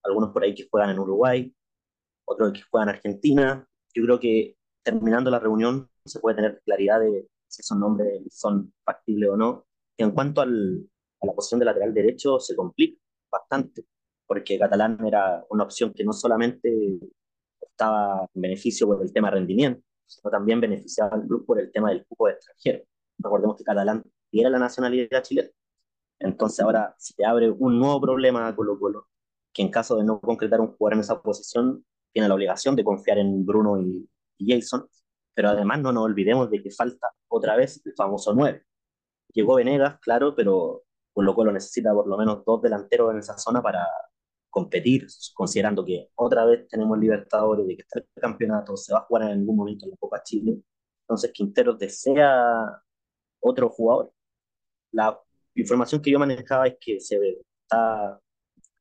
algunos 0.04 0.32
por 0.32 0.44
ahí 0.44 0.54
que 0.54 0.68
juegan 0.70 0.92
en 0.92 1.00
Uruguay, 1.00 1.56
otros 2.26 2.54
que 2.54 2.62
juegan 2.70 2.90
en 2.90 2.96
Argentina. 2.96 3.68
Yo 3.94 4.04
creo 4.04 4.20
que 4.20 4.58
terminando 4.84 5.32
la 5.32 5.40
reunión 5.40 5.90
se 6.06 6.20
puede 6.20 6.36
tener 6.36 6.62
claridad 6.66 7.00
de 7.00 7.28
si 7.48 7.62
esos 7.62 7.78
nombres 7.78 8.22
son 8.30 8.74
factibles 8.86 9.30
o 9.30 9.38
no. 9.38 9.66
Y 9.98 10.04
en 10.04 10.12
cuanto 10.12 10.42
al, 10.42 10.90
a 11.24 11.28
la 11.28 11.34
posición 11.34 11.60
de 11.60 11.66
lateral 11.66 11.94
derecho, 11.94 12.40
se 12.40 12.56
complica 12.56 13.00
bastante, 13.32 13.86
porque 14.28 14.60
Catalán 14.60 15.04
era 15.06 15.44
una 15.50 15.64
opción 15.64 15.94
que 15.94 16.04
no 16.04 16.14
solamente 16.14 17.00
estaba 17.62 18.28
en 18.34 18.42
beneficio 18.42 18.88
por 18.88 19.02
el 19.02 19.12
tema 19.12 19.30
de 19.30 19.38
rendimiento, 19.38 19.82
sino 20.06 20.30
también 20.30 20.60
beneficiaba 20.62 21.16
al 21.16 21.26
club 21.26 21.46
por 21.46 21.60
el 21.60 21.72
tema 21.72 21.90
del 21.90 22.06
cupo 22.06 22.28
de 22.28 22.34
extranjero. 22.34 22.84
Recordemos 23.18 23.58
que 23.58 23.64
Catalán 23.64 24.04
tiene 24.30 24.50
la 24.50 24.60
nacionalidad 24.60 25.24
chilena. 25.24 25.50
Entonces 26.20 26.60
ahora 26.60 26.94
se 26.98 27.26
abre 27.26 27.50
un 27.50 27.80
nuevo 27.80 28.00
problema 28.02 28.48
a 28.48 28.56
Colo 28.56 28.78
Colo, 28.80 29.08
que 29.54 29.62
en 29.62 29.72
caso 29.72 29.98
de 29.98 30.04
no 30.04 30.20
concretar 30.20 30.62
un 30.62 30.76
jugador 30.76 30.94
en 30.94 31.00
esa 31.00 31.22
posición, 31.22 31.86
tiene 32.12 32.28
la 32.28 32.36
obligación 32.36 32.76
de 32.76 32.84
confiar 32.84 33.18
en 33.18 33.46
Bruno 33.46 33.82
y, 33.82 34.08
y 34.38 34.54
Jason, 34.54 34.88
pero 35.34 35.50
además 35.50 35.82
no 35.82 35.92
nos 35.92 36.04
olvidemos 36.04 36.50
de 36.50 36.62
que 36.62 36.70
falta 36.70 37.10
otra 37.28 37.56
vez 37.56 37.82
el 37.86 37.94
famoso 37.96 38.34
9. 38.34 38.64
Llegó 39.34 39.56
Venegas, 39.56 40.00
claro, 40.00 40.36
pero 40.36 40.84
Colo 41.14 41.36
Colo 41.36 41.52
necesita 41.52 41.94
por 41.94 42.08
lo 42.08 42.18
menos 42.18 42.44
dos 42.46 42.62
delanteros 42.62 43.12
en 43.12 43.20
esa 43.20 43.38
zona 43.38 43.62
para 43.62 43.88
competir, 44.50 45.08
considerando 45.34 45.84
que 45.86 46.10
otra 46.16 46.46
vez 46.46 46.68
tenemos 46.68 46.98
Libertadores, 47.00 47.66
de 47.68 47.76
que 47.76 47.82
está 47.84 48.00
el 48.00 48.22
campeonato, 48.22 48.78
se 48.78 48.94
va 48.94 49.00
a 49.00 49.04
jugar 49.04 49.24
en 49.24 49.40
algún 49.40 49.56
momento 49.56 49.86
en 49.86 49.92
la 49.92 49.98
Copa 49.98 50.22
Chile. 50.24 50.62
Entonces 51.04 51.32
Quintero 51.34 51.74
desea 51.74 52.82
otro 53.40 53.70
jugador. 53.70 54.14
La 54.92 55.20
información 55.56 56.02
que 56.02 56.12
yo 56.12 56.20
manejaba 56.20 56.68
es 56.68 56.78
que 56.80 57.00
se 57.00 57.18
está 57.64 58.20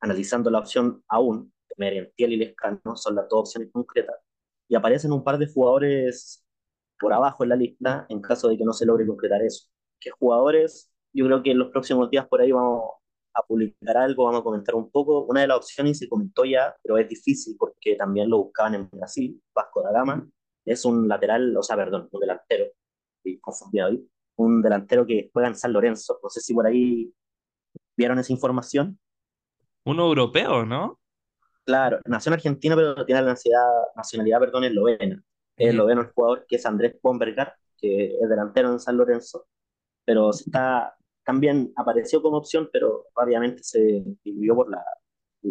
analizando 0.00 0.50
la 0.50 0.58
opción 0.58 1.02
aún, 1.08 1.52
Merentiel 1.78 2.32
y 2.34 2.36
Lescano 2.36 2.96
son 2.96 3.14
las 3.14 3.28
dos 3.28 3.40
opciones 3.40 3.70
concretas, 3.72 4.16
y 4.68 4.74
aparecen 4.74 5.12
un 5.12 5.24
par 5.24 5.38
de 5.38 5.46
jugadores 5.46 6.44
por 7.00 7.12
abajo 7.14 7.44
en 7.44 7.48
la 7.48 7.56
lista 7.56 8.06
en 8.08 8.20
caso 8.20 8.48
de 8.48 8.58
que 8.58 8.64
no 8.64 8.72
se 8.74 8.86
logre 8.86 9.06
concretar 9.06 9.42
eso. 9.42 9.68
¿Qué 9.98 10.10
jugadores? 10.10 10.91
Yo 11.14 11.26
creo 11.26 11.42
que 11.42 11.50
en 11.50 11.58
los 11.58 11.70
próximos 11.70 12.10
días 12.10 12.26
por 12.26 12.40
ahí 12.40 12.52
vamos 12.52 12.82
a 13.34 13.42
publicar 13.42 13.96
algo, 13.96 14.24
vamos 14.24 14.40
a 14.40 14.44
comentar 14.44 14.74
un 14.74 14.90
poco. 14.90 15.24
Una 15.24 15.42
de 15.42 15.48
las 15.48 15.58
opciones 15.58 15.98
se 15.98 16.08
comentó 16.08 16.44
ya, 16.44 16.74
pero 16.82 16.98
es 16.98 17.08
difícil 17.08 17.56
porque 17.58 17.96
también 17.96 18.30
lo 18.30 18.38
buscaban 18.38 18.74
en 18.74 18.88
Brasil, 18.90 19.40
Vasco 19.54 19.82
da 19.82 19.92
Gama, 19.92 20.26
es 20.64 20.84
un 20.84 21.08
lateral, 21.08 21.56
o 21.56 21.62
sea, 21.62 21.76
perdón, 21.76 22.08
un 22.10 22.20
delantero, 22.20 22.66
estoy 23.18 23.38
confundido 23.40 23.86
ahí, 23.86 24.08
un 24.36 24.62
delantero 24.62 25.06
que 25.06 25.30
juega 25.32 25.48
en 25.48 25.56
San 25.56 25.72
Lorenzo. 25.72 26.18
No 26.22 26.28
sé 26.28 26.40
si 26.40 26.54
por 26.54 26.66
ahí 26.66 27.12
vieron 27.96 28.18
esa 28.18 28.32
información. 28.32 28.98
Uno 29.84 30.06
europeo, 30.06 30.64
¿no? 30.64 31.00
Claro, 31.64 32.00
nació 32.06 32.30
en 32.30 32.34
Argentina, 32.34 32.74
pero 32.74 33.04
tiene 33.04 33.22
la 33.22 33.28
nacionalidad, 33.28 33.84
nacionalidad 33.96 34.40
perdón, 34.40 34.64
eslovena. 34.64 35.22
Es 35.56 35.68
esloveno 35.70 36.00
el 36.00 36.08
jugador, 36.08 36.46
que 36.48 36.56
es 36.56 36.66
Andrés 36.66 36.96
Bombergar, 37.02 37.54
que 37.76 38.16
es 38.20 38.28
delantero 38.28 38.72
en 38.72 38.80
San 38.80 38.96
Lorenzo, 38.96 39.46
pero 40.04 40.30
está, 40.30 40.96
también 41.24 41.72
apareció 41.76 42.22
como 42.22 42.38
opción, 42.38 42.68
pero 42.72 43.06
obviamente 43.14 43.62
se 43.62 44.04
dividió 44.24 44.54
por, 44.54 44.70
la, 44.70 44.82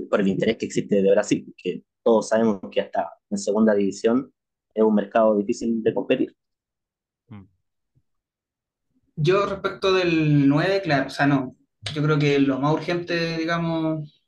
por 0.09 0.21
el 0.21 0.27
interés 0.27 0.57
que 0.57 0.65
existe 0.65 1.01
de 1.01 1.11
Brasil, 1.11 1.53
que 1.57 1.83
todos 2.03 2.29
sabemos 2.29 2.59
que 2.71 2.81
hasta 2.81 3.11
en 3.29 3.37
segunda 3.37 3.73
división 3.73 4.33
es 4.73 4.83
un 4.83 4.95
mercado 4.95 5.35
difícil 5.37 5.81
de 5.83 5.93
competir. 5.93 6.35
Yo 9.15 9.45
respecto 9.45 9.93
del 9.93 10.49
9, 10.49 10.81
claro, 10.81 11.07
o 11.07 11.09
sea, 11.09 11.27
no. 11.27 11.55
Yo 11.93 12.01
creo 12.01 12.17
que 12.17 12.39
lo 12.39 12.59
más 12.59 12.73
urgente, 12.73 13.37
digamos, 13.37 14.23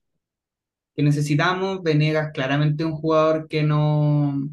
que 0.95 1.03
necesitamos, 1.03 1.81
Venegas 1.81 2.31
claramente 2.33 2.85
un 2.85 2.93
jugador 2.93 3.47
que 3.47 3.63
no, 3.63 4.49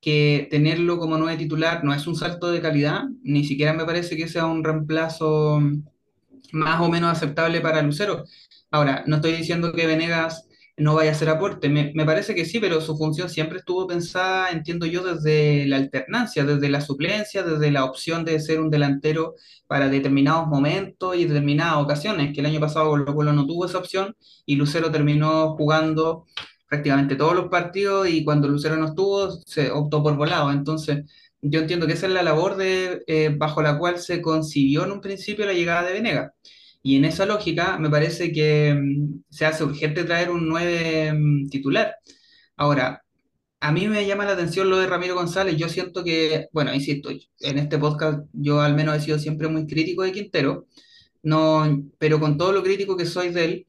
que 0.00 0.48
tenerlo 0.50 0.98
como 0.98 1.18
9 1.18 1.36
titular 1.36 1.84
no 1.84 1.92
es 1.92 2.06
un 2.06 2.16
salto 2.16 2.50
de 2.50 2.60
calidad, 2.60 3.04
ni 3.22 3.44
siquiera 3.44 3.72
me 3.72 3.84
parece 3.84 4.16
que 4.16 4.28
sea 4.28 4.46
un 4.46 4.64
reemplazo 4.64 5.60
más 6.52 6.80
o 6.80 6.88
menos 6.88 7.10
aceptable 7.10 7.60
para 7.60 7.82
Lucero. 7.82 8.24
Ahora, 8.70 9.04
no 9.06 9.16
estoy 9.16 9.32
diciendo 9.32 9.72
que 9.72 9.86
Venegas 9.86 10.48
no 10.76 10.94
vaya 10.94 11.10
a 11.10 11.14
ser 11.14 11.28
aporte, 11.28 11.68
me, 11.68 11.92
me 11.94 12.04
parece 12.04 12.34
que 12.34 12.44
sí, 12.44 12.60
pero 12.60 12.80
su 12.80 12.96
función 12.96 13.28
siempre 13.28 13.58
estuvo 13.58 13.86
pensada, 13.86 14.50
entiendo 14.50 14.86
yo, 14.86 15.02
desde 15.02 15.66
la 15.66 15.76
alternancia, 15.76 16.44
desde 16.44 16.68
la 16.68 16.80
suplencia, 16.80 17.42
desde 17.42 17.72
la 17.72 17.84
opción 17.84 18.24
de 18.24 18.38
ser 18.38 18.60
un 18.60 18.70
delantero 18.70 19.34
para 19.66 19.88
determinados 19.88 20.46
momentos 20.46 21.16
y 21.16 21.24
determinadas 21.24 21.78
ocasiones, 21.78 22.32
que 22.32 22.40
el 22.40 22.46
año 22.46 22.60
pasado 22.60 22.90
Colo 22.90 23.14
Colo 23.14 23.32
no 23.32 23.46
tuvo 23.46 23.66
esa 23.66 23.78
opción 23.78 24.16
y 24.46 24.54
Lucero 24.54 24.90
terminó 24.92 25.56
jugando 25.56 26.26
prácticamente 26.68 27.16
todos 27.16 27.34
los 27.34 27.48
partidos 27.48 28.08
y 28.08 28.24
cuando 28.24 28.48
Lucero 28.48 28.76
no 28.76 28.86
estuvo 28.88 29.30
se 29.32 29.70
optó 29.70 30.02
por 30.02 30.16
volado. 30.16 30.50
Entonces, 30.52 31.04
yo 31.40 31.60
entiendo 31.60 31.86
que 31.86 31.94
esa 31.94 32.06
es 32.06 32.12
la 32.12 32.22
labor 32.22 32.56
de, 32.56 33.02
eh, 33.06 33.34
bajo 33.36 33.62
la 33.62 33.78
cual 33.78 33.98
se 33.98 34.20
concibió 34.20 34.84
en 34.84 34.92
un 34.92 35.00
principio 35.00 35.46
la 35.46 35.52
llegada 35.54 35.84
de 35.84 35.94
Venegas. 35.94 36.32
Y 36.82 36.96
en 36.96 37.04
esa 37.04 37.26
lógica 37.26 37.78
me 37.78 37.90
parece 37.90 38.32
que 38.32 38.74
mm, 38.74 39.24
se 39.30 39.46
hace 39.46 39.64
urgente 39.64 40.04
traer 40.04 40.30
un 40.30 40.48
9 40.48 41.12
mm, 41.14 41.48
titular. 41.48 41.94
Ahora, 42.56 43.02
a 43.60 43.72
mí 43.72 43.88
me 43.88 44.06
llama 44.06 44.24
la 44.24 44.32
atención 44.32 44.70
lo 44.70 44.78
de 44.78 44.86
Ramiro 44.86 45.14
González. 45.14 45.56
Yo 45.56 45.68
siento 45.68 46.04
que, 46.04 46.48
bueno, 46.52 46.72
insisto, 46.74 47.10
en 47.10 47.58
este 47.58 47.78
podcast 47.78 48.20
yo 48.32 48.60
al 48.60 48.74
menos 48.74 48.96
he 48.96 49.00
sido 49.00 49.18
siempre 49.18 49.48
muy 49.48 49.66
crítico 49.66 50.02
de 50.02 50.12
Quintero, 50.12 50.66
no, 51.22 51.82
pero 51.98 52.20
con 52.20 52.38
todo 52.38 52.52
lo 52.52 52.62
crítico 52.62 52.96
que 52.96 53.06
soy 53.06 53.30
de 53.30 53.44
él, 53.44 53.66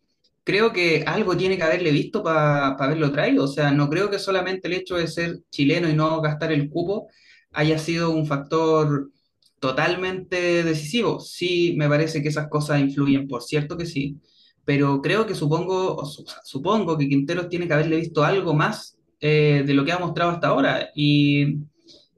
creo 0.50 0.74
que 0.74 1.04
algo 1.06 1.38
tiene 1.38 1.58
que 1.58 1.64
haberle 1.64 1.92
visto 1.92 2.24
para 2.24 2.70
haberlo 2.70 3.12
traído. 3.12 3.44
O 3.44 3.48
sea, 3.48 3.72
no 3.72 3.88
creo 3.88 4.10
que 4.10 4.18
solamente 4.18 4.68
el 4.68 4.74
hecho 4.74 4.96
de 4.96 5.08
ser 5.08 5.42
chileno 5.52 5.88
y 5.88 5.94
no 5.94 6.22
gastar 6.22 6.52
el 6.52 6.70
cupo 6.70 7.08
haya 7.52 7.78
sido 7.78 8.10
un 8.10 8.26
factor 8.26 9.12
totalmente 9.60 10.64
decisivo. 10.64 11.20
Sí, 11.20 11.76
me 11.78 11.88
parece 11.88 12.24
que 12.24 12.30
esas 12.30 12.50
cosas 12.50 12.80
influyen, 12.82 13.28
por 13.28 13.44
cierto 13.44 13.78
que 13.78 13.86
sí, 13.86 14.18
pero 14.66 15.02
creo 15.02 15.28
que 15.28 15.36
supongo, 15.36 16.04
supongo 16.44 16.98
que 16.98 17.08
Quinteros 17.08 17.50
tiene 17.50 17.68
que 17.68 17.74
haberle 17.74 17.98
visto 17.98 18.24
algo 18.24 18.56
más 18.56 18.98
eh, 19.22 19.64
de 19.68 19.74
lo 19.76 19.86
que 19.86 19.92
ha 19.92 20.00
mostrado 20.00 20.32
hasta 20.32 20.48
ahora. 20.48 20.90
Y, 20.96 21.58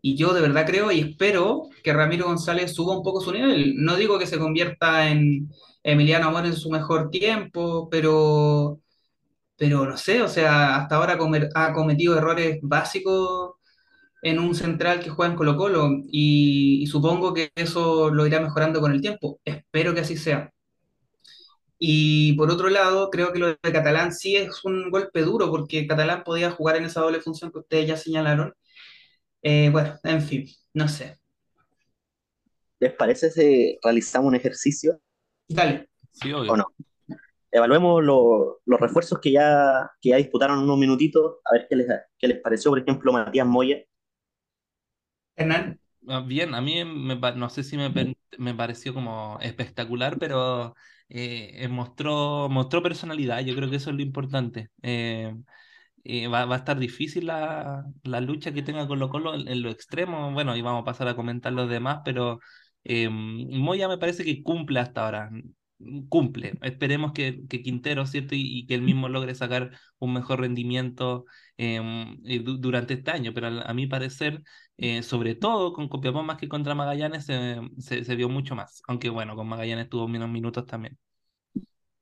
y 0.01 0.15
yo 0.15 0.33
de 0.33 0.41
verdad 0.41 0.65
creo 0.65 0.89
y 0.91 1.01
espero 1.01 1.63
que 1.83 1.91
Ramiro 1.91 2.27
González 2.27 2.73
suba 2.73 2.97
un 2.97 3.03
poco 3.03 3.19
su 3.19 3.33
nivel. 3.33 3.75
No 3.75 3.97
digo 3.97 4.17
que 4.19 4.27
se 4.27 4.39
convierta 4.39 5.09
en 5.09 5.49
Emiliano 5.83 6.27
Amor 6.27 6.45
en 6.45 6.55
su 6.55 6.69
mejor 6.69 7.09
tiempo, 7.09 7.89
pero, 7.89 8.79
pero 9.57 9.85
no 9.87 9.97
sé, 9.97 10.21
o 10.21 10.27
sea, 10.27 10.77
hasta 10.77 10.95
ahora 10.97 11.17
ha 11.55 11.73
cometido 11.73 12.17
errores 12.17 12.59
básicos 12.63 13.53
en 14.23 14.39
un 14.39 14.55
central 14.55 14.99
que 15.01 15.09
juega 15.09 15.31
en 15.31 15.37
Colo-Colo 15.37 15.89
y, 16.07 16.83
y 16.83 16.87
supongo 16.87 17.33
que 17.33 17.51
eso 17.55 18.11
lo 18.11 18.27
irá 18.27 18.39
mejorando 18.41 18.81
con 18.81 18.91
el 18.93 19.01
tiempo. 19.01 19.39
Espero 19.45 19.93
que 19.95 20.01
así 20.01 20.17
sea. 20.17 20.51
Y 21.79 22.33
por 22.33 22.51
otro 22.51 22.69
lado, 22.69 23.09
creo 23.09 23.33
que 23.33 23.39
lo 23.39 23.47
de 23.47 23.57
Catalán 23.61 24.13
sí 24.13 24.35
es 24.37 24.63
un 24.65 24.91
golpe 24.91 25.21
duro 25.23 25.49
porque 25.49 25.87
Catalán 25.87 26.23
podía 26.23 26.51
jugar 26.51 26.75
en 26.77 26.85
esa 26.85 27.01
doble 27.01 27.21
función 27.21 27.51
que 27.51 27.59
ustedes 27.59 27.87
ya 27.87 27.97
señalaron. 27.97 28.53
Eh, 29.43 29.69
bueno, 29.71 29.99
en 30.03 30.21
fin, 30.21 30.47
no 30.73 30.87
sé. 30.87 31.19
¿Les 32.79 32.93
parece 32.93 33.31
si 33.31 33.77
realizamos 33.83 34.27
un 34.29 34.35
ejercicio 34.35 34.99
Dale. 35.55 35.89
Sí, 36.11 36.31
o 36.47 36.53
obvio. 36.53 36.57
no? 36.57 36.65
Evaluemos 37.51 38.03
lo- 38.03 38.61
los 38.65 38.79
refuerzos 38.81 39.19
que 39.21 39.31
ya, 39.33 39.91
que 40.01 40.09
ya 40.11 40.17
disputaron 40.17 40.59
unos 40.59 40.77
minutitos, 40.79 41.37
a 41.45 41.53
ver 41.53 41.67
qué 41.69 41.75
les, 41.77 41.87
qué 42.19 42.27
les 42.29 42.41
pareció, 42.41 42.71
por 42.71 42.79
ejemplo, 42.79 43.13
Matías 43.13 43.47
Moya. 43.47 43.77
Hernán, 45.35 45.77
Ah, 46.07 46.21
Bien, 46.25 46.55
a 46.55 46.61
mí 46.61 46.83
me, 46.83 47.15
no 47.35 47.49
sé 47.49 47.63
si 47.63 47.77
me, 47.77 47.91
me 48.39 48.55
pareció 48.55 48.93
como 48.93 49.37
espectacular, 49.41 50.17
pero 50.19 50.75
eh, 51.09 51.51
eh, 51.63 51.67
mostró, 51.67 52.49
mostró 52.49 52.81
personalidad, 52.81 53.39
yo 53.41 53.55
creo 53.55 53.69
que 53.69 53.75
eso 53.75 53.91
es 53.91 53.95
lo 53.95 54.01
importante. 54.01 54.69
Eh, 54.81 55.35
eh, 56.03 56.27
va, 56.27 56.45
va 56.45 56.55
a 56.55 56.57
estar 56.59 56.79
difícil 56.79 57.27
la, 57.27 57.85
la 58.03 58.21
lucha 58.21 58.53
que 58.53 58.63
tenga 58.63 58.87
Colo 58.87 59.09
Colo 59.09 59.35
en, 59.35 59.47
en 59.47 59.61
lo 59.63 59.69
extremo. 59.71 60.31
Bueno, 60.33 60.55
y 60.57 60.61
vamos 60.63 60.81
a 60.83 60.85
pasar 60.85 61.07
a 61.07 61.15
comentar 61.15 61.53
los 61.53 61.69
demás, 61.69 62.01
pero 62.05 62.39
eh, 62.83 63.09
Moya 63.09 63.87
me 63.87 63.97
parece 63.97 64.23
que 64.23 64.43
cumple 64.43 64.79
hasta 64.79 65.05
ahora. 65.05 65.29
Cumple. 66.09 66.53
Esperemos 66.61 67.11
que, 67.11 67.41
que 67.49 67.61
Quintero, 67.63 68.05
¿cierto? 68.05 68.35
Y, 68.35 68.67
que 68.67 68.75
él 68.75 68.83
mismo 68.83 69.09
logre 69.09 69.33
sacar 69.33 69.71
un 69.99 70.13
mejor 70.13 70.39
rendimiento 70.41 71.25
em, 71.57 72.19
eh, 72.25 72.39
du- 72.39 72.57
durante 72.59 72.93
este 72.93 73.09
año. 73.11 73.33
Pero 73.33 73.47
a, 73.47 73.73
mi 73.73 73.87
parecer, 73.87 74.43
eh, 74.77 75.01
sobre 75.03 75.33
todo 75.35 75.73
con 75.73 75.89
Copiapó 75.89 76.21
más 76.23 76.37
que 76.37 76.47
contra 76.47 76.75
Magallanes, 76.75 77.25
se, 77.25 77.59
se, 78.03 78.15
vio 78.15 78.29
mucho 78.29 78.55
más. 78.55 78.83
Aunque 78.87 79.09
bueno, 79.09 79.35
con 79.35 79.47
Magallanes 79.47 79.89
tuvo 79.89 80.07
menos 80.07 80.29
minutos 80.29 80.65
también. 80.67 80.97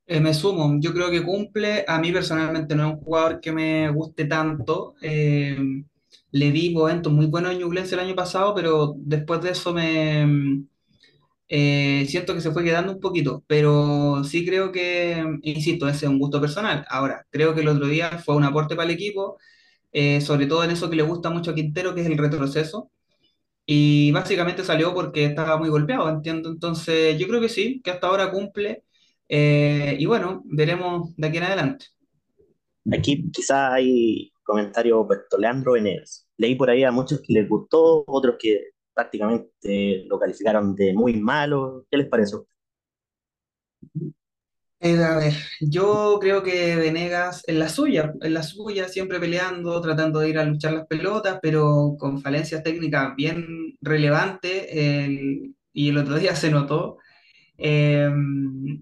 Me 0.07 0.33
sumo, 0.33 0.75
yo 0.81 0.91
creo 0.93 1.11
que 1.11 1.23
cumple. 1.23 1.85
A 1.87 1.99
mí 1.99 2.11
personalmente 2.11 2.75
no 2.75 2.87
es 2.87 2.93
un 2.95 2.99
jugador 3.01 3.39
que 3.39 3.51
me 3.51 3.89
guste 3.91 4.25
tanto. 4.25 4.95
Le 6.31 6.51
vi 6.51 6.71
momentos 6.73 7.11
muy 7.11 7.27
buenos 7.27 7.51
en 7.53 7.59
Ñublense 7.59 7.95
el 7.95 8.01
año 8.01 8.15
pasado, 8.15 8.53
pero 8.55 8.95
después 8.97 9.41
de 9.41 9.51
eso 9.51 9.73
me 9.73 10.63
eh, 11.47 12.05
siento 12.07 12.33
que 12.35 12.41
se 12.41 12.51
fue 12.51 12.63
quedando 12.63 12.93
un 12.93 12.99
poquito. 12.99 13.43
Pero 13.47 14.23
sí 14.23 14.45
creo 14.45 14.71
que, 14.71 15.23
insisto, 15.43 15.87
ese 15.87 16.05
es 16.05 16.11
un 16.11 16.19
gusto 16.19 16.39
personal. 16.41 16.85
Ahora, 16.89 17.25
creo 17.31 17.53
que 17.55 17.61
el 17.61 17.67
otro 17.69 17.87
día 17.87 18.19
fue 18.19 18.35
un 18.35 18.43
aporte 18.43 18.75
para 18.75 18.87
el 18.89 18.95
equipo, 18.95 19.37
eh, 19.91 20.21
sobre 20.21 20.47
todo 20.47 20.63
en 20.63 20.71
eso 20.71 20.89
que 20.89 20.95
le 20.95 21.03
gusta 21.03 21.29
mucho 21.29 21.51
a 21.51 21.55
Quintero, 21.55 21.95
que 21.95 22.01
es 22.01 22.07
el 22.07 22.17
retroceso. 22.17 22.91
Y 23.65 24.11
básicamente 24.11 24.63
salió 24.63 24.93
porque 24.93 25.25
estaba 25.25 25.57
muy 25.57 25.69
golpeado, 25.69 26.09
entiendo. 26.09 26.49
Entonces, 26.49 27.17
yo 27.19 27.27
creo 27.27 27.41
que 27.41 27.49
sí, 27.49 27.81
que 27.83 27.91
hasta 27.91 28.07
ahora 28.07 28.31
cumple. 28.31 28.83
Eh, 29.29 29.95
y 29.99 30.05
bueno, 30.05 30.43
veremos 30.45 31.15
de 31.17 31.27
aquí 31.27 31.37
en 31.37 31.43
adelante. 31.43 31.85
Aquí 32.91 33.29
quizás 33.31 33.73
hay 33.73 34.31
comentarios 34.49 34.99
opuestos. 34.99 35.39
Leandro 35.39 35.73
Venegas. 35.73 36.27
Leí 36.37 36.55
por 36.55 36.69
ahí 36.71 36.83
a 36.83 36.91
muchos 36.91 37.21
que 37.21 37.33
les 37.33 37.49
gustó, 37.49 38.03
otros 38.07 38.35
que 38.39 38.71
prácticamente 38.93 40.05
lo 40.07 40.19
calificaron 40.19 40.75
de 40.75 40.93
muy 40.93 41.15
malo. 41.21 41.85
¿Qué 41.91 41.97
les 41.97 42.09
pareció? 42.09 42.47
Eh, 44.81 44.97
a 45.03 45.17
ver, 45.17 45.33
yo 45.59 46.17
creo 46.21 46.41
que 46.41 46.75
Venegas 46.77 47.43
en 47.47 47.59
la 47.59 47.67
suya, 47.67 48.13
en 48.21 48.33
la 48.33 48.43
suya, 48.43 48.87
siempre 48.87 49.19
peleando, 49.19 49.81
tratando 49.81 50.19
de 50.21 50.29
ir 50.29 50.39
a 50.39 50.45
luchar 50.45 50.71
las 50.73 50.87
pelotas, 50.87 51.39
pero 51.41 51.95
con 51.99 52.21
falencias 52.21 52.63
técnicas 52.63 53.13
bien 53.15 53.75
relevantes. 53.81 54.67
el- 54.69 55.55
y 55.73 55.89
el 55.89 55.97
otro 55.97 56.15
día 56.17 56.35
se 56.35 56.49
notó. 56.51 56.97
Eh, 57.57 58.09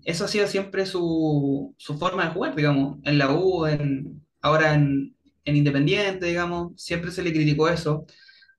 eso 0.06 0.25
ha 0.25 0.30
sido 0.30 0.47
siempre 0.47 0.86
su, 0.88 1.75
su 1.80 1.99
forma 1.99 2.25
de 2.27 2.32
jugar, 2.34 2.56
digamos, 2.56 2.99
en 3.06 3.19
la 3.19 3.34
U, 3.34 3.67
en, 3.67 4.25
ahora 4.41 4.75
en, 4.75 5.16
en 5.47 5.57
Independiente, 5.57 6.27
digamos, 6.27 6.73
siempre 6.81 7.12
se 7.12 7.23
le 7.23 7.33
criticó 7.33 7.69
eso, 7.69 8.05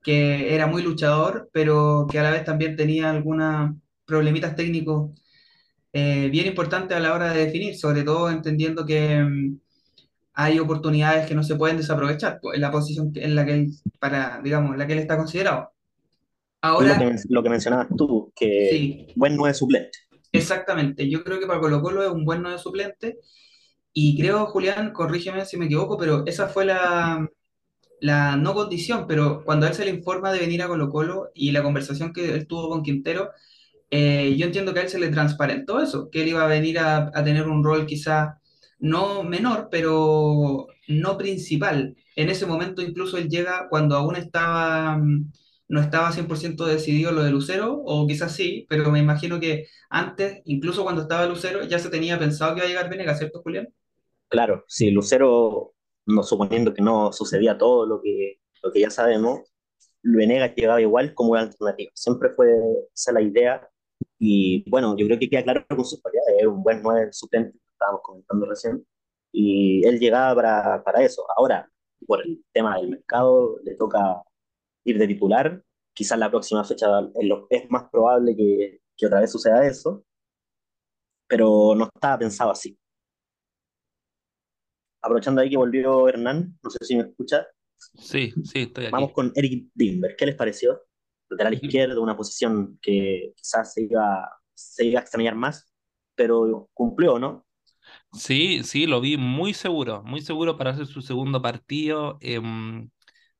que 0.02 0.54
era 0.54 0.66
muy 0.66 0.82
luchador, 0.82 1.50
pero 1.52 2.06
que 2.10 2.18
a 2.18 2.24
la 2.24 2.30
vez 2.32 2.44
también 2.44 2.76
tenía 2.76 3.10
algunos 3.10 3.72
problemitas 4.06 4.56
técnicos 4.56 5.12
eh, 5.92 6.28
bien 6.30 6.46
importantes 6.46 6.96
a 6.96 7.00
la 7.00 7.14
hora 7.14 7.32
de 7.32 7.46
definir, 7.46 7.76
sobre 7.76 8.02
todo 8.04 8.30
entendiendo 8.30 8.86
que 8.86 9.22
mm, 9.22 9.58
hay 10.34 10.58
oportunidades 10.58 11.26
que 11.28 11.34
no 11.34 11.42
se 11.44 11.56
pueden 11.56 11.76
desaprovechar, 11.78 12.40
pues, 12.42 12.56
en 12.56 12.62
la 12.62 12.70
posición 12.72 13.12
en 13.16 13.34
la 13.34 13.46
que 13.46 13.54
él, 13.54 13.70
para, 13.98 14.40
digamos, 14.42 14.72
en 14.72 14.78
la 14.78 14.86
que 14.86 14.94
él 14.94 15.00
está 15.00 15.16
considerado. 15.16 15.72
Es 16.76 16.86
lo 16.86 16.96
que, 16.96 17.04
Ahora, 17.04 17.22
lo 17.28 17.42
que 17.42 17.50
mencionabas 17.50 17.88
tú, 17.96 18.32
que 18.34 18.70
sí, 18.70 19.06
buen 19.14 19.38
es 19.46 19.58
suplente. 19.58 19.98
exactamente, 20.32 21.08
yo 21.08 21.24
creo 21.24 21.38
que 21.40 21.46
para 21.46 21.60
Colo 21.60 21.82
Colo 21.82 22.02
es 22.02 22.10
un 22.10 22.24
buen 22.24 22.42
nueve 22.42 22.58
suplente 22.58 23.18
Y 24.00 24.16
creo, 24.16 24.46
Julián, 24.46 24.92
corrígeme 24.92 25.44
si 25.44 25.56
me 25.56 25.66
equivoco, 25.66 25.98
pero 25.98 26.24
esa 26.26 26.48
fue 26.48 26.64
la, 26.64 27.28
la 28.00 28.36
no 28.36 28.54
condición, 28.54 29.06
pero 29.08 29.44
cuando 29.44 29.66
él 29.66 29.74
se 29.74 29.84
le 29.84 29.90
informa 29.92 30.32
de 30.32 30.40
venir 30.40 30.62
a 30.62 30.68
Colo-Colo 30.68 31.30
y 31.34 31.52
la 31.52 31.62
conversación 31.64 32.12
que 32.12 32.34
él 32.34 32.46
tuvo 32.48 32.68
con 32.70 32.82
Quintero, 32.84 33.30
eh, 33.90 34.36
yo 34.38 34.46
entiendo 34.46 34.74
que 34.74 34.80
a 34.80 34.82
él 34.84 34.88
se 34.90 34.98
le 35.00 35.08
transparentó 35.10 35.80
eso, 35.80 36.10
que 36.10 36.22
él 36.22 36.28
iba 36.28 36.44
a 36.44 36.48
venir 36.48 36.78
a, 36.78 37.10
a 37.14 37.24
tener 37.24 37.48
un 37.48 37.64
rol 37.64 37.86
quizá 37.86 38.40
no 38.80 39.22
menor, 39.24 39.68
pero 39.70 40.66
no 40.88 41.18
principal. 41.18 41.96
En 42.16 42.30
ese 42.30 42.46
momento 42.46 42.82
incluso 42.82 43.18
él 43.18 43.28
llega 43.28 43.68
cuando 43.70 43.96
aún 43.96 44.16
estaba, 44.16 44.96
mm, 44.98 45.32
no 45.68 45.80
estaba 45.80 46.12
100% 46.12 46.66
decidido 46.66 47.12
lo 47.12 47.22
de 47.24 47.30
Lucero, 47.32 47.74
o 47.84 48.06
quizás 48.06 48.34
sí, 48.34 48.66
pero 48.68 48.90
me 48.90 49.00
imagino 49.00 49.40
que 49.40 49.66
antes, 49.90 50.42
incluso 50.46 50.82
cuando 50.84 51.02
estaba 51.02 51.26
Lucero, 51.26 51.64
ya 51.64 51.78
se 51.78 51.90
tenía 51.90 52.18
pensado 52.18 52.54
que 52.54 52.60
iba 52.60 52.66
a 52.66 52.68
llegar 52.68 52.90
Venegas, 52.90 53.18
¿cierto, 53.18 53.42
Julián? 53.42 53.68
Claro, 54.28 54.64
si 54.68 54.90
Lucero, 54.90 55.74
no 56.06 56.22
suponiendo 56.22 56.74
que 56.74 56.82
no 56.82 57.12
sucedía 57.12 57.56
todo 57.56 57.86
lo 57.86 58.00
que, 58.02 58.40
lo 58.62 58.72
que 58.72 58.80
ya 58.80 58.90
sabemos, 58.90 59.40
Venegas 60.02 60.54
llegaba 60.56 60.80
igual 60.80 61.14
como 61.14 61.32
una 61.32 61.42
alternativa. 61.42 61.90
Siempre 61.94 62.30
fue 62.34 62.48
esa 62.94 63.12
la 63.12 63.22
idea. 63.22 63.68
Y 64.18 64.68
bueno, 64.70 64.96
yo 64.96 65.06
creo 65.06 65.18
que 65.18 65.28
queda 65.30 65.42
claro 65.44 65.66
con 65.68 65.84
sus 65.84 66.00
cualidades. 66.02 66.36
Es 66.40 66.46
un 66.46 66.62
buen 66.62 66.82
nueve 66.82 67.12
suplente, 67.12 67.52
que 67.52 67.58
estábamos 67.72 68.02
comentando 68.02 68.46
recién. 68.46 68.86
Y 69.32 69.86
él 69.86 69.98
llegaba 69.98 70.34
para, 70.34 70.84
para 70.84 71.02
eso. 71.04 71.24
Ahora, 71.36 71.70
por 72.06 72.22
el 72.22 72.44
tema 72.52 72.76
del 72.78 72.90
mercado, 72.90 73.58
le 73.64 73.74
toca 73.76 74.22
ir 74.84 74.98
de 74.98 75.06
titular. 75.08 75.62
Quizás 75.94 76.18
la 76.18 76.30
próxima 76.30 76.64
fecha 76.64 76.86
es 77.50 77.70
más 77.70 77.90
probable 77.90 78.36
que, 78.36 78.80
que 78.96 79.06
otra 79.06 79.20
vez 79.20 79.32
suceda 79.32 79.66
eso, 79.66 80.04
pero 81.26 81.74
no 81.74 81.84
estaba 81.84 82.18
pensado 82.18 82.50
así. 82.50 82.78
Aprovechando 85.08 85.40
ahí 85.42 85.50
que 85.50 85.56
volvió 85.56 86.08
Hernán, 86.08 86.58
no 86.62 86.70
sé 86.70 86.78
si 86.84 86.96
me 86.96 87.02
escucha, 87.04 87.46
Sí, 88.00 88.38
sí, 88.42 88.60
estoy 88.60 88.86
vamos 88.90 89.12
aquí. 89.12 89.12
con 89.12 89.32
Eric 89.34 89.70
Dimber. 89.74 90.16
¿Qué 90.16 90.26
les 90.26 90.36
pareció? 90.36 90.82
Lateral 91.30 91.54
izquierdo, 91.54 92.02
una 92.02 92.16
posición 92.16 92.78
que 92.82 93.32
quizás 93.36 93.74
se 93.74 93.82
iba, 93.82 94.28
se 94.54 94.84
iba 94.86 95.00
a 95.00 95.02
extrañar 95.02 95.34
más, 95.34 95.72
pero 96.14 96.70
cumplió, 96.74 97.18
¿no? 97.18 97.46
Sí, 98.12 98.62
sí, 98.64 98.86
lo 98.86 99.00
vi 99.00 99.16
muy 99.16 99.54
seguro, 99.54 100.02
muy 100.04 100.20
seguro 100.22 100.56
para 100.56 100.70
hacer 100.70 100.86
su 100.86 101.02
segundo 101.02 101.42
partido. 101.42 102.18
em, 102.20 102.90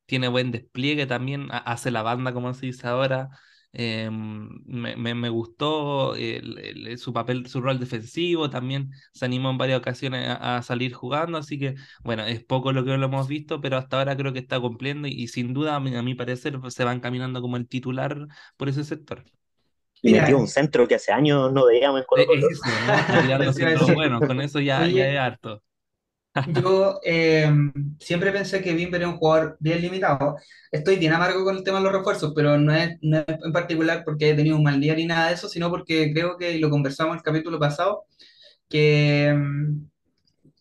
tiene 0.05 0.27
buen 0.27 0.51
despliegue 0.51 1.05
también, 1.07 1.49
ha- 1.51 1.59
hace 1.59 1.91
la 1.91 2.03
banda, 2.03 2.33
como 2.33 2.53
se 2.53 2.67
dice 2.67 2.87
ahora. 2.87 3.29
Em, 3.73 4.49
me, 4.65 4.95
me- 4.95 5.13
me 5.15 5.29
gustó 5.29 6.15
el- 6.15 6.57
el- 6.59 6.97
su 6.97 7.13
papel, 7.13 7.47
su 7.47 7.61
rol 7.61 7.79
defensivo, 7.79 8.49
también 8.49 8.91
se 9.13 9.25
animó 9.25 9.49
en 9.51 9.57
varias 9.57 9.79
ocasiones 9.79 10.27
a, 10.29 10.57
a 10.57 10.61
salir 10.63 10.93
jugando, 10.93 11.37
así 11.37 11.59
que 11.59 11.75
bueno, 12.03 12.23
es 12.25 12.43
poco 12.43 12.71
lo 12.73 12.83
que 12.85 12.97
lo 12.97 13.05
hemos 13.05 13.27
visto, 13.27 13.61
pero 13.61 13.77
hasta 13.77 13.97
ahora 13.99 14.17
creo 14.17 14.33
que 14.33 14.39
está 14.39 14.59
cumpliendo 14.59 15.07
y, 15.07 15.11
y 15.13 15.27
sin 15.27 15.53
duda, 15.53 15.75
a 15.75 15.79
mi, 15.79 15.95
a 15.95 16.01
mi 16.01 16.15
parecer, 16.15 16.59
se 16.69 16.83
van 16.83 16.99
caminando 16.99 17.41
como 17.41 17.57
el 17.57 17.67
titular 17.67 18.27
por 18.57 18.69
ese 18.69 18.83
sector. 18.83 19.25
Y 20.01 20.09
metió 20.09 20.37
un 20.37 20.47
centro 20.47 20.87
que 20.87 20.95
hace 20.95 21.11
años 21.13 21.51
no 21.53 21.65
veíamos 21.65 21.99
en 22.01 22.05
Colo 22.05 22.25
Eh, 22.25 22.25
Colo. 22.25 22.47
Eso, 22.51 22.79
¿no? 22.79 23.05
Tirar 23.07 23.41
los 23.41 23.57
eso 23.57 23.61
iba 23.61 23.69
a 23.69 23.71
centros 23.71 23.91
decir. 23.93 23.95
buenos, 23.95 24.23
con 24.23 24.41
eso 24.41 24.59
ya, 24.59 24.89
ya 24.89 25.07
es 25.09 25.17
harto. 25.19 25.63
Yo 26.47 26.99
eh, 27.03 27.49
siempre 27.99 28.31
pensé 28.31 28.61
que 28.61 28.73
Bimber 28.73 29.01
era 29.01 29.09
un 29.09 29.17
jugador 29.17 29.57
bien 29.59 29.81
limitado. 29.81 30.37
Estoy 30.71 30.97
bien 30.97 31.13
amargo 31.13 31.43
con 31.43 31.57
el 31.57 31.63
tema 31.63 31.79
de 31.79 31.85
los 31.85 31.93
refuerzos, 31.93 32.33
pero 32.35 32.57
no 32.57 32.73
es, 32.73 32.97
no 33.01 33.23
en 33.27 33.51
particular 33.53 34.03
porque 34.05 34.29
he 34.29 34.35
tenido 34.35 34.57
un 34.57 34.63
mal 34.63 34.79
día 34.79 34.95
ni 34.95 35.05
nada 35.05 35.27
de 35.27 35.33
eso, 35.35 35.49
sino 35.49 35.69
porque 35.69 36.11
creo 36.13 36.37
que 36.37 36.59
lo 36.59 36.69
conversamos 36.69 37.17
el 37.17 37.23
capítulo 37.23 37.59
pasado, 37.59 38.05
que, 38.69 39.33
mm, 39.35 39.89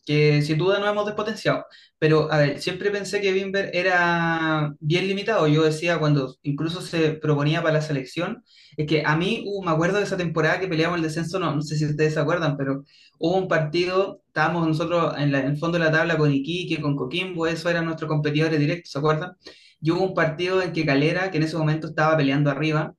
que 0.09 0.43
sin 0.43 0.59
duda 0.59 0.81
no 0.81 0.89
hemos 0.89 1.07
despotenciado. 1.07 1.67
Pero, 1.99 2.33
a 2.33 2.39
ver, 2.39 2.61
siempre 2.61 2.91
pensé 2.91 3.21
que 3.21 3.33
Bimber 3.33 3.71
era 3.75 4.75
bien 4.81 5.07
limitado. 5.09 5.47
Yo 5.49 5.65
decía 5.65 5.99
cuando 5.99 6.37
incluso 6.43 6.81
se 6.83 7.13
proponía 7.13 7.63
para 7.63 7.75
la 7.75 7.83
selección, 7.83 8.45
es 8.77 8.87
que 8.87 9.03
a 9.05 9.17
mí, 9.17 9.45
uh, 9.47 9.65
me 9.65 9.71
acuerdo 9.73 9.99
de 9.99 10.05
esa 10.05 10.17
temporada 10.17 10.61
que 10.61 10.69
peleamos 10.69 10.97
el 10.99 11.03
descenso, 11.03 11.39
no, 11.39 11.55
no 11.55 11.63
sé 11.63 11.77
si 11.77 11.87
ustedes 11.87 12.15
se 12.15 12.21
acuerdan, 12.21 12.57
pero 12.57 12.85
hubo 13.19 13.37
un 13.37 13.49
partido, 13.49 14.23
estábamos 14.29 14.67
nosotros 14.67 15.15
en, 15.19 15.33
la- 15.33 15.41
en 15.41 15.47
el 15.49 15.59
fondo 15.59 15.79
de 15.79 15.85
la 15.85 15.93
tabla 15.93 16.17
con 16.19 16.33
Iquique, 16.33 16.81
con 16.81 16.97
Coquimbo, 16.97 17.47
eso 17.47 17.69
eran 17.71 17.85
nuestros 17.87 18.09
competidores 18.09 18.59
directos, 18.61 18.93
¿se 18.93 18.99
acuerdan? 18.99 19.33
Y 19.81 19.91
hubo 19.91 20.03
un 20.05 20.15
partido 20.15 20.63
en 20.63 20.73
que 20.73 20.85
Calera, 20.87 21.31
que 21.31 21.37
en 21.39 21.45
ese 21.45 21.57
momento 21.57 21.89
estaba 21.89 22.17
peleando 22.17 22.51
arriba, 22.51 22.95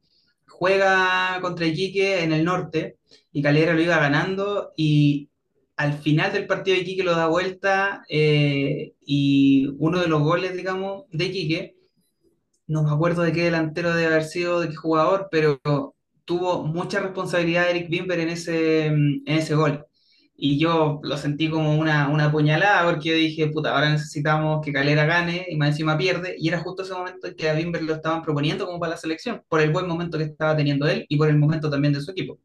juega 0.47 1.39
contra 1.41 1.65
Iquique 1.65 2.23
en 2.23 2.33
el 2.33 2.43
norte 2.45 2.97
y 3.31 3.41
Calera 3.41 3.73
lo 3.73 3.81
iba 3.81 3.97
ganando 3.99 4.73
y 4.75 5.28
al 5.79 5.93
final 5.99 6.33
del 6.33 6.45
partido 6.45 6.75
de 6.75 6.81
Iquique 6.81 7.03
lo 7.05 7.15
da 7.15 7.27
vuelta 7.27 8.03
eh, 8.09 8.95
y 8.99 9.67
uno 9.77 10.01
de 10.01 10.09
los 10.09 10.21
goles, 10.21 10.53
digamos, 10.57 11.05
de 11.09 11.25
Iquique, 11.25 11.77
no 12.67 12.83
me 12.83 12.91
acuerdo 12.91 13.21
de 13.23 13.31
qué 13.31 13.43
delantero 13.43 13.93
debe 13.95 14.07
haber 14.07 14.25
sido, 14.25 14.59
de 14.59 14.67
qué 14.67 14.75
jugador, 14.75 15.29
pero 15.31 15.61
tuvo 16.25 16.65
mucha 16.65 16.99
responsabilidad 16.99 17.69
Eric 17.69 17.89
Bimber 17.89 18.19
en 18.19 18.27
ese, 18.27 18.87
en 18.87 19.23
ese 19.25 19.55
gol. 19.55 19.85
Y 20.35 20.59
yo 20.59 20.99
lo 21.01 21.17
sentí 21.17 21.49
como 21.49 21.77
una, 21.77 22.09
una 22.09 22.29
puñalada 22.29 22.83
porque 22.91 23.09
yo 23.09 23.15
dije, 23.15 23.47
puta, 23.47 23.73
ahora 23.73 23.89
necesitamos 23.89 24.59
que 24.65 24.73
Calera 24.73 25.05
gane 25.05 25.45
y 25.49 25.55
más 25.55 25.69
encima 25.69 25.97
pierde. 25.97 26.35
Y 26.37 26.49
era 26.49 26.59
justo 26.59 26.83
ese 26.83 26.93
momento 26.93 27.27
en 27.27 27.35
que 27.35 27.49
a 27.49 27.53
Bimber 27.53 27.83
lo 27.83 27.93
estaban 27.93 28.21
proponiendo 28.21 28.65
como 28.65 28.79
para 28.81 28.91
la 28.91 28.97
selección, 28.97 29.43
por 29.47 29.61
el 29.61 29.71
buen 29.71 29.87
momento 29.87 30.17
que 30.17 30.25
estaba 30.25 30.57
teniendo 30.57 30.87
él 30.89 31.05
y 31.07 31.17
por 31.17 31.29
el 31.29 31.37
momento 31.37 31.69
también 31.69 31.93
de 31.93 32.01
su 32.01 32.11
equipo. 32.11 32.37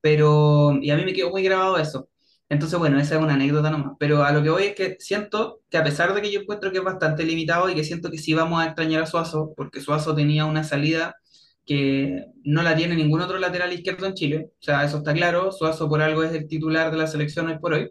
Pero, 0.00 0.78
y 0.82 0.90
a 0.90 0.96
mí 0.96 1.04
me 1.04 1.12
quedó 1.12 1.30
muy 1.30 1.44
grabado 1.44 1.78
eso. 1.78 2.08
Entonces, 2.48 2.78
bueno, 2.78 2.98
esa 2.98 3.16
es 3.16 3.20
una 3.22 3.34
anécdota 3.34 3.70
nomás. 3.70 3.96
Pero 3.98 4.24
a 4.24 4.32
lo 4.32 4.42
que 4.42 4.50
voy 4.50 4.62
es 4.64 4.74
que 4.74 4.96
siento 5.00 5.60
que 5.70 5.76
a 5.78 5.84
pesar 5.84 6.14
de 6.14 6.22
que 6.22 6.32
yo 6.32 6.40
encuentro 6.40 6.72
que 6.72 6.78
es 6.78 6.84
bastante 6.84 7.24
limitado 7.24 7.68
y 7.68 7.74
que 7.74 7.84
siento 7.84 8.10
que 8.10 8.18
sí 8.18 8.32
vamos 8.34 8.62
a 8.62 8.66
extrañar 8.66 9.02
a 9.02 9.06
Suazo, 9.06 9.52
porque 9.56 9.80
Suazo 9.80 10.14
tenía 10.14 10.46
una 10.46 10.64
salida 10.64 11.16
que 11.66 12.24
no 12.44 12.62
la 12.62 12.74
tiene 12.76 12.96
ningún 12.96 13.20
otro 13.20 13.38
lateral 13.38 13.72
izquierdo 13.72 14.06
en 14.06 14.14
Chile. 14.14 14.50
O 14.52 14.62
sea, 14.62 14.84
eso 14.84 14.98
está 14.98 15.12
claro. 15.14 15.52
Suazo 15.52 15.88
por 15.88 16.00
algo 16.02 16.22
es 16.22 16.32
el 16.32 16.48
titular 16.48 16.90
de 16.90 16.96
la 16.98 17.06
selección 17.06 17.48
hoy 17.48 17.58
por 17.58 17.74
hoy. 17.74 17.90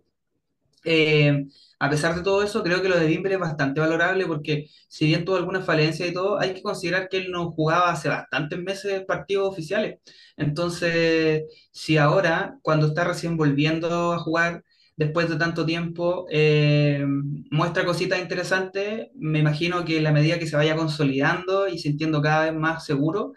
Eh, 0.86 1.46
a 1.80 1.90
pesar 1.90 2.16
de 2.16 2.24
todo 2.24 2.44
eso, 2.44 2.64
creo 2.64 2.82
que 2.82 2.90
lo 2.90 2.98
de 3.00 3.08
Bimber 3.08 3.34
es 3.34 3.40
bastante 3.40 3.80
valorable 3.80 4.26
porque 4.26 4.68
si 4.88 5.06
bien 5.08 5.26
tuvo 5.26 5.36
algunas 5.38 5.66
falencias 5.66 6.10
y 6.10 6.14
todo, 6.14 6.40
hay 6.40 6.54
que 6.54 6.62
considerar 6.64 7.08
que 7.10 7.18
él 7.18 7.32
no 7.32 7.52
jugaba 7.52 7.92
hace 7.92 8.10
bastantes 8.10 8.60
meses 8.60 9.04
partidos 9.06 9.50
oficiales. 9.52 10.00
Entonces, 10.38 11.44
si 11.72 11.98
ahora, 11.98 12.58
cuando 12.62 12.88
está 12.88 13.04
recién 13.04 13.38
volviendo 13.38 14.14
a 14.14 14.20
jugar, 14.20 14.64
después 14.96 15.30
de 15.30 15.36
tanto 15.38 15.66
tiempo, 15.66 16.26
eh, 16.32 17.06
muestra 17.52 17.86
cositas 17.86 18.20
interesantes, 18.20 19.10
me 19.16 19.40
imagino 19.40 19.86
que 19.86 19.98
en 19.98 20.04
la 20.04 20.12
medida 20.12 20.40
que 20.40 20.48
se 20.48 20.56
vaya 20.56 20.76
consolidando 20.76 21.68
y 21.68 21.78
sintiendo 21.80 22.22
cada 22.22 22.46
vez 22.46 22.54
más 22.60 22.86
seguro, 22.86 23.34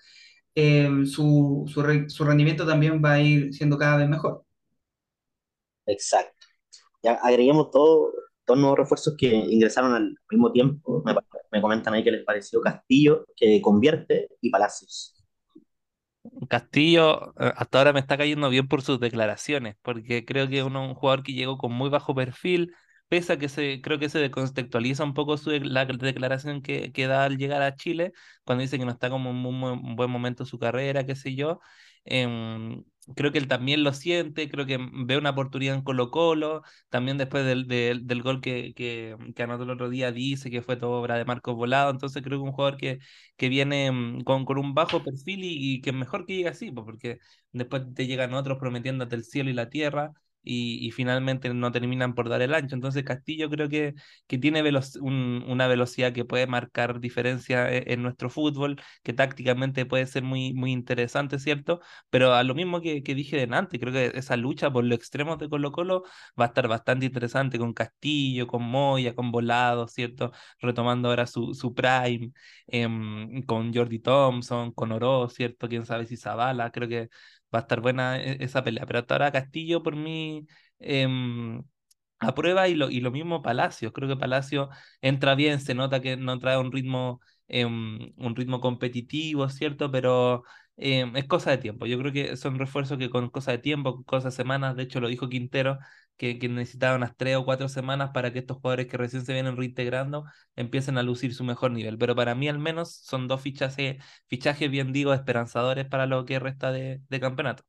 eh, 0.54 0.88
su, 1.06 1.64
su 1.68 1.82
su 2.10 2.24
rendimiento 2.24 2.66
también 2.66 3.02
va 3.04 3.14
a 3.14 3.20
ir 3.22 3.54
siendo 3.54 3.78
cada 3.78 3.98
vez 3.98 4.08
mejor. 4.08 4.44
Exacto. 5.86 6.46
Ya 7.02 7.14
agreguemos 7.14 7.70
todo, 7.70 8.12
dos 8.46 8.58
nuevos 8.58 8.78
refuerzos 8.78 9.14
que 9.16 9.28
ingresaron 9.28 9.92
al 9.94 10.16
mismo 10.30 10.52
tiempo. 10.52 11.02
Me, 11.52 11.60
comentan 11.60 11.94
ahí 11.94 12.04
que 12.04 12.12
les 12.12 12.24
pareció 12.24 12.60
Castillo, 12.60 13.26
que 13.36 13.60
convierte, 13.60 14.28
y 14.40 14.50
Palacios. 14.50 15.16
Castillo 16.48 17.32
eh, 17.40 17.52
hasta 17.56 17.78
ahora 17.78 17.92
me 17.92 18.00
está 18.00 18.18
cayendo 18.18 18.50
bien 18.50 18.68
por 18.68 18.82
sus 18.82 19.00
declaraciones, 19.00 19.76
porque 19.82 20.24
creo 20.24 20.48
que 20.48 20.58
es 20.58 20.64
un 20.64 20.94
jugador 20.94 21.22
que 21.22 21.32
llegó 21.32 21.56
con 21.58 21.72
muy 21.72 21.88
bajo 21.88 22.14
perfil, 22.14 22.74
pese 23.08 23.32
a 23.32 23.38
que 23.38 23.48
se, 23.48 23.80
creo 23.80 23.98
que 23.98 24.08
se 24.08 24.18
descontextualiza 24.18 25.04
un 25.04 25.14
poco 25.14 25.36
su, 25.36 25.50
la 25.50 25.84
declaración 25.86 26.62
que, 26.62 26.92
que 26.92 27.06
da 27.06 27.24
al 27.24 27.38
llegar 27.38 27.62
a 27.62 27.74
Chile, 27.76 28.12
cuando 28.44 28.62
dice 28.62 28.78
que 28.78 28.84
no 28.84 28.92
está 28.92 29.10
como 29.10 29.30
en 29.30 29.44
un, 29.44 29.96
buen 29.96 30.10
momento 30.10 30.44
su 30.44 30.58
carrera, 30.58 31.04
qué 31.06 31.16
sé 31.16 31.34
yo. 31.34 31.60
Em, 32.04 32.84
creo 33.16 33.32
que 33.32 33.38
él 33.38 33.48
también 33.48 33.84
lo 33.84 33.92
siente, 33.92 34.48
creo 34.50 34.66
que 34.66 34.78
ve 34.92 35.16
una 35.18 35.30
oportunidad 35.30 35.74
en 35.74 35.82
Colo-Colo, 35.82 36.62
también 36.88 37.18
después 37.18 37.44
del, 37.44 37.66
del, 37.66 38.22
gol 38.22 38.40
que, 38.40 38.72
que, 38.74 39.16
que 39.34 39.42
anotó 39.42 39.64
el 39.64 39.70
otro 39.70 39.88
día 39.90 40.12
dice 40.12 40.50
que 40.50 40.62
fue 40.62 40.76
todo 40.76 40.92
obra 40.92 41.16
de 41.16 41.24
Marcos 41.24 41.54
Volado, 41.56 41.90
entonces 41.90 42.22
creo 42.22 42.38
que 42.38 42.44
un 42.44 42.52
jugador 42.52 42.76
que 42.78 42.98
que 43.36 43.48
viene 43.48 43.90
mm, 43.92 44.20
con, 44.22 44.44
con 44.44 44.58
un 44.58 44.74
bajo 44.74 45.02
perfil 45.02 45.44
y, 45.44 45.74
y 45.76 45.80
que 45.80 45.92
mejor 45.92 46.26
que 46.26 46.36
llegue 46.36 46.48
así, 46.48 46.70
pues, 46.70 46.84
porque 46.84 47.18
después 47.52 47.82
te 47.94 48.06
llegan 48.06 48.34
otros 48.34 48.58
prometiéndote 48.58 49.16
el 49.16 49.24
cielo 49.24 49.50
y 49.50 49.52
la 49.54 49.70
tierra 49.70 50.12
y, 50.42 50.86
y 50.86 50.90
finalmente 50.92 51.52
no 51.52 51.70
terminan 51.72 52.14
por 52.14 52.28
dar 52.28 52.42
el 52.42 52.54
ancho. 52.54 52.74
Entonces 52.74 53.04
Castillo 53.04 53.50
creo 53.50 53.68
que, 53.68 53.94
que 54.26 54.38
tiene 54.38 54.62
veloc- 54.62 55.00
un- 55.00 55.44
una 55.48 55.66
velocidad 55.68 56.12
que 56.12 56.24
puede 56.24 56.46
marcar 56.46 57.00
diferencia 57.00 57.70
e- 57.72 57.92
en, 57.92 58.02
nuestro 58.02 58.30
fútbol, 58.30 58.80
que 59.02 59.12
tácticamente 59.12 59.86
puede 59.86 60.06
ser 60.06 60.22
muy, 60.22 60.52
muy 60.54 60.72
interesante, 60.72 61.38
¿cierto? 61.38 61.80
Pero 62.10 62.34
a 62.34 62.42
lo 62.42 62.54
mismo 62.54 62.80
que, 62.80 63.02
que 63.02 63.14
dije 63.14 63.36
delante, 63.36 63.78
creo 63.78 63.92
que 63.92 64.12
esa 64.18 64.36
lucha 64.36 64.70
por 64.72 64.84
los 64.84 64.96
extremos 64.98 65.38
de 65.38 65.48
Colo-Colo 65.48 66.02
va 66.38 66.44
a 66.46 66.48
estar 66.48 66.68
bastante 66.68 67.06
interesante 67.06 67.58
con 67.58 67.72
Castillo, 67.72 68.46
con 68.46 68.62
Moya, 68.62 69.14
con 69.14 69.30
Volado, 69.32 69.86
¿cierto? 69.88 70.32
Retomando 70.60 71.08
ahora 71.08 71.26
su, 71.26 71.54
su 71.54 71.74
prime 71.74 72.32
em, 72.66 73.42
con 73.42 73.72
Jordi 73.74 73.98
Thompson, 73.98 74.72
con 74.72 74.92
Oro, 74.92 75.28
¿cierto? 75.28 75.68
Quién 75.68 75.86
sabe 75.86 76.06
si 76.06 76.16
Zavala, 76.16 76.70
creo 76.70 76.88
que 76.88 77.08
va 77.54 77.60
a 77.60 77.62
estar 77.62 77.80
buena 77.80 78.18
e- 78.22 78.38
esa 78.44 78.62
pelea. 78.64 78.86
Pero 78.86 79.00
hasta 79.00 79.14
ahora 79.14 79.32
Castillo, 79.32 79.82
por 79.82 79.96
mí, 79.96 80.46
em, 80.78 81.62
aprueba 82.18 82.68
y 82.68 82.74
lo, 82.74 82.90
y 82.90 83.00
lo 83.00 83.10
mismo 83.10 83.42
Palacios. 83.42 83.92
Creo 83.92 84.08
que 84.08 84.16
Palacio 84.16 84.68
entra 85.00 85.34
bien, 85.34 85.60
se 85.60 85.74
nota 85.74 86.00
que 86.00 86.16
no 86.16 86.38
trae 86.38 86.58
un 86.58 86.72
ritmo, 86.72 87.20
em, 87.48 88.12
un 88.16 88.36
ritmo 88.36 88.60
competitivo, 88.60 89.48
¿cierto? 89.48 89.90
Pero 89.90 90.44
em, 90.76 91.16
es 91.16 91.26
cosa 91.26 91.50
de 91.50 91.58
tiempo. 91.58 91.86
Yo 91.86 91.98
creo 91.98 92.12
que 92.12 92.36
son 92.36 92.58
refuerzos 92.58 92.98
que 92.98 93.10
con 93.10 93.28
cosa 93.30 93.52
de 93.52 93.58
tiempo, 93.58 94.04
cosas 94.04 94.34
semanas, 94.34 94.76
de 94.76 94.82
hecho 94.84 95.00
lo 95.00 95.08
dijo 95.08 95.28
Quintero, 95.28 95.78
que, 96.20 96.38
que 96.38 96.50
necesitaba 96.50 96.96
unas 96.96 97.16
tres 97.16 97.36
o 97.36 97.46
cuatro 97.46 97.66
semanas 97.70 98.10
para 98.12 98.30
que 98.30 98.40
estos 98.40 98.58
jugadores 98.58 98.86
que 98.88 98.98
recién 98.98 99.24
se 99.24 99.32
vienen 99.32 99.56
reintegrando 99.56 100.24
empiecen 100.54 100.98
a 100.98 101.02
lucir 101.02 101.34
su 101.34 101.44
mejor 101.44 101.70
nivel. 101.72 101.96
Pero 101.96 102.14
para 102.14 102.34
mí 102.34 102.46
al 102.48 102.58
menos 102.58 102.94
son 102.94 103.26
dos 103.26 103.40
fichajes, 103.40 103.96
fichajes 104.28 104.70
bien 104.70 104.92
digo, 104.92 105.14
esperanzadores 105.14 105.86
para 105.86 106.04
lo 106.06 106.26
que 106.26 106.38
resta 106.38 106.72
de, 106.72 107.00
de 107.08 107.20
campeonato. 107.20 107.62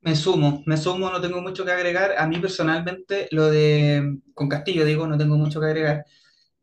Me 0.00 0.16
sumo, 0.16 0.62
me 0.66 0.76
sumo, 0.76 1.10
no 1.10 1.20
tengo 1.20 1.40
mucho 1.40 1.64
que 1.64 1.70
agregar. 1.70 2.14
A 2.18 2.26
mí 2.26 2.38
personalmente, 2.40 3.28
lo 3.30 3.48
de, 3.50 4.18
con 4.34 4.48
Castillo 4.48 4.84
digo, 4.84 5.06
no 5.06 5.16
tengo 5.16 5.36
mucho 5.36 5.60
que 5.60 5.66
agregar. 5.66 6.04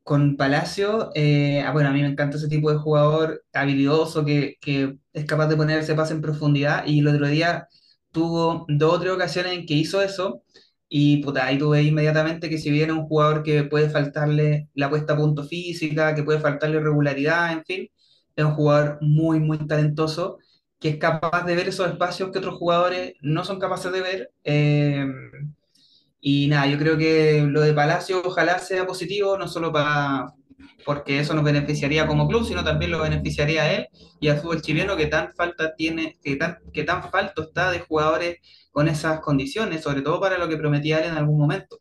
Con 0.04 0.38
Palacio, 0.38 1.12
eh, 1.15 1.62
ah, 1.65 1.72
bueno, 1.72 1.89
a 1.89 1.93
mí 1.93 2.02
me 2.02 2.10
encanta 2.10 2.38
ese 2.38 2.50
tipo 2.50 2.72
de 2.72 2.78
jugador 2.80 3.45
habilidoso 3.54 4.26
que, 4.26 4.58
que 4.62 4.98
es 5.13 5.26
capaz 5.26 5.48
de 5.48 5.58
poner 5.58 5.80
ese 5.80 5.95
pase 5.95 6.13
en 6.13 6.22
profundidad 6.22 6.86
y 6.88 7.00
el 7.00 7.08
otro 7.10 7.28
día 7.28 7.67
tuvo 8.12 8.65
dos 8.69 8.95
o 8.95 9.00
tres 9.00 9.13
ocasiones 9.13 9.54
en 9.54 9.65
que 9.65 9.74
hizo 9.76 10.02
eso 10.02 10.43
y 10.89 11.24
puta, 11.24 11.45
ahí 11.45 11.58
tuve 11.58 11.84
inmediatamente 11.84 12.50
que 12.50 12.58
si 12.58 12.72
bien 12.72 12.89
es 12.89 12.95
un 12.95 13.06
jugador 13.08 13.43
que 13.43 13.63
puede 13.63 13.89
faltarle 13.89 14.69
la 14.74 14.89
puesta 14.89 15.13
a 15.13 15.17
punto 15.17 15.43
física, 15.43 16.15
que 16.15 16.24
puede 16.24 16.39
faltarle 16.39 16.80
regularidad, 16.80 17.52
en 17.54 17.63
fin, 17.65 17.89
es 18.36 18.45
un 18.45 18.54
jugador 18.56 18.98
muy, 19.02 19.39
muy 19.39 19.58
talentoso 19.67 20.39
que 20.80 20.89
es 20.89 20.98
capaz 20.98 21.45
de 21.45 21.56
ver 21.56 21.67
esos 21.69 21.88
espacios 21.89 22.32
que 22.32 22.39
otros 22.39 22.56
jugadores 22.56 23.13
no 23.22 23.43
son 23.45 23.60
capaces 23.60 23.91
de 23.91 24.02
ver. 24.02 24.32
eh, 24.43 25.06
y 26.22 26.48
nada, 26.48 26.67
yo 26.67 26.78
creo 26.78 26.98
que 26.98 27.43
lo 27.48 27.62
de 27.62 27.74
Palacio 27.74 28.22
ojalá 28.26 28.60
sea 28.60 28.86
positivo, 28.86 29.38
no 29.38 29.48
solo 29.48 29.72
para 29.72 30.34
porque 30.86 31.19
eso 31.19 31.34
nos 31.34 31.43
beneficiaría 31.43 32.08
como 32.08 32.28
club, 32.28 32.45
sino 32.45 32.63
también 32.63 32.91
lo 32.91 33.02
beneficiaría 33.02 33.63
a 33.63 33.74
él 33.74 33.88
y 34.19 34.30
al 34.30 34.39
fútbol 34.39 34.62
chileno 34.62 34.98
que 34.98 35.08
tan 35.08 35.34
falta 35.36 35.76
tiene, 35.76 36.17
que 36.24 36.36
tan, 36.36 36.60
que 36.74 36.84
tan 36.84 37.10
falto 37.10 37.43
está 37.43 37.72
de 37.72 37.80
jugadores 37.80 38.38
con 38.72 38.88
esas 38.88 39.19
condiciones, 39.22 39.84
sobre 39.84 40.02
todo 40.02 40.19
para 40.19 40.38
lo 40.38 40.48
que 40.48 40.58
prometía 40.58 41.00
él 41.00 41.06
en 41.12 41.17
algún 41.17 41.39
momento. 41.39 41.80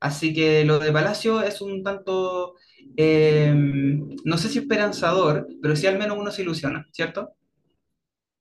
Así 0.00 0.32
que 0.34 0.64
lo 0.64 0.78
de 0.78 0.92
Palacio 0.92 1.42
es 1.42 1.60
un 1.60 1.82
tanto, 1.82 2.54
eh, 2.96 3.52
no 3.54 4.38
sé 4.38 4.48
si 4.48 4.58
esperanzador, 4.60 5.46
pero 5.62 5.76
sí 5.76 5.86
al 5.86 5.98
menos 5.98 6.18
uno 6.18 6.30
se 6.30 6.42
ilusiona, 6.42 6.86
¿cierto? 6.92 7.34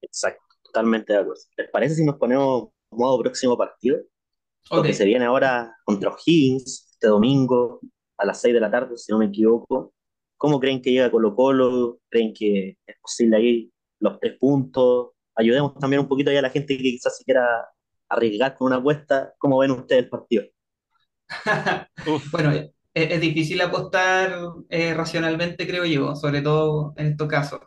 Exacto, 0.02 0.44
totalmente 0.64 1.14
de 1.14 1.20
acuerdo. 1.20 1.42
¿Les 1.58 1.70
parece 1.70 1.96
si 1.96 2.06
nos 2.06 2.18
ponemos 2.18 2.70
modo 2.92 3.20
próximo 3.22 3.58
partido? 3.58 4.00
Lo 4.72 4.82
Ok, 4.82 4.86
que 4.86 4.94
se 4.94 5.06
viene 5.06 5.26
ahora 5.26 5.76
contra 5.86 6.12
O'Higgins, 6.12 6.90
este 6.94 7.08
domingo 7.08 7.82
a 8.20 8.26
las 8.26 8.42
6 8.42 8.54
de 8.54 8.60
la 8.60 8.70
tarde, 8.70 8.98
si 8.98 9.12
no 9.12 9.18
me 9.18 9.26
equivoco. 9.26 9.94
¿Cómo 10.38 10.60
creen 10.60 10.82
que 10.82 10.92
llega 10.92 11.12
Colo-Colo? 11.12 12.00
¿Creen 12.10 12.34
que 12.34 12.78
es 12.86 12.96
posible 13.02 13.38
ahí 13.38 13.72
los 14.00 14.20
tres 14.20 14.38
puntos? 14.40 15.12
Ayudemos 15.36 15.74
también 15.76 16.02
un 16.02 16.08
poquito 16.08 16.30
ahí 16.30 16.38
a 16.38 16.42
la 16.42 16.50
gente 16.50 16.78
que 16.78 16.84
quizás 16.84 17.18
se 17.18 17.24
quiera 17.24 17.68
arriesgar 18.10 18.56
con 18.56 18.68
una 18.68 18.78
apuesta. 18.78 19.34
¿Cómo 19.38 19.58
ven 19.60 19.72
ustedes 19.72 20.04
el 20.04 20.10
partido? 20.10 20.46
Bueno, 22.32 22.52
es, 22.52 22.72
es 22.94 23.22
difícil 23.22 23.62
apostar 23.62 24.34
eh, 24.70 24.94
racionalmente, 24.94 25.68
creo 25.68 25.86
yo, 25.86 26.16
sobre 26.16 26.42
todo 26.42 26.94
en 26.98 27.08
estos 27.08 27.28
casos. 27.28 27.62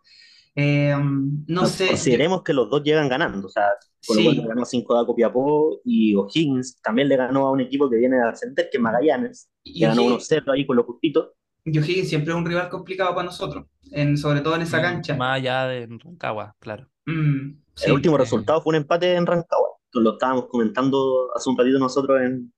Eh, 0.55 0.95
no 0.97 1.63
No, 1.63 1.67
sé, 1.67 1.85
yo- 1.85 1.91
consideremos 1.93 2.43
que 2.43 2.53
los 2.53 2.69
dos 2.71 2.83
llegan 2.83 3.09
ganando. 3.09 3.47
O 3.49 3.51
sea, 3.51 3.69
le 4.09 4.15
sí, 4.15 4.37
ganó 4.47 4.65
5 4.65 4.97
a 4.99 5.07
Copiapó 5.07 5.81
y 5.85 6.15
O'Higgins 6.15 6.81
también 6.83 7.09
le 7.09 7.17
ganó 7.17 7.47
a 7.47 7.51
un 7.53 7.61
equipo 7.61 7.89
que 7.89 7.97
viene 7.97 8.17
de 8.17 8.29
ascender, 8.29 8.69
que 8.71 8.77
es 8.79 8.83
Magallanes. 8.83 9.51
y 9.65 9.81
Le 9.81 9.87
ganó 9.87 10.03
O'Higgins 10.03 10.29
1-0 10.31 10.53
ahí 10.53 10.67
con 10.67 10.77
los 10.77 10.87
justitos. 10.87 11.31
y 11.65 11.79
O'Higgins 11.79 12.09
siempre 12.09 12.33
es 12.33 12.37
un 12.39 12.45
rival 12.47 12.69
complicado 12.69 13.15
para 13.15 13.27
nosotros, 13.27 13.67
en, 13.91 14.17
sobre 14.19 14.41
todo 14.41 14.57
en 14.57 14.63
esa 14.63 14.79
mm, 14.79 14.83
cancha. 14.83 15.17
más 15.17 15.37
allá 15.37 15.67
de 15.69 15.87
Rancagua, 15.87 16.55
claro. 16.59 16.89
Mm, 17.07 17.63
El 17.85 17.93
último 17.93 18.17
Eh, 18.17 18.19
resultado 18.19 18.61
fue 18.61 18.71
un 18.73 18.77
empate 18.77 19.15
en 19.15 19.27
Rancagua. 19.27 19.69
Lo 19.95 20.13
estábamos 20.15 20.47
comentando 20.49 21.29
hace 21.35 21.51
un 21.51 21.57
ratito 21.59 21.79
nosotros 21.79 22.21
en, 22.23 22.53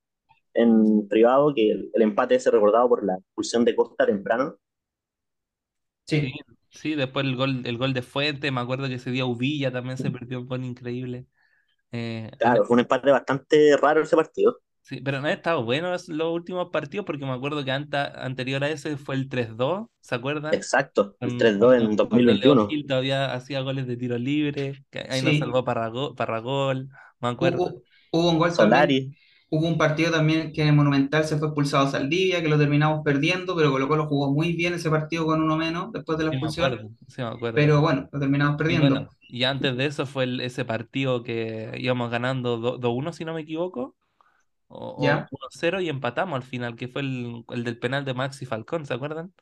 en 0.55 1.09
privado, 1.09 1.53
que 1.55 1.71
el, 1.73 1.91
el 1.95 2.03
empate 2.03 2.37
ese 2.37 2.51
recordado 2.51 2.89
por 2.89 3.05
la 3.05 3.17
expulsión 3.17 3.65
de 3.65 3.75
Costa 3.77 4.07
temprano. 4.07 4.57
Sí, 6.07 6.33
sí. 6.71 6.95
después 6.95 7.25
el 7.27 7.37
gol, 7.37 7.63
el 7.67 7.79
gol 7.79 7.95
de 7.95 8.03
Fuente, 8.03 8.51
me 8.51 8.61
acuerdo 8.61 8.89
que 8.89 8.95
ese 8.95 9.11
día 9.11 9.25
Uvilla 9.27 9.73
también 9.73 9.99
se 9.99 10.11
perdió 10.11 10.41
un 10.41 10.47
gol 10.47 10.65
increíble. 10.65 11.27
Eh, 11.93 12.31
Claro, 12.39 12.65
fue 12.65 12.75
un 12.75 12.81
empate 12.81 13.11
bastante 13.11 13.77
raro 13.77 14.03
ese 14.03 14.15
partido. 14.17 14.61
sí, 14.83 15.01
pero 15.01 15.21
no 15.21 15.29
ha 15.29 15.33
estado 15.33 15.65
bueno 15.65 15.91
los, 15.91 16.09
últimos 16.09 16.71
partidos 16.71 17.07
porque 17.07 17.25
me 17.25 17.33
acuerdo 17.33 17.65
que 17.65 17.73
anta- 17.73 18.13
anterior 18.25 18.63
a 18.65 18.71
ese 18.71 18.97
fue 18.97 19.15
el 19.17 19.29
3-2, 19.29 19.87
¿se 20.01 20.15
acuerdan? 20.15 20.67
Exacto, 20.69 21.17
el 21.21 21.37
Con- 21.37 21.37
3-2 21.37 21.75
Cuando, 21.77 21.91
en 21.91 21.97
cuando 22.09 22.35
Leo 22.35 22.57
2021. 22.57 22.67
Gil 22.69 22.87
todavía 22.87 23.35
hacía 23.35 23.61
goles 23.63 23.87
de 23.87 23.97
tiro 23.97 24.19
libre, 24.19 24.85
que 24.91 25.01
ahí 25.01 25.23
nos 25.23 25.39
sí. 25.39 25.39
salvó 25.39 25.65
Parragol, 25.65 26.15
Parragol, 26.17 26.89
me 27.21 27.29
acuerdo. 27.29 27.61
Hubo, 27.61 27.83
hubo 28.11 28.31
un 28.31 28.39
gol 28.39 28.57
también, 28.57 28.89
Solari, 28.91 29.17
hubo 29.59 29.67
un 29.69 29.79
partido 29.79 30.11
también 30.13 30.53
que 30.53 30.63
en 30.63 30.69
el 30.69 30.75
Monumental 30.77 31.25
se 31.25 31.39
fue 31.39 31.49
expulsado 31.49 31.91
Saldivia, 31.91 32.43
que 32.43 32.49
lo 32.49 32.59
terminamos 32.59 33.03
perdiendo, 33.05 33.55
pero 33.57 33.71
Colo 33.73 33.89
Colo 33.89 34.07
jugó 34.07 34.33
muy 34.33 34.53
bien 34.55 34.75
ese 34.75 34.91
partido 34.91 35.27
con 35.27 35.43
uno 35.43 35.57
menos 35.57 35.93
después 35.93 36.19
de 36.19 36.25
la 36.25 36.31
Sí, 36.31 36.37
me 36.39 36.47
expulsión, 36.47 36.49
acuerdo, 36.49 36.91
sí, 37.09 37.23
me 37.23 37.29
acuerdo. 37.29 37.65
pero 37.65 37.81
bueno, 37.83 38.09
lo 38.13 38.21
terminamos 38.21 38.57
Y 38.67 38.77
perdiendo. 38.79 38.79
bueno, 38.79 39.11
y 39.29 39.45
antes 39.45 39.77
de 39.77 39.87
eso 39.87 40.07
fue 40.07 40.25
el- 40.25 40.41
ese 40.41 40.65
partido 40.65 41.23
que 41.23 41.73
íbamos 41.79 42.11
ganando 42.11 42.59
do- 42.59 42.79
2-1, 42.79 43.13
si 43.13 43.25
no 43.25 43.35
me 43.35 43.43
equivoco. 43.43 43.97
o, 44.69 44.79
o 44.89 44.97
¿Ya? 44.97 45.31
1-0 45.31 45.81
y 45.81 45.89
empatamos 45.91 46.37
al 46.37 46.43
final, 46.45 46.77
que 46.77 46.89
fue 46.89 47.03
el, 47.03 47.45
el 47.51 47.65
del 47.65 47.79
penal 47.79 48.05
de 48.05 48.15
Maxi 48.15 48.47
Falcón, 48.47 48.87
¿se 48.87 48.95
acuerdan? 48.95 49.35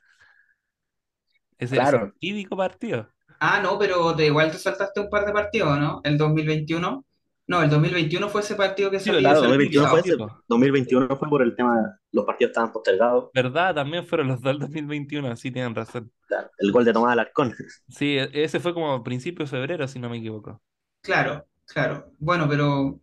Ese, 1.59 1.81
ese 1.83 1.99
Claro, 1.99 2.15
típico 2.21 2.57
partido. 2.57 3.09
Ah, 3.41 3.61
no, 3.63 3.79
pero 3.79 4.15
te, 4.17 4.27
igual 4.27 4.51
te 4.53 4.59
saltaste 4.59 5.01
un 5.01 5.11
par 5.11 5.27
de 5.27 5.33
partidos, 5.33 5.79
¿no? 5.79 6.01
El 6.05 6.17
2021. 6.17 7.05
No, 7.47 7.63
el 7.63 7.71
2021 7.71 8.29
fue 8.29 8.41
ese 8.41 8.55
partido 8.55 8.91
que 8.91 8.99
Sí, 9.01 9.11
salí 9.11 9.21
claro, 9.21 9.39
ese 9.39 9.47
2021 9.47 9.89
fue 9.89 10.01
ese, 10.01 10.11
típico. 10.11 10.45
2021 10.49 11.17
fue 11.17 11.29
por 11.29 11.43
el 11.43 11.55
tema, 11.57 11.99
los 12.13 12.25
partidos 12.25 12.51
estaban 12.51 12.73
postergados, 12.73 13.31
¿Verdad? 13.35 13.75
También 13.75 14.07
fueron 14.07 14.29
los 14.29 14.41
dos 14.41 14.53
del 14.53 14.59
2021, 14.61 15.37
sí 15.37 15.51
tienen 15.51 15.75
razón. 15.75 16.13
claro, 16.27 16.51
el 16.59 16.73
gol 16.73 16.85
de 16.85 16.93
Tomás 16.93 17.13
Alarcón. 17.13 17.55
Sí, 17.89 18.17
e- 18.19 18.31
ese 18.45 18.61
fue 18.61 18.75
como 18.75 19.03
principio 19.03 19.45
de 19.45 19.51
febrero, 19.51 19.87
si 19.89 19.99
no 19.99 20.09
me 20.09 20.19
equivoco. 20.19 20.61
Claro, 21.01 21.47
claro. 21.67 22.13
Bueno, 22.19 22.49
pero 22.49 23.01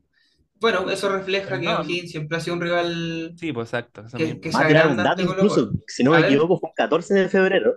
bueno, 0.59 0.89
eso 0.89 1.09
refleja 1.09 1.49
Pero 1.49 1.61
que 1.61 1.67
no, 1.67 1.79
O'Higgins 1.79 2.11
siempre 2.11 2.37
ha 2.37 2.41
sido 2.41 2.55
un 2.55 2.61
rival 2.61 3.35
sí, 3.37 3.53
pues 3.53 3.69
exacto, 3.69 4.03
que, 4.17 4.39
que 4.41 4.51
se 4.51 4.77
a 4.77 4.87
un 4.87 4.97
dato 4.97 5.21
incluso, 5.21 5.71
si 5.87 6.03
no 6.03 6.11
A 6.11 6.15
me 6.15 6.21
ver. 6.21 6.31
equivoco, 6.31 6.59
fue 6.59 6.69
un 6.69 6.73
14 6.75 7.13
de 7.13 7.29
febrero. 7.29 7.75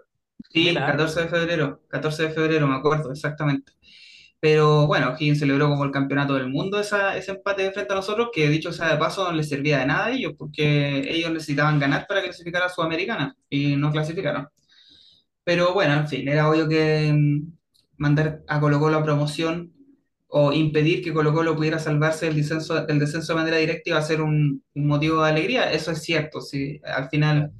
Sí, 0.51 0.65
Mira. 0.69 0.87
14 0.87 1.21
de 1.23 1.29
febrero, 1.29 1.83
14 1.89 2.25
de 2.25 2.31
febrero, 2.31 2.67
me 2.67 2.77
acuerdo 2.77 3.11
exactamente. 3.13 3.73
Pero 4.43 4.89
bueno, 4.89 5.11
O'Higgins 5.11 5.39
celebró 5.39 5.69
como 5.69 5.85
el 5.85 5.93
campeonato 5.93 6.35
del 6.35 6.49
mundo 6.51 6.81
esa, 6.81 7.17
ese 7.17 7.31
empate 7.33 7.71
frente 7.73 7.93
a 7.93 7.97
nosotros, 7.97 8.31
que 8.35 8.49
dicho 8.49 8.73
sea 8.73 8.89
de 8.93 8.99
paso 8.99 9.25
no 9.25 9.33
les 9.33 9.49
servía 9.49 9.79
de 9.79 9.87
nada 9.87 10.07
a 10.07 10.11
ellos, 10.13 10.33
porque 10.37 10.99
ellos 11.09 11.31
necesitaban 11.33 11.79
ganar 11.79 12.07
para 12.09 12.23
clasificar 12.23 12.63
a 12.65 12.69
Sudamericana 12.69 13.37
y 13.49 13.77
no 13.77 13.93
clasificaron. 13.93 14.49
Pero 15.45 15.75
bueno, 15.75 15.95
en 15.95 16.09
fin, 16.09 16.29
era 16.29 16.49
obvio 16.51 16.69
que 16.69 17.13
mm, 17.13 17.53
mandar 17.99 18.43
a 18.49 18.61
Colo 18.61 18.81
Colo 18.81 18.99
a 18.99 19.05
promoción 19.05 19.73
o 20.29 20.53
impedir 20.53 21.03
que 21.05 21.13
Colo 21.13 21.33
Colo 21.35 21.57
pudiera 21.57 21.79
salvarse 21.79 22.27
del 22.27 22.37
descenso, 22.37 22.85
del 22.87 22.99
descenso 22.99 23.33
de 23.35 23.39
manera 23.41 23.59
directa 23.59 23.91
iba 23.91 23.99
a 23.99 24.03
ser 24.03 24.23
un, 24.23 24.65
un 24.75 24.87
motivo 24.87 25.23
de 25.23 25.31
alegría. 25.31 25.73
Eso 25.73 25.93
es 25.93 26.03
cierto, 26.03 26.41
sí, 26.41 26.81
al 26.85 27.09
final 27.11 27.53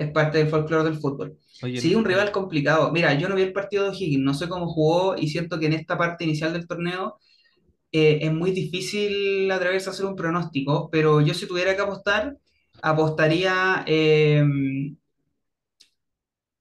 es 0.00 0.10
parte 0.12 0.38
del 0.38 0.48
folclore 0.48 0.84
del 0.90 0.98
fútbol. 1.00 1.38
Oye, 1.62 1.80
Sí, 1.80 1.94
un 1.94 2.04
rival 2.04 2.32
complicado. 2.32 2.92
Mira, 2.92 3.14
yo 3.14 3.28
no 3.28 3.36
vi 3.36 3.42
el 3.42 3.52
partido 3.52 3.84
de 3.84 3.90
O'Higgins, 3.90 4.24
no 4.24 4.34
sé 4.34 4.48
cómo 4.48 4.68
jugó 4.72 5.16
y 5.16 5.28
siento 5.28 5.58
que 5.60 5.66
en 5.66 5.74
esta 5.74 5.98
parte 5.98 6.24
inicial 6.24 6.52
del 6.52 6.66
torneo 6.66 7.18
eh, 7.92 8.20
es 8.22 8.32
muy 8.32 8.52
difícil 8.52 9.50
atreverse 9.50 9.90
a 9.90 9.92
hacer 9.92 10.06
un 10.06 10.16
pronóstico, 10.16 10.90
pero 10.90 11.20
yo 11.22 11.34
si 11.34 11.46
tuviera 11.48 11.76
que 11.76 11.82
apostar, 11.82 12.36
apostaría, 12.82 13.84
eh, 13.86 14.44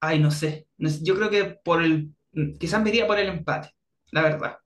ay, 0.01 0.19
no 0.19 0.31
sé, 0.31 0.67
No 0.77 0.89
sé, 0.89 0.99
yo 1.03 1.15
creo 1.15 1.29
que 1.29 1.45
por 1.63 1.81
el, 1.83 2.13
quizás 2.59 2.81
me 2.81 2.89
iría 2.89 3.07
por 3.07 3.19
el 3.19 3.27
empate, 3.29 3.71
la 4.11 4.21
verdad. 4.21 4.57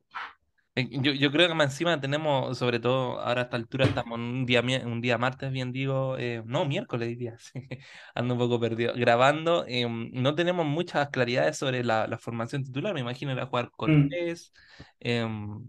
Eh, 0.76 0.88
Yo, 1.02 1.12
yo 1.14 1.32
creo 1.32 1.48
que 1.48 1.54
más 1.54 1.72
encima 1.72 2.00
tenemos, 2.02 2.58
sobre 2.58 2.80
todo 2.80 3.20
ahora 3.20 3.42
a 3.42 3.44
esta 3.46 3.58
altura, 3.58 3.86
estamos 3.86 4.18
un 4.18 4.46
día, 4.46 4.62
un 4.86 5.02
día 5.02 5.18
martes, 5.20 5.52
bien 5.52 5.72
digo, 5.72 6.18
eh, 6.18 6.42
no, 6.46 6.66
miércoles 6.66 7.10
diría, 7.10 7.38
sí, 7.40 7.68
ando 8.16 8.34
un 8.34 8.40
poco 8.40 8.60
perdido, 8.60 8.94
grabando, 8.96 9.66
eh, 9.68 9.86
no 9.88 10.34
tenemos 10.36 10.66
muchas 10.66 11.10
claridades 11.10 11.58
sobre 11.58 11.84
la, 11.84 12.08
la 12.08 12.18
formación 12.18 12.64
titular, 12.64 12.94
me 12.94 13.02
imagino 13.02 13.32
ir 13.32 13.40
a 13.40 13.46
jugar 13.46 13.70
Mm. 13.88 14.10
Cortés, 14.10 14.52
em, 15.00 15.64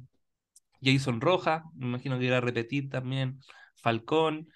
Jason 0.82 1.20
Rojas, 1.20 1.62
me 1.76 1.86
imagino 1.88 2.18
que 2.18 2.26
irá 2.26 2.38
a 2.38 2.40
repetir 2.42 2.90
también, 2.90 3.40
Falcón, 3.76 4.48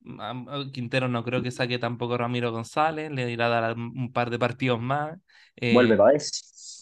mm, 0.00 0.70
Quintero 0.72 1.08
no 1.08 1.24
creo 1.24 1.42
que 1.42 1.50
saque 1.52 1.78
tampoco 1.78 2.18
Ramiro 2.18 2.52
González, 2.52 3.10
le 3.12 3.30
irá 3.32 3.46
a 3.46 3.48
dar 3.62 3.76
un 3.78 4.12
par 4.12 4.30
de 4.30 4.38
partidos 4.38 4.80
más. 4.80 5.18
eh, 5.56 5.86
Vuelve 5.86 5.96
Pavés. 5.96 6.32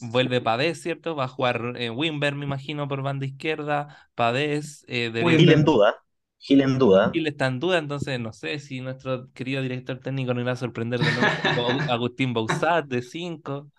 Vuelve 0.01 0.41
Pavés, 0.41 0.81
¿cierto? 0.83 1.17
Va 1.17 1.25
a 1.25 1.29
jugar 1.29 1.75
eh, 1.77 1.91
Wimber, 1.91 2.35
me 2.35 2.45
imagino, 2.45 2.89
por 2.89 3.03
banda 3.03 3.27
izquierda. 3.27 4.11
Pavés, 4.15 4.85
eh. 4.89 5.11
Gil 5.37 5.51
en 5.55 5.65
duda. 5.65 5.91
Gil 6.39 6.61
en 6.69 6.79
duda. 6.79 7.05
Gil 7.13 7.27
está 7.29 7.47
en 7.47 7.61
duda, 7.61 7.79
entonces 7.79 8.19
no 8.21 8.33
sé 8.33 8.59
si 8.59 8.81
nuestro 8.81 9.31
querido 9.33 9.63
director 9.63 10.01
técnico 10.01 10.35
nos 10.35 10.43
irá 10.43 10.53
a 10.53 10.57
sorprender 10.57 11.03
de 11.05 11.13
nuevo 11.13 11.31
Agustín 11.89 12.33
Bausat 12.35 12.87
de 12.87 13.03
5. 13.03 13.71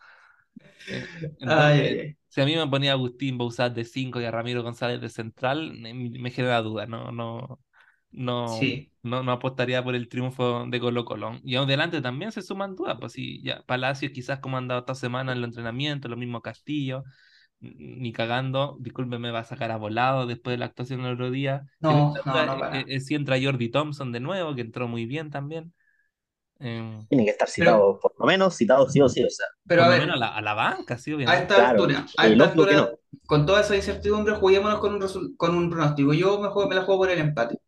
Ay, 1.45 1.47
Entonces, 1.47 1.75
ay, 1.81 1.99
ay. 1.99 2.17
si 2.29 2.41
a 2.41 2.45
mí 2.45 2.55
me 2.55 2.67
ponía 2.67 2.91
Agustín 2.93 3.37
Bausat 3.37 3.73
de 3.73 3.85
5 3.85 4.21
y 4.21 4.25
a 4.25 4.31
Ramiro 4.31 4.63
González 4.63 5.01
de 5.01 5.09
central, 5.09 5.73
me, 5.73 5.93
me 5.93 6.31
genera 6.31 6.61
duda, 6.61 6.85
no, 6.87 7.11
no, 7.11 7.59
no, 8.15 8.59
Sí. 8.59 8.91
no, 9.03 9.23
no 9.23 9.31
apostaría 9.33 9.83
por 9.83 9.95
el 9.95 10.09
triunfo 10.09 10.65
de 10.67 10.79
Colo 10.79 11.05
Colo. 11.05 11.39
Y 11.43 11.55
adelante 11.55 12.01
también 12.01 12.31
se 12.31 12.41
suman 12.41 12.75
dudas, 12.75 12.97
pues 12.99 13.13
sí, 13.13 13.41
ya 13.43 13.63
Palacios 13.63 14.11
quizás 14.13 14.39
como 14.39 14.57
han 14.57 14.67
dado 14.67 14.81
esta 14.81 14.95
semana 14.95 15.31
en 15.33 15.39
el 15.39 15.43
entrenamiento, 15.45 16.07
lo 16.07 16.17
mismo 16.17 16.41
Castillo, 16.41 17.03
ni 17.59 18.13
cagando, 18.13 18.77
discúlpeme, 18.81 19.31
va 19.31 19.39
a 19.39 19.43
sacar 19.45 19.71
a 19.71 19.77
volado 19.77 20.27
después 20.27 20.53
de 20.53 20.59
la 20.59 20.65
actuación 20.67 21.03
del 21.03 21.13
otro 21.13 21.31
día. 21.31 21.63
Si 21.81 21.87
No, 21.87 22.13
no, 22.25 22.43
eh, 22.73 22.81
eh, 22.81 22.85
eh, 22.87 22.99
si 23.01 23.15
entra 23.15 23.37
Jordi 23.41 23.69
Thompson 23.69 24.11
de 24.11 24.19
nuevo, 24.19 24.55
que 24.55 24.61
entró 24.61 24.87
muy 24.87 25.05
bien 25.05 25.29
también. 25.31 25.73
Eh, 26.59 27.01
Tiene 27.07 27.25
que 27.25 27.31
estar 27.31 27.47
Pero, 27.55 27.71
citado, 27.71 27.99
por 27.99 28.13
lo 28.19 28.25
menos 28.25 28.55
citado 28.55 28.89
sí 28.89 29.01
o 29.01 29.09
sí. 29.09 29.23
O 29.23 29.29
sea, 29.29 29.47
pero 29.67 29.83
por 29.83 29.85
a 29.85 29.89
lo 29.89 29.97
menos 29.97 30.15
a 30.15 30.17
ver, 30.17 30.19
la, 30.19 30.35
a 30.35 30.41
la 30.41 30.53
banca, 30.53 30.97
sí, 30.97 31.11
a 31.11 31.15
obviamente. 31.15 31.43
esta 31.43 31.55
claro, 31.55 31.69
altura, 31.71 32.05
a 32.17 32.27
esta 32.27 32.43
altura, 32.45 32.73
no. 32.73 32.89
con 33.25 33.45
toda 33.45 33.61
esa 33.61 33.75
incertidumbre, 33.75 34.35
juguémonos 34.35 34.79
con 34.79 34.95
un, 34.95 35.35
con 35.37 35.55
un 35.55 35.69
pronóstico. 35.69 36.13
Yo 36.13 36.39
me, 36.39 36.49
juego, 36.49 36.69
me 36.69 36.75
la 36.75 36.83
juego 36.83 37.01
por 37.01 37.09
el 37.11 37.19
empate. 37.19 37.59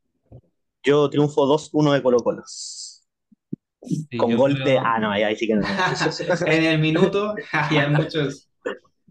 Yo 0.87 1.09
triunfo 1.09 1.45
2-1 1.45 1.91
de 1.91 2.01
Colo 2.01 2.19
Colo. 2.19 2.43
Sí, 2.45 4.17
Con 4.17 4.35
gol 4.37 4.63
de. 4.63 4.77
Ah, 4.77 4.99
no, 4.99 5.11
ahí, 5.11 5.23
ahí 5.23 5.35
sí 5.35 5.45
que 5.45 5.55
no. 5.55 5.61
en 6.45 6.63
el 6.63 6.79
minuto, 6.79 7.35
y 7.71 7.75
hay 7.75 7.89
muchos. 7.89 8.49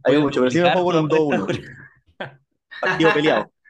Hay 0.03 0.14
Voy 0.14 0.16
a 0.16 0.20
mucho, 0.20 0.41
pero 0.41 0.51
sí 0.51 0.61
me 0.61 0.72
con 0.72 0.97
un 0.97 1.09
tu 1.09 1.16
apuesta, 1.16 1.45
2-1. 1.45 1.47
Julio. 1.47 1.70
Partido 2.81 3.12
peleado. 3.12 3.53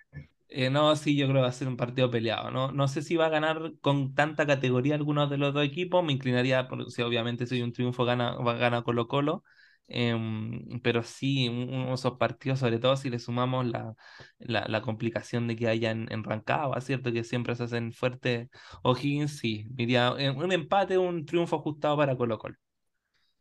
Eh, 0.48 0.70
no, 0.70 0.96
sí, 0.96 1.16
yo 1.16 1.26
creo 1.26 1.38
que 1.38 1.42
va 1.42 1.48
a 1.48 1.52
ser 1.52 1.68
un 1.68 1.76
partido 1.76 2.10
peleado. 2.10 2.50
No, 2.50 2.72
no 2.72 2.88
sé 2.88 3.02
si 3.02 3.16
va 3.16 3.26
a 3.26 3.28
ganar 3.28 3.72
con 3.82 4.14
tanta 4.14 4.46
categoría 4.46 4.94
algunos 4.94 5.28
de 5.28 5.36
los 5.36 5.52
dos 5.52 5.62
equipos. 5.62 6.02
Me 6.02 6.14
inclinaría, 6.14 6.66
por, 6.66 6.90
si 6.90 7.02
obviamente 7.02 7.46
si 7.46 7.56
hay 7.56 7.62
un 7.62 7.74
triunfo 7.74 8.06
gana, 8.06 8.36
va 8.36 8.54
gana 8.54 8.80
Colo 8.80 9.06
Colo. 9.06 9.44
Em, 9.88 10.80
pero 10.82 11.02
sí, 11.02 11.48
un- 11.48 11.68
uno 11.72 11.88
de 11.88 11.94
esos 11.94 12.18
partidos, 12.18 12.58
sobre 12.60 12.78
todo 12.78 12.96
si 12.96 13.08
le 13.10 13.18
sumamos 13.20 13.66
la, 13.66 13.94
la, 14.38 14.64
la 14.68 14.82
complicación 14.82 15.46
de 15.48 15.56
que 15.56 15.68
haya 15.68 15.90
en, 15.92 16.24
Rancagua, 16.24 16.80
¿cierto? 16.80 17.12
Que 17.12 17.24
siempre 17.24 17.54
se 17.56 17.64
hacen 17.64 17.92
fuertes 17.92 18.48
O'Higgins, 18.82 19.38
sí. 19.38 19.66
Diría 19.70 20.14
eh, 20.18 20.30
un 20.30 20.52
empate, 20.52 20.98
un 20.98 21.24
triunfo 21.26 21.56
ajustado 21.56 21.96
para 21.96 22.16
Colo 22.16 22.38
Colo. 22.38 22.56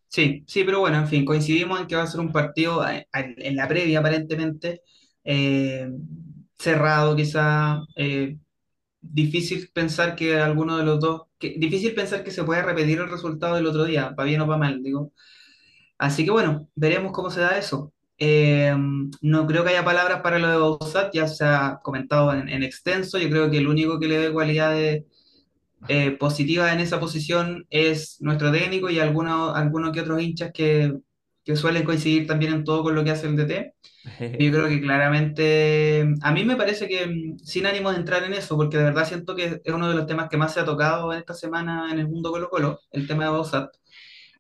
Sí, 0.08 0.46
sí, 0.48 0.64
pero 0.64 0.80
bueno, 0.80 0.98
en 1.00 1.08
fin, 1.08 1.26
coincidimos 1.26 1.80
en 1.82 1.88
que 1.88 1.96
va 1.96 2.04
a 2.04 2.08
ser 2.08 2.22
un 2.22 2.32
partido 2.32 2.88
eh, 2.88 3.08
en, 3.14 3.36
en 3.38 3.56
la 3.58 3.68
previa 3.68 4.00
aparentemente 4.00 4.82
eh, 5.26 5.90
cerrado, 6.58 7.16
quizá 7.18 7.82
eh, 7.98 8.38
difícil 9.02 9.70
pensar 9.74 10.16
que 10.16 10.38
alguno 10.40 10.78
de 10.78 10.86
los 10.86 11.00
dos, 11.02 11.24
que, 11.40 11.56
difícil 11.58 11.96
pensar 11.96 12.24
que 12.24 12.32
se 12.32 12.44
pueda 12.46 12.64
repetir 12.64 13.00
el 13.00 13.10
resultado 13.10 13.56
del 13.56 13.68
otro 13.68 13.86
día, 13.86 14.16
para 14.16 14.28
bien 14.30 14.42
o 14.42 14.48
para 14.48 14.60
mal, 14.60 14.84
digo. 14.84 15.14
Así 15.98 16.26
que 16.26 16.32
bueno, 16.32 16.68
veremos 16.76 17.12
cómo 17.12 17.30
se 17.32 17.42
da 17.42 17.58
eso. 17.58 17.94
Eh, 18.18 18.74
no 19.22 19.48
creo 19.48 19.64
que 19.64 19.72
haya 19.72 19.86
palabras 19.86 20.22
para 20.22 20.40
lo 20.40 20.48
de 20.50 20.58
Bausat, 20.58 21.14
ya 21.14 21.28
se 21.28 21.46
ha 21.46 21.80
comentado 21.84 22.34
en, 22.34 22.50
en 22.50 22.64
extenso. 22.64 23.18
Yo 23.20 23.30
creo 23.30 23.50
que 23.52 23.58
el 23.60 23.68
único 23.68 24.00
que 24.00 24.08
le 24.08 24.18
ve 24.20 24.34
cualidades 24.34 25.04
eh, 25.88 26.12
positivas 26.12 26.74
en 26.74 26.80
esa 26.80 27.00
posición 27.00 27.66
es 27.70 28.18
nuestro 28.22 28.52
técnico 28.52 28.90
y 28.90 29.00
algunos 29.00 29.56
alguno 29.56 29.92
que 29.92 30.02
otros 30.02 30.22
hinchas 30.22 30.52
que, 30.54 30.94
que 31.44 31.56
suelen 31.56 31.84
coincidir 31.84 32.26
también 32.28 32.54
en 32.54 32.64
todo 32.64 32.84
con 32.84 32.96
lo 32.96 33.04
que 33.04 33.12
hace 33.12 33.28
el 33.28 33.36
DT. 33.36 33.74
Yo 34.40 34.52
creo 34.52 34.68
que 34.68 34.82
claramente, 34.82 36.06
a 36.22 36.32
mí 36.32 36.44
me 36.46 36.56
parece 36.56 36.88
que 36.88 37.08
mm, 37.08 37.38
sin 37.40 37.66
ánimo 37.66 37.92
de 37.92 37.98
entrar 37.98 38.24
en 38.24 38.34
eso, 38.34 38.56
porque 38.58 38.78
de 38.78 38.84
verdad 38.86 39.08
siento 39.08 39.36
que 39.36 39.62
es 39.64 39.74
uno 39.74 39.90
de 39.90 39.96
los 39.96 40.08
temas 40.08 40.30
que 40.30 40.38
más 40.38 40.54
se 40.54 40.60
ha 40.60 40.66
tocado 40.66 41.12
en 41.14 41.20
esta 41.20 41.34
semana 41.34 41.92
en 41.92 42.00
el 42.00 42.08
mundo 42.08 42.32
Colo 42.32 42.50
Colo, 42.50 42.80
el 42.92 43.08
tema 43.08 43.26
de 43.26 43.32
Bausat. 43.32 43.70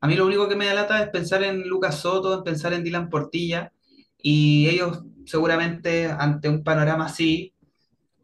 A 0.06 0.08
mí 0.08 0.16
lo 0.16 0.28
único 0.28 0.48
que 0.48 0.56
me 0.56 0.68
da 0.68 0.76
lata 0.76 1.02
es 1.02 1.10
pensar 1.10 1.42
en 1.42 1.68
Lucas 1.68 2.02
Soto, 2.02 2.36
en 2.36 2.44
pensar 2.44 2.74
en 2.74 2.84
Dylan 2.84 3.10
Portilla, 3.10 3.74
y 4.22 4.70
ellos 4.70 5.02
seguramente 5.26 6.06
ante 6.06 6.48
un 6.48 6.64
panorama 6.64 7.08
así, 7.08 7.56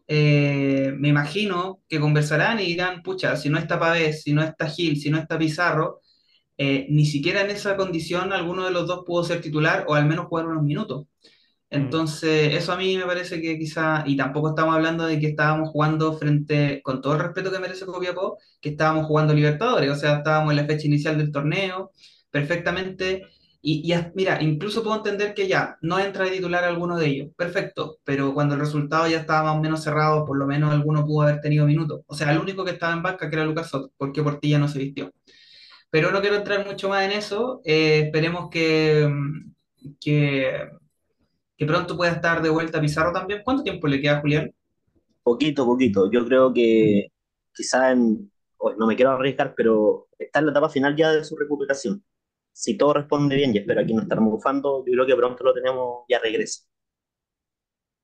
eh, 0.08 0.94
me 0.96 1.08
imagino 1.08 1.82
que 1.90 2.00
conversarán 2.00 2.60
y 2.60 2.68
dirán, 2.68 3.02
pucha, 3.02 3.36
si 3.36 3.50
no 3.50 3.58
está 3.58 3.80
Pavés, 3.80 4.22
si 4.22 4.32
no 4.32 4.44
está 4.44 4.70
Gil, 4.70 5.02
si 5.02 5.10
no 5.10 5.18
está 5.18 5.40
Pizarro, 5.40 6.02
eh, 6.56 6.86
ni 6.92 7.08
siquiera 7.08 7.42
en 7.42 7.50
esa 7.50 7.76
condición 7.76 8.32
alguno 8.32 8.66
de 8.66 8.72
los 8.72 8.86
dos 8.86 9.04
pudo 9.04 9.24
ser 9.24 9.42
titular 9.42 9.86
o 9.88 9.96
al 9.96 10.06
menos 10.06 10.28
jugar 10.28 10.46
unos 10.46 10.62
minutos. 10.62 11.08
Entonces, 11.72 12.54
eso 12.54 12.74
a 12.74 12.78
mí 12.78 12.98
me 12.98 13.06
parece 13.06 13.42
que 13.42 13.58
quizá, 13.58 14.04
y 14.06 14.18
tampoco 14.18 14.50
estamos 14.50 14.76
hablando 14.76 15.06
de 15.06 15.20
que 15.20 15.28
estábamos 15.28 15.70
jugando 15.70 16.18
frente, 16.18 16.82
con 16.84 17.02
todo 17.02 17.14
el 17.14 17.22
respeto 17.22 17.50
que 17.52 17.60
merece 17.60 17.86
Copiapó, 17.86 18.38
que 18.60 18.70
estábamos 18.72 19.06
jugando 19.08 19.34
Libertadores, 19.34 19.90
o 19.90 19.96
sea, 19.96 20.18
estábamos 20.18 20.52
en 20.52 20.58
la 20.58 20.66
fecha 20.66 20.88
inicial 20.88 21.18
del 21.18 21.32
torneo, 21.32 21.92
perfectamente, 22.30 23.24
y, 23.62 23.94
mira, 24.16 24.42
incluso 24.42 24.84
puedo 24.84 24.98
entender 24.98 25.34
que 25.34 25.48
ya, 25.48 25.78
no 25.82 25.98
entra 26.00 26.26
de 26.26 26.32
titular 26.32 26.64
alguno 26.66 26.98
de 26.98 27.08
ellos, 27.08 27.30
perfecto, 27.38 28.00
pero 28.04 28.34
cuando 28.34 28.56
el 28.56 28.62
resultado 28.62 29.08
ya 29.08 29.20
estaba 29.20 29.44
más 29.44 29.58
o 29.58 29.62
menos 29.62 29.82
cerrado, 29.84 30.26
por 30.26 30.38
lo 30.38 30.48
menos 30.48 30.74
alguno 30.74 31.06
pudo 31.06 31.22
haber 31.24 31.40
tenido 31.42 31.66
minutos, 31.66 32.02
o 32.06 32.16
sea, 32.16 32.32
el 32.34 32.40
único 32.40 32.66
que 32.66 32.72
estaba 32.72 32.94
en 32.94 33.04
banca 33.04 33.30
que 33.30 33.36
era 33.38 33.46
Lucas 33.46 33.70
Soto, 33.70 33.92
porque 33.98 34.24
Portilla 34.24 34.60
no 34.60 34.68
se 34.68 34.80
vistió. 34.80 35.12
Pero 35.90 36.12
no 36.12 36.22
quiero 36.22 36.38
entrar 36.38 36.66
mucho 36.66 36.90
más 36.90 37.04
en 37.06 37.12
eso, 37.12 37.62
eh, 37.66 38.04
esperemos 38.06 38.50
que... 38.50 39.08
mm, 39.10 39.52
que 40.00 40.70
que 41.62 41.68
pronto 41.68 41.96
pueda 41.98 42.14
estar 42.14 42.42
de 42.42 42.50
vuelta 42.50 42.82
Pizarro 42.82 43.14
también. 43.14 43.42
¿Cuánto 43.46 43.64
tiempo 43.64 43.88
le 43.88 44.02
queda, 44.02 44.20
Julián? 44.22 44.52
Poquito, 45.24 45.66
poquito. 45.66 46.12
Yo 46.12 46.26
creo 46.26 46.54
que 46.54 47.08
quizá 47.54 47.92
en, 47.92 48.32
no 48.78 48.88
me 48.88 48.96
quiero 48.96 49.12
arriesgar, 49.12 49.54
pero 49.56 50.08
está 50.18 50.40
en 50.40 50.46
la 50.48 50.52
etapa 50.52 50.70
final 50.70 50.96
ya 50.96 51.12
de 51.12 51.24
su 51.24 51.36
recuperación. 51.38 52.04
Si 52.54 52.78
todo 52.78 52.94
responde 52.96 53.36
bien, 53.36 53.54
y 53.56 53.60
espero 53.60 53.82
aquí 53.82 53.94
no 53.94 54.02
estar 54.04 54.20
bufando, 54.20 54.84
yo 54.86 54.94
creo 54.94 55.06
que 55.08 55.16
pronto 55.16 55.44
lo 55.44 55.54
tenemos 55.54 56.06
ya 56.10 56.20
regresa. 56.20 56.64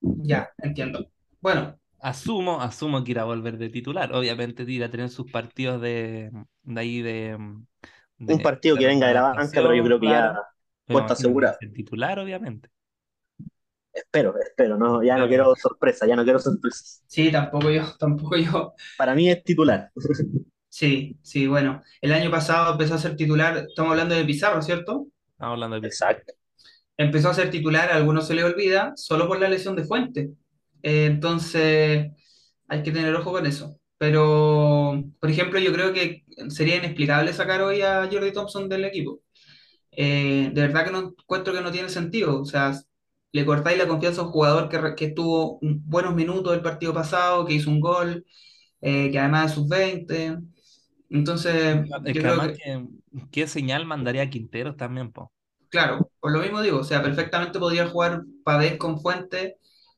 Ya, 0.02 0.54
entiendo. 0.60 1.12
Bueno, 1.42 1.80
Asumo, 2.00 2.62
asumo 2.62 3.04
que 3.04 3.12
irá 3.12 3.24
a 3.24 3.26
volver 3.26 3.58
de 3.58 3.70
titular. 3.70 4.14
Obviamente 4.14 4.64
irá 4.64 4.86
a 4.88 4.92
tener 4.92 5.10
sus 5.10 5.28
partidos 5.28 5.82
de, 5.82 6.32
de 6.64 6.80
ahí 6.80 7.02
de, 7.02 7.36
Un 8.28 8.42
partido 8.42 8.76
de 8.76 8.82
que 8.82 8.86
venga 8.86 9.08
de 9.08 9.14
la 9.16 9.22
banca, 9.24 9.62
pero 9.62 9.74
yo 9.74 9.84
creo 9.84 10.00
que 10.00 10.08
claro. 10.08 10.34
ya 10.34 10.44
Me 10.88 10.96
puesto 10.96 11.14
imagino 11.16 11.34
que 11.36 11.42
va 11.42 11.50
a 11.50 11.54
asegurado. 11.54 11.60
ser 11.60 11.72
titular, 11.74 12.20
obviamente. 12.20 12.70
Espero, 13.98 14.36
espero, 14.40 14.78
no, 14.78 15.04
ya 15.04 15.18
no 15.18 15.28
quiero 15.28 15.56
sorpresa, 15.56 16.06
ya 16.06 16.16
no 16.16 16.24
quiero 16.24 16.38
sorpresas. 16.40 17.04
sí, 17.08 17.32
tampoco 17.32 17.72
yo, 17.72 17.84
tampoco 18.00 18.38
yo. 18.38 18.74
Para 18.96 19.16
mí 19.16 19.30
es 19.30 19.44
titular. 19.44 19.92
Sí, 20.70 21.18
sí, 21.24 21.48
bueno. 21.48 21.82
El 22.02 22.14
año 22.14 22.30
pasado 22.30 22.74
empezó 22.74 22.94
a 22.94 23.00
ser 23.00 23.16
titular, 23.16 23.58
estamos 23.70 23.92
hablando 23.92 24.14
de 24.14 24.24
Pizarro, 24.26 24.62
¿cierto? 24.62 25.08
Estamos 25.32 25.54
hablando 25.54 25.78
de 25.78 25.90
Pizarro. 25.90 26.12
Exacto. 26.12 26.34
Empezó 26.98 27.30
a 27.30 27.34
ser 27.34 27.50
titular, 27.50 27.92
a 27.92 27.96
algunos 27.96 28.28
se 28.28 28.36
le 28.36 28.44
olvida, 28.44 28.94
solo 28.96 29.28
por 29.28 29.40
la 29.40 29.50
lesión 29.50 29.76
de 29.76 29.84
Fuente. 29.84 30.32
Eh, 30.84 31.06
entonces, 31.08 32.12
hay 32.68 32.84
que 32.84 32.92
tener 32.92 33.16
ojo 33.16 33.32
con 33.32 33.46
eso. 33.48 33.80
Pero, 33.98 35.04
por 35.20 35.30
ejemplo, 35.32 35.60
yo 35.60 35.74
creo 35.74 35.94
que 35.94 36.24
sería 36.50 36.76
inexplicable 36.78 37.34
sacar 37.34 37.62
hoy 37.62 37.82
a 37.82 38.08
Jordi 38.12 38.32
Thompson 38.32 38.70
del 38.70 38.86
equipo. 38.86 39.22
Eh, 39.92 40.52
de 40.54 40.62
verdad 40.62 40.86
que 40.86 40.92
no 40.92 41.00
encuentro 41.20 41.54
que 41.54 41.62
no 41.62 41.72
tiene 41.72 41.90
sentido. 41.90 42.42
O 42.42 42.46
sea, 42.46 42.74
le 43.32 43.46
cortáis 43.46 43.78
la 43.78 43.88
confianza 43.88 44.22
a 44.22 44.26
un 44.26 44.32
jugador 44.32 44.70
que, 44.70 44.96
que 44.96 45.10
tuvo 45.14 45.60
buenos 45.62 46.16
minutos 46.16 46.54
el 46.54 46.62
partido 46.62 46.94
pasado, 46.94 47.46
que 47.46 47.54
hizo 47.54 47.70
un 47.70 47.80
gol, 47.82 48.26
eh, 48.82 49.12
que 49.12 49.20
además 49.20 49.52
es 49.52 49.56
sub-20. 49.56 50.38
Entonces, 51.10 51.78
Es 52.04 52.16
yo 52.16 52.22
que 52.22 52.24
creo 52.24 52.30
además 52.30 52.52
que, 52.54 52.54
que, 52.54 52.88
¿qué 53.32 53.48
señal 53.48 53.86
mandaría 53.86 54.24
a 54.24 54.30
Quinteros 54.30 54.78
también, 54.78 55.12
po? 55.12 55.32
claro, 55.70 56.12
por 56.20 56.32
lo 56.32 56.40
mismo 56.40 56.62
digo, 56.62 56.80
o 56.80 56.84
sea, 56.84 57.02
perfectamente 57.04 57.60
podría 57.60 57.88
jugar 57.88 58.24
Pavés 58.44 58.78
con 58.78 59.00
Fuente 59.00 59.58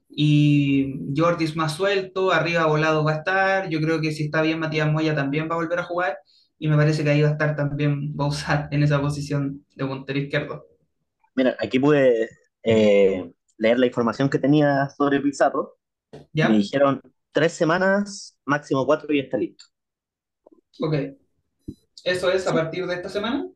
y 0.09 0.95
Jordi 1.15 1.45
es 1.45 1.55
más 1.55 1.75
suelto, 1.75 2.31
arriba 2.31 2.65
volado 2.65 3.03
va 3.03 3.11
a 3.13 3.15
estar. 3.17 3.69
Yo 3.69 3.79
creo 3.81 4.01
que 4.01 4.11
si 4.11 4.25
está 4.25 4.41
bien 4.41 4.59
Matías 4.59 4.91
Moya 4.91 5.15
también 5.15 5.49
va 5.49 5.53
a 5.55 5.57
volver 5.57 5.79
a 5.79 5.83
jugar 5.83 6.17
y 6.57 6.67
me 6.67 6.75
parece 6.77 7.03
que 7.03 7.11
ahí 7.11 7.21
va 7.21 7.29
a 7.29 7.31
estar 7.33 7.55
también 7.55 8.15
Bausat 8.15 8.73
en 8.73 8.83
esa 8.83 8.99
posición 9.01 9.65
de 9.75 9.85
puntero 9.85 10.19
izquierdo. 10.19 10.65
Mira, 11.35 11.55
aquí 11.59 11.79
pude 11.79 12.29
eh, 12.63 13.31
leer 13.57 13.79
la 13.79 13.85
información 13.87 14.29
que 14.29 14.39
tenía 14.39 14.89
sobre 14.89 15.19
Pizarro. 15.21 15.77
Me 16.13 16.27
¿Ya? 16.33 16.49
dijeron 16.49 17.01
tres 17.31 17.53
semanas, 17.53 18.37
máximo 18.45 18.85
cuatro 18.85 19.13
y 19.13 19.19
está 19.19 19.37
listo. 19.37 19.65
Ok. 20.81 20.93
¿Eso 22.03 22.31
es 22.31 22.47
a 22.47 22.53
partir 22.53 22.85
de 22.87 22.95
esta 22.95 23.09
semana? 23.09 23.47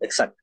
exacto. 0.00 0.42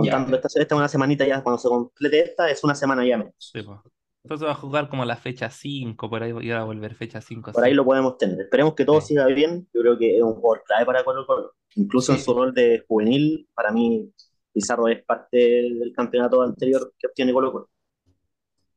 Ya, 0.00 0.12
Contando 0.12 0.36
esta, 0.36 0.48
esta 0.60 0.76
una 0.76 0.88
semanita 0.88 1.26
ya, 1.26 1.42
cuando 1.42 1.58
se 1.58 1.68
complete 1.68 2.20
esta, 2.20 2.48
es 2.50 2.62
una 2.62 2.74
semana 2.74 3.04
ya 3.04 3.18
menos. 3.18 3.34
Sí, 3.38 3.62
po. 3.62 3.82
Entonces 4.22 4.46
va 4.46 4.52
a 4.52 4.54
jugar 4.54 4.88
como 4.88 5.04
la 5.04 5.16
fecha 5.16 5.50
5, 5.50 6.08
por 6.10 6.22
ahí 6.22 6.30
y 6.40 6.50
va 6.50 6.60
a 6.60 6.64
volver 6.64 6.94
fecha 6.94 7.20
5 7.20 7.52
Por 7.52 7.64
ahí 7.64 7.70
6. 7.70 7.76
lo 7.76 7.84
podemos 7.84 8.16
tener. 8.18 8.40
Esperemos 8.40 8.74
que 8.74 8.84
todo 8.84 9.00
Sí. 9.00 9.08
siga 9.08 9.26
bien. 9.26 9.68
Yo 9.72 9.80
creo 9.80 9.98
que 9.98 10.16
es 10.18 10.22
un 10.22 10.34
jugador 10.34 10.62
clave 10.64 10.86
para 10.86 11.04
Colo 11.04 11.26
Colo. 11.26 11.54
Incluso 11.74 12.12
en 12.12 12.18
sí, 12.18 12.24
su 12.24 12.34
rol 12.34 12.54
de 12.54 12.84
juvenil, 12.86 13.48
para 13.54 13.72
mí 13.72 14.12
Pizarro 14.58 14.88
es 14.88 15.04
parte 15.04 15.36
del 15.38 15.92
campeonato 15.94 16.42
anterior 16.42 16.92
que 16.98 17.06
obtiene 17.08 17.32
Colo 17.32 17.52
Colo. 17.52 17.70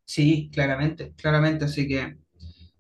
sí, 0.06 0.50
claramente, 0.54 1.14
claramente. 1.16 1.66
Así 1.66 1.88
que 1.88 2.18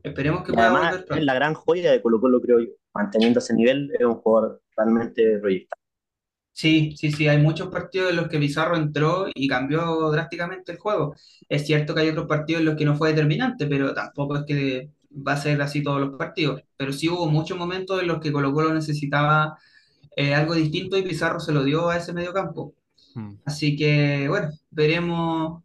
esperemos 0.03 0.43
que 0.43 0.51
Y 0.51 0.55
pueda 0.55 0.67
además 0.67 1.05
volver 1.07 1.19
es 1.19 1.23
la 1.23 1.33
gran 1.33 1.53
joya 1.55 1.91
de 1.91 2.01
Colo 2.01 2.19
Colo, 2.21 2.41
creo 2.41 2.59
yo. 2.59 2.71
Manteniendo 2.93 3.39
ese 3.39 3.53
nivel, 3.55 3.91
es 3.97 4.05
un 4.05 4.15
jugador 4.15 4.61
realmente 4.77 5.39
proyectado. 5.39 5.81
Sí, 6.53 6.93
sí, 6.97 7.11
sí, 7.11 7.27
hay 7.27 7.39
muchos 7.39 7.69
partidos 7.69 8.09
en 8.11 8.17
los 8.17 8.27
que 8.27 8.37
Pizarro 8.37 8.75
entró 8.75 9.27
y 9.33 9.47
cambió 9.47 10.11
drásticamente 10.11 10.73
el 10.73 10.77
juego. 10.79 11.15
Es 11.49 11.65
cierto 11.65 11.95
que 11.95 12.01
hay 12.01 12.09
otros 12.09 12.27
partidos 12.27 12.59
en 12.61 12.65
los 12.67 12.75
que 12.75 12.85
no 12.85 12.95
fue 12.97 13.09
determinante, 13.09 13.67
pero 13.67 13.93
tampoco 13.93 14.37
es 14.37 14.43
que 14.45 14.91
va 15.11 15.33
a 15.33 15.37
ser 15.37 15.61
así 15.61 15.81
todos 15.81 16.01
los 16.01 16.17
partidos. 16.17 16.61
Pero 16.77 16.93
sí 16.93 17.09
hubo 17.09 17.27
muchos 17.27 17.57
momentos 17.57 18.01
en 18.01 18.07
los 18.07 18.19
que 18.19 18.31
Colo 18.31 18.53
Colo 18.53 18.73
necesitaba 18.73 19.57
eh, 20.15 20.33
algo 20.35 20.55
distinto 20.55 20.97
y 20.97 21.03
Pizarro 21.03 21.39
se 21.39 21.53
lo 21.53 21.63
dio 21.63 21.89
a 21.89 21.97
ese 21.97 22.13
mediocampo. 22.13 22.75
Mm. 23.15 23.37
Así 23.45 23.75
que, 23.75 24.27
bueno, 24.29 24.49
veremos 24.71 25.63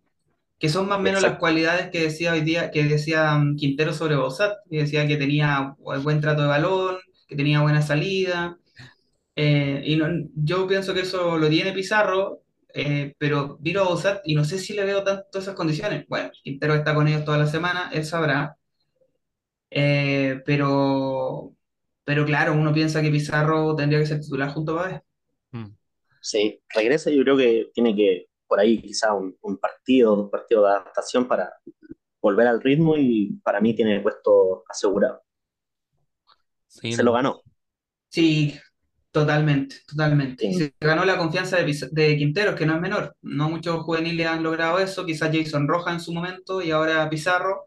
que 0.58 0.68
son 0.70 0.88
más 0.88 0.98
o 0.98 1.02
menos 1.02 1.22
las 1.22 1.38
cualidades 1.38 1.90
que 1.90 2.02
decía 2.02 2.32
hoy 2.32 2.42
día, 2.42 2.70
que 2.70 2.84
decía 2.84 3.36
mm, 3.38 3.56
Quintero 3.56 3.92
sobre 3.94 4.16
Bozat, 4.16 4.58
que 4.70 4.78
decía 4.80 5.06
que 5.08 5.16
tenía 5.18 5.76
buen 6.02 6.20
trato 6.20 6.42
de 6.42 6.48
balón, 6.48 6.98
que 7.28 7.36
tenía 7.36 7.62
buena 7.62 7.82
salida. 7.82 8.58
Eh, 9.36 9.82
y 9.86 9.96
no- 9.96 10.08
yo 10.36 10.66
pienso 10.66 10.94
que 10.94 11.00
eso 11.00 11.38
lo 11.38 11.48
tiene 11.50 11.72
Pizarro, 11.72 12.42
eh, 12.74 13.14
pero 13.18 13.58
miro 13.62 13.82
a 13.82 13.88
Bozat 13.88 14.20
y 14.26 14.34
no 14.34 14.44
sé 14.44 14.58
si 14.58 14.74
le 14.74 14.84
veo 14.84 15.04
tanto 15.04 15.38
esas 15.38 15.54
condiciones. 15.54 16.06
Bueno, 16.08 16.30
Quintero 16.42 16.74
está 16.74 16.94
con 16.94 17.08
ellos 17.08 17.24
toda 17.24 17.38
la 17.38 17.46
semana, 17.46 17.90
él 17.92 18.04
sabrá. 18.06 18.56
Eh, 19.70 20.42
pero, 20.46 21.54
pero 22.04 22.24
claro, 22.26 22.54
uno 22.54 22.72
piensa 22.72 23.02
que 23.02 23.10
Pizarro 23.10 23.74
tendría 23.76 24.00
que 24.00 24.06
ser 24.06 24.20
titular 24.20 24.50
junto 24.52 24.78
a 24.78 24.82
Pavés. 24.84 25.00
Sí, 26.26 26.60
regresa. 26.74 27.10
Yo 27.10 27.22
creo 27.22 27.36
que 27.36 27.70
tiene 27.72 27.94
que, 27.94 28.26
por 28.48 28.58
ahí, 28.58 28.82
quizá 28.82 29.14
un, 29.14 29.36
un 29.42 29.58
partido, 29.58 30.16
dos 30.16 30.30
partidos 30.30 30.64
de 30.64 30.70
adaptación 30.70 31.28
para 31.28 31.52
volver 32.20 32.48
al 32.48 32.60
ritmo 32.60 32.96
y 32.96 33.38
para 33.44 33.60
mí 33.60 33.74
tiene 33.76 33.96
el 33.96 34.02
puesto 34.02 34.64
asegurado. 34.68 35.22
Sí, 36.66 36.92
Se 36.92 37.02
lo 37.04 37.12
ganó. 37.12 37.42
Sí, 38.08 38.58
totalmente, 39.12 39.76
totalmente. 39.86 40.52
Sí. 40.52 40.58
se 40.58 40.74
ganó 40.80 41.04
la 41.04 41.18
confianza 41.18 41.58
de, 41.58 41.88
de 41.92 42.16
Quinteros, 42.16 42.56
que 42.56 42.66
no 42.66 42.74
es 42.74 42.80
menor. 42.80 43.16
No 43.22 43.48
muchos 43.48 43.82
juveniles 43.84 44.26
han 44.26 44.42
logrado 44.42 44.78
eso, 44.80 45.06
quizás 45.06 45.30
Jason 45.32 45.68
Rojas 45.68 45.94
en 45.94 46.00
su 46.00 46.12
momento 46.12 46.62
y 46.62 46.70
ahora 46.72 47.08
Pizarro. 47.10 47.66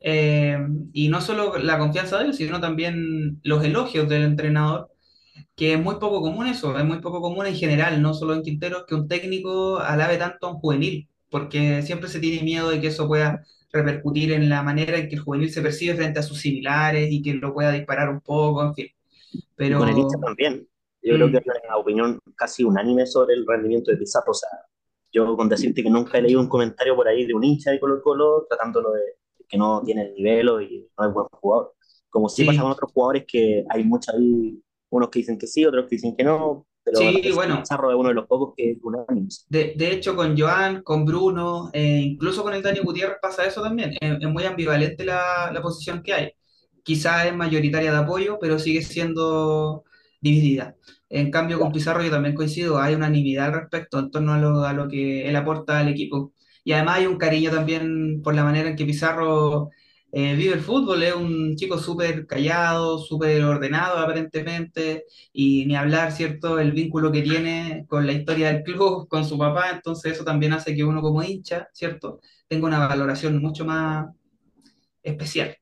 Eh, 0.00 0.58
y 0.92 1.08
no 1.08 1.20
solo 1.20 1.58
la 1.58 1.78
confianza 1.78 2.18
de 2.18 2.26
él, 2.26 2.34
sino 2.34 2.60
también 2.60 3.40
los 3.42 3.64
elogios 3.64 4.08
del 4.08 4.22
entrenador, 4.24 4.90
que 5.54 5.74
es 5.74 5.82
muy 5.82 5.96
poco 5.96 6.20
común 6.20 6.46
eso, 6.46 6.76
es 6.78 6.84
muy 6.84 7.00
poco 7.00 7.20
común 7.20 7.46
en 7.46 7.54
general, 7.54 8.00
no 8.02 8.14
solo 8.14 8.34
en 8.34 8.42
Quinteros, 8.42 8.84
que 8.86 8.94
un 8.94 9.08
técnico 9.08 9.78
alabe 9.78 10.16
tanto 10.18 10.46
a 10.46 10.50
un 10.52 10.60
juvenil, 10.60 11.08
porque 11.30 11.82
siempre 11.82 12.08
se 12.08 12.20
tiene 12.20 12.42
miedo 12.42 12.70
de 12.70 12.80
que 12.80 12.88
eso 12.88 13.06
pueda 13.08 13.42
repercutir 13.72 14.32
en 14.32 14.48
la 14.48 14.62
manera 14.62 14.98
en 14.98 15.08
que 15.08 15.16
el 15.16 15.22
juvenil 15.22 15.50
se 15.50 15.62
percibe 15.62 15.94
frente 15.96 16.18
a 16.20 16.22
sus 16.22 16.40
similares 16.40 17.08
y 17.10 17.22
que 17.22 17.34
lo 17.34 17.52
pueda 17.54 17.72
disparar 17.72 18.08
un 18.10 18.20
poco, 18.20 18.62
en 18.64 18.74
fin. 18.74 18.86
Y 19.58 19.72
con 19.72 19.88
el 19.88 19.98
hincha 19.98 20.18
Pero... 20.18 20.26
también. 20.26 20.68
Yo 21.02 21.14
creo 21.14 21.30
que 21.30 21.38
mm, 21.38 21.50
hay 21.50 21.60
una 21.68 21.76
opinión 21.76 22.20
casi 22.34 22.64
unánime 22.64 23.06
sobre 23.06 23.34
el 23.34 23.46
rendimiento 23.46 23.90
de 23.92 23.96
Pizarro. 23.96 24.32
O 24.32 24.34
sea, 24.34 24.48
yo 25.12 25.36
con 25.36 25.48
decirte 25.48 25.82
que 25.82 25.90
nunca 25.90 26.18
he 26.18 26.22
leído 26.22 26.40
un 26.40 26.48
comentario 26.48 26.96
por 26.96 27.06
ahí 27.08 27.26
de 27.26 27.34
un 27.34 27.44
hincha 27.44 27.70
de 27.70 27.78
Colo 27.80 28.02
Colo 28.02 28.46
tratándolo 28.48 28.92
de 28.92 29.02
que 29.48 29.56
no 29.56 29.82
tiene 29.84 30.02
el 30.02 30.14
nivel 30.14 30.48
o 30.48 30.60
y 30.60 30.88
no 30.98 31.06
es 31.08 31.14
buen 31.14 31.26
jugador. 31.28 31.74
Como 32.10 32.28
sí 32.28 32.44
pasa 32.44 32.62
con 32.62 32.72
Sí, 32.72 32.72
otros 32.72 32.92
jugadores 32.92 33.24
que 33.26 33.64
hay 33.68 33.84
muchos 33.84 34.14
ahí, 34.14 34.60
unos 34.90 35.10
que 35.10 35.20
dicen 35.20 35.38
que 35.38 35.46
sí, 35.46 35.64
otros 35.64 35.86
que 35.86 35.96
dicen 35.96 36.16
que 36.16 36.24
no, 36.24 36.66
pero 36.84 36.98
sí, 36.98 37.30
bueno, 37.34 37.60
Pizarro 37.60 37.90
es 37.90 37.96
uno 37.96 38.08
de 38.10 38.14
los 38.14 38.26
pocos 38.26 38.54
que 38.56 38.72
es 38.72 38.78
unánime. 38.82 39.28
de, 39.48 39.74
de 39.76 39.92
hecho 39.92 40.14
con 40.16 40.38
Joan, 40.38 40.82
con 40.82 41.04
Bruno, 41.04 41.70
eh, 41.72 42.00
incluso 42.04 42.42
con 42.42 42.54
el 42.54 42.62
Dani 42.62 42.80
Gutiérrez 42.80 43.16
pasa 43.20 43.44
eso 43.44 43.62
también. 43.62 43.92
Es, 44.00 44.18
es 44.20 44.28
muy 44.28 44.44
ambivalente 44.44 45.04
la, 45.04 45.50
la 45.52 45.62
posición 45.62 46.02
que 46.02 46.12
hay. 46.14 46.30
Quizás 46.82 47.26
es 47.26 47.34
mayoritaria 47.34 47.90
de 47.92 47.98
apoyo, 47.98 48.38
pero 48.40 48.58
sigue 48.58 48.82
siendo 48.82 49.84
dividida. 50.20 50.76
En 51.08 51.30
cambio, 51.30 51.58
con 51.58 51.72
Pizarro 51.72 52.02
yo 52.02 52.10
también 52.10 52.34
coincido, 52.34 52.78
hay 52.78 52.94
unanimidad 52.94 53.46
al 53.46 53.54
respecto 53.54 53.98
en 53.98 54.10
torno 54.10 54.34
a 54.34 54.38
lo, 54.38 54.64
a 54.64 54.72
lo 54.72 54.88
que 54.88 55.28
él 55.28 55.36
aporta 55.36 55.80
al 55.80 55.88
equipo. 55.88 56.32
Y 56.64 56.72
además 56.72 56.98
hay 56.98 57.06
un 57.06 57.16
cariño 57.18 57.50
también 57.50 58.22
por 58.22 58.34
la 58.34 58.44
manera 58.44 58.68
en 58.68 58.76
que 58.76 58.84
Pizarro 58.84 59.70
eh, 60.12 60.34
vive 60.34 60.54
el 60.54 60.60
fútbol. 60.60 61.02
Es 61.02 61.14
un 61.14 61.56
chico 61.56 61.78
súper 61.78 62.26
callado, 62.26 62.98
súper 62.98 63.42
ordenado 63.44 63.98
aparentemente, 63.98 65.04
y 65.32 65.66
ni 65.66 65.76
hablar, 65.76 66.12
¿cierto? 66.12 66.58
El 66.58 66.72
vínculo 66.72 67.12
que 67.12 67.22
tiene 67.22 67.84
con 67.88 68.06
la 68.06 68.12
historia 68.12 68.52
del 68.52 68.62
club, 68.62 69.08
con 69.08 69.24
su 69.24 69.38
papá, 69.38 69.70
entonces 69.70 70.12
eso 70.12 70.24
también 70.24 70.52
hace 70.52 70.74
que 70.74 70.84
uno 70.84 71.02
como 71.02 71.22
hincha, 71.22 71.68
¿cierto? 71.72 72.20
Tenga 72.48 72.66
una 72.66 72.86
valoración 72.86 73.40
mucho 73.40 73.64
más 73.64 74.06
especial. 75.02 75.56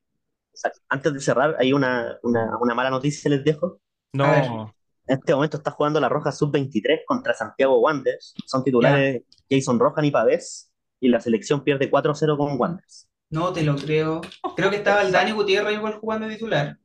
Antes 0.87 1.13
de 1.13 1.19
cerrar, 1.19 1.55
hay 1.59 1.73
una, 1.73 2.17
una, 2.23 2.57
una 2.59 2.73
mala 2.73 2.89
noticia, 2.89 3.29
les 3.29 3.43
dejo. 3.43 3.81
No, 4.13 4.73
En 5.07 5.17
este 5.19 5.35
momento 5.35 5.57
está 5.57 5.71
jugando 5.71 5.99
la 5.99 6.07
Roja 6.07 6.31
Sub-23 6.31 7.01
contra 7.05 7.33
Santiago 7.33 7.79
Wanderers. 7.79 8.33
Son 8.45 8.63
titulares 8.63 9.23
Jason 9.49 9.77
Rojan 9.77 10.05
y 10.05 10.11
Pavés. 10.11 10.71
Y 11.01 11.09
la 11.09 11.19
selección 11.19 11.63
pierde 11.63 11.91
4-0 11.91 12.37
con 12.37 12.57
Wanderers. 12.57 13.09
No 13.29 13.53
te 13.53 13.63
lo 13.63 13.75
creo. 13.75 14.21
Creo 14.55 14.69
que 14.69 14.77
estaba 14.77 15.01
el 15.01 15.11
Dani 15.11 15.31
Gutiérrez 15.31 15.75
igual 15.75 15.95
jugando 15.99 16.27
de 16.27 16.33
titular. 16.35 16.77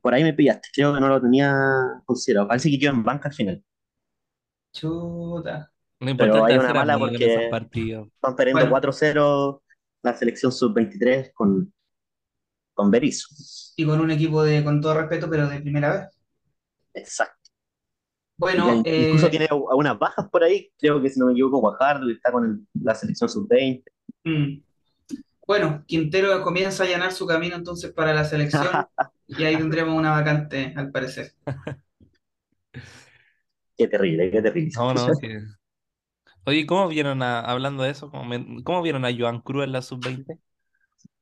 Por 0.00 0.14
ahí 0.14 0.22
me 0.24 0.34
pillaste. 0.34 0.68
Creo 0.74 0.92
que 0.94 1.00
no 1.00 1.08
lo 1.08 1.20
tenía 1.20 1.54
considerado. 2.04 2.48
Parece 2.48 2.70
que 2.70 2.78
quedó 2.78 2.90
en 2.92 3.04
banca 3.04 3.28
al 3.28 3.34
final. 3.34 3.62
Chuta. 4.72 5.70
lo 6.00 6.06
Pero 6.06 6.10
importante 6.10 6.52
hay 6.52 6.54
es 6.54 6.58
una 6.58 6.68
ser 6.68 6.76
mala 6.76 6.94
amigo 6.94 7.08
en 7.08 7.14
esos 7.22 7.26
porque 7.34 7.48
partidos. 7.50 8.08
están 8.14 8.36
perdiendo 8.36 8.66
Bueno, 8.66 8.70
4-0 8.70 9.62
la 10.02 10.14
selección 10.16 10.52
Sub-23 10.52 11.32
con 11.34 11.72
con 12.74 12.90
Berizzo. 12.90 13.28
Y 13.76 13.84
con 13.84 14.00
un 14.00 14.10
equipo 14.10 14.42
de, 14.42 14.64
con 14.64 14.80
todo 14.80 14.94
respeto, 14.94 15.28
pero 15.28 15.46
de 15.46 15.60
primera 15.60 15.92
vez. 15.92 16.08
Exacto. 16.94 17.50
Bueno, 18.38 18.64
Y 18.64 18.82
ya 18.82 18.90
incluso 19.04 19.26
eh, 19.26 19.30
tiene 19.30 19.46
algunas 19.50 19.98
bajas 19.98 20.28
por 20.30 20.42
ahí. 20.42 20.72
Creo 20.78 21.00
que 21.00 21.10
si 21.10 21.20
no 21.20 21.26
me 21.26 21.32
equivoco, 21.32 21.60
Guajardo 21.60 22.06
que 22.06 22.14
está 22.14 22.32
con 22.32 22.44
el- 22.44 22.82
la 22.82 22.94
selección 22.94 23.28
sub-20. 23.28 23.84
mm, 24.24 24.62
bueno, 25.46 25.84
Quintero 25.86 26.42
comienza 26.42 26.82
a 26.84 26.86
allanar 26.86 27.12
su 27.12 27.26
camino 27.26 27.56
entonces 27.56 27.92
para 27.92 28.14
la 28.14 28.24
selección 28.24 28.88
y 29.26 29.44
ahí 29.44 29.56
tendremos 29.56 29.94
una 29.98 30.10
vacante, 30.12 30.72
al 30.76 30.90
parecer. 30.90 31.34
Qué 33.76 33.86
terrible, 33.88 34.30
qué 34.30 34.40
terrible. 34.42 34.72
No, 34.74 34.92
no, 34.94 35.12
sí. 35.14 35.28
Oye, 36.44 36.66
¿cómo 36.66 36.88
vieron 36.88 37.22
a, 37.22 37.40
hablando 37.40 37.82
de 37.82 37.90
eso, 37.90 38.10
cómo, 38.10 38.24
me- 38.24 38.62
cómo 38.64 38.82
vieron 38.82 39.04
a 39.04 39.10
Joan 39.16 39.40
Cruz 39.40 39.64
en 39.64 39.72
la 39.72 39.82
sub-20? 39.82 40.38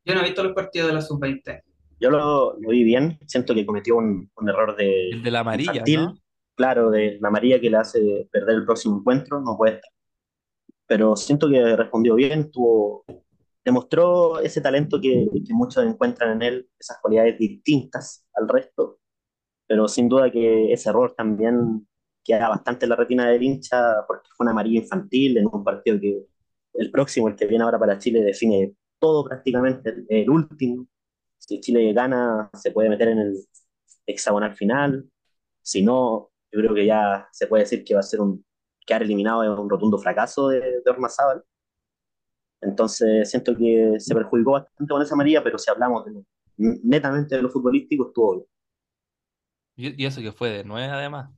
Yo 0.05 0.15
no 0.15 0.21
he 0.21 0.25
visto 0.25 0.43
los 0.43 0.55
partidos 0.55 0.89
de 0.89 0.95
la 0.95 1.01
sub-20. 1.03 1.63
Yo 2.01 2.11
lo, 2.11 2.59
lo 2.59 2.71
vi 2.71 2.85
bien. 2.85 3.19
Siento 3.27 3.55
que 3.55 3.67
cometió 3.67 3.97
un, 3.97 4.31
un 4.37 4.49
error 4.49 4.77
de 4.77 5.11
El 5.11 5.23
de 5.23 5.31
la 5.31 5.41
amarilla, 5.41 5.87
infantil. 5.87 6.01
¿no? 6.05 6.19
Claro, 6.55 6.91
de 6.91 7.19
la 7.21 7.29
amarilla 7.29 7.61
que 7.61 7.71
le 7.71 7.77
hace 7.77 8.29
perder 8.33 8.57
el 8.57 8.65
próximo 8.65 8.99
encuentro. 8.99 9.41
No 9.41 9.57
puede 9.57 9.77
estar. 9.77 9.91
Pero 10.87 11.17
siento 11.17 11.49
que 11.51 11.77
respondió 11.77 12.15
bien. 12.17 12.51
Tuvo, 12.51 13.05
demostró 13.71 14.41
ese 14.41 14.61
talento 14.61 15.01
que, 15.01 15.27
que 15.47 15.55
muchos 15.55 15.85
encuentran 15.85 16.33
en 16.33 16.43
él, 16.43 16.71
esas 16.79 16.99
cualidades 17.01 17.39
distintas 17.39 18.25
al 18.35 18.49
resto. 18.49 19.01
Pero 19.67 19.89
sin 19.89 20.09
duda 20.09 20.31
que 20.31 20.73
ese 20.73 20.91
error 20.91 21.15
también 21.17 21.87
queda 22.25 22.49
bastante 22.49 22.87
en 22.87 22.91
la 22.91 22.97
retina 22.97 23.29
del 23.29 23.43
hincha 23.43 24.05
porque 24.07 24.29
fue 24.37 24.45
una 24.45 24.53
amarilla 24.53 24.81
infantil 24.81 25.39
en 25.39 25.47
un 25.53 25.65
partido 25.65 26.01
que 26.01 26.27
el 26.75 26.91
próximo, 26.91 27.29
el 27.29 27.37
que 27.37 27.47
viene 27.47 27.65
ahora 27.65 27.79
para 27.79 27.99
Chile, 27.99 28.23
define 28.23 28.75
todo 28.99 29.25
prácticamente, 29.25 29.91
el, 29.91 30.07
el 30.09 30.31
último. 30.31 30.87
Si 31.39 31.61
Chile 31.61 31.93
gana, 31.93 32.51
se 32.55 32.73
puede 32.73 32.89
meter 32.91 33.09
en 33.09 33.19
el 33.21 33.37
hexagonal 34.07 34.55
final. 34.55 35.05
Si 35.63 35.83
no, 35.83 36.31
yo 36.53 36.61
creo 36.61 36.75
que 36.75 36.87
ya 36.87 37.29
se 37.33 37.47
puede 37.47 37.65
decir 37.65 37.85
que 37.85 37.95
va 37.95 38.01
a 38.01 38.03
ser 38.03 38.21
un 38.21 38.45
quedar 38.87 39.03
eliminado 39.03 39.45
es 39.45 39.51
un 39.59 39.71
rotundo 39.71 39.99
fracaso 39.99 40.49
de, 40.49 40.61
de 40.61 40.91
Ormazábal. 40.91 41.45
Entonces 42.61 43.31
siento 43.31 43.57
que 43.57 43.95
se 43.99 44.15
perjudicó 44.15 44.53
bastante 44.53 44.93
con 44.93 45.03
esa 45.03 45.15
amarilla, 45.15 45.43
pero 45.43 45.59
si 45.59 45.71
hablamos 45.71 46.05
de 46.07 46.23
netamente 46.57 47.37
de 47.37 47.43
lo 47.43 47.51
futbolístico, 47.51 48.09
estuvo 48.09 48.35
bien. 48.37 48.47
Y, 49.77 50.03
y 50.03 50.07
eso 50.07 50.21
que 50.21 50.33
fue 50.33 50.51
de 50.51 50.65
nueve, 50.65 50.93
además. 50.93 51.31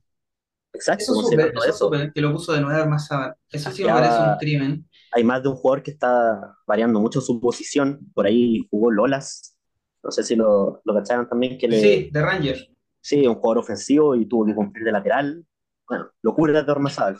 Exacto, 0.73 1.03
Eso 1.03 1.13
supe, 1.15 1.21
considerando 1.21 1.63
eso 1.65 1.89
eso, 1.93 2.13
que 2.13 2.21
lo 2.21 2.31
puso 2.31 2.53
de 2.53 2.61
nuevo 2.61 2.81
Armazábal. 2.81 3.35
Eso 3.51 3.71
sí 3.71 3.83
me 3.83 3.89
parece 3.89 4.21
un 4.21 4.37
crimen. 4.37 4.89
hay 5.11 5.23
más 5.23 5.43
de 5.43 5.49
un 5.49 5.55
jugador 5.55 5.83
que 5.83 5.91
está 5.91 6.57
variando 6.65 6.99
mucho 6.99 7.21
su 7.21 7.39
posición. 7.39 7.99
Por 8.13 8.25
ahí 8.25 8.67
jugó 8.71 8.91
Lolas, 8.91 9.55
no 10.03 10.11
sé 10.11 10.23
si 10.23 10.35
lo, 10.35 10.81
lo 10.83 10.93
cacharon 10.95 11.27
también, 11.29 11.57
que 11.57 11.67
le, 11.67 11.81
Sí, 11.81 12.09
de 12.11 12.21
Ranger. 12.21 12.69
sí, 13.01 13.27
un 13.27 13.35
jugador 13.35 13.59
ofensivo 13.59 14.15
y 14.15 14.25
tuvo 14.27 14.45
que 14.45 14.55
cumplir 14.55 14.85
de 14.85 14.91
lateral. 14.91 15.45
Bueno, 15.87 16.11
locura 16.21 16.63
de 16.63 16.71
Ormazábal. 16.71 17.17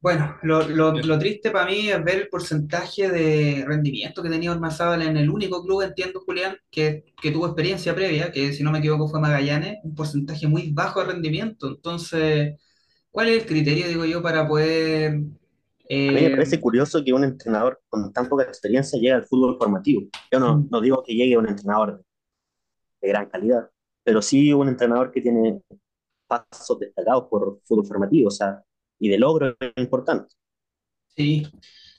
Bueno, 0.00 0.36
lo, 0.42 0.66
lo, 0.66 0.92
lo 0.94 1.18
triste 1.18 1.50
para 1.50 1.66
mí 1.66 1.90
es 1.90 2.02
ver 2.02 2.16
el 2.22 2.28
porcentaje 2.28 3.10
de 3.10 3.64
rendimiento 3.66 4.22
que 4.22 4.30
tenía 4.30 4.50
Ormazábal 4.52 5.02
en 5.02 5.16
el 5.18 5.28
único 5.28 5.62
club, 5.62 5.82
entiendo, 5.82 6.20
Julián, 6.24 6.56
que, 6.70 7.04
que 7.20 7.30
tuvo 7.30 7.46
experiencia 7.46 7.94
previa, 7.94 8.32
que 8.32 8.52
si 8.54 8.62
no 8.62 8.72
me 8.72 8.78
equivoco 8.78 9.08
fue 9.08 9.20
Magallanes, 9.20 9.78
un 9.84 9.94
porcentaje 9.94 10.48
muy 10.48 10.72
bajo 10.72 11.00
de 11.00 11.06
rendimiento. 11.12 11.68
Entonces, 11.68 12.58
¿cuál 13.10 13.28
es 13.28 13.42
el 13.42 13.46
criterio, 13.48 13.88
digo 13.88 14.04
yo, 14.06 14.22
para 14.22 14.48
poder... 14.48 15.20
A 16.06 16.12
mí 16.12 16.20
me 16.20 16.26
eh, 16.26 16.30
parece 16.30 16.60
curioso 16.60 17.02
que 17.04 17.12
un 17.12 17.24
entrenador 17.24 17.80
con 17.88 18.12
tan 18.12 18.28
poca 18.28 18.44
experiencia 18.44 18.98
llegue 18.98 19.12
al 19.12 19.26
fútbol 19.26 19.56
formativo. 19.58 20.02
Yo 20.32 20.40
no, 20.40 20.56
Mm. 20.56 20.68
no 20.70 20.80
digo 20.80 21.02
que 21.04 21.14
llegue 21.14 21.36
un 21.36 21.48
entrenador 21.48 22.02
de 23.00 23.08
gran 23.08 23.28
calidad, 23.28 23.70
pero 24.04 24.22
sí 24.22 24.52
un 24.52 24.68
entrenador 24.68 25.10
que 25.10 25.20
tiene 25.20 25.60
pasos 26.26 26.78
destacados 26.78 27.26
por 27.30 27.60
fútbol 27.64 27.86
formativo, 27.86 28.28
o 28.28 28.30
sea, 28.30 28.62
y 29.00 29.08
de 29.10 29.18
logro 29.18 29.56
importante. 29.76 30.34
Sí, 31.16 31.46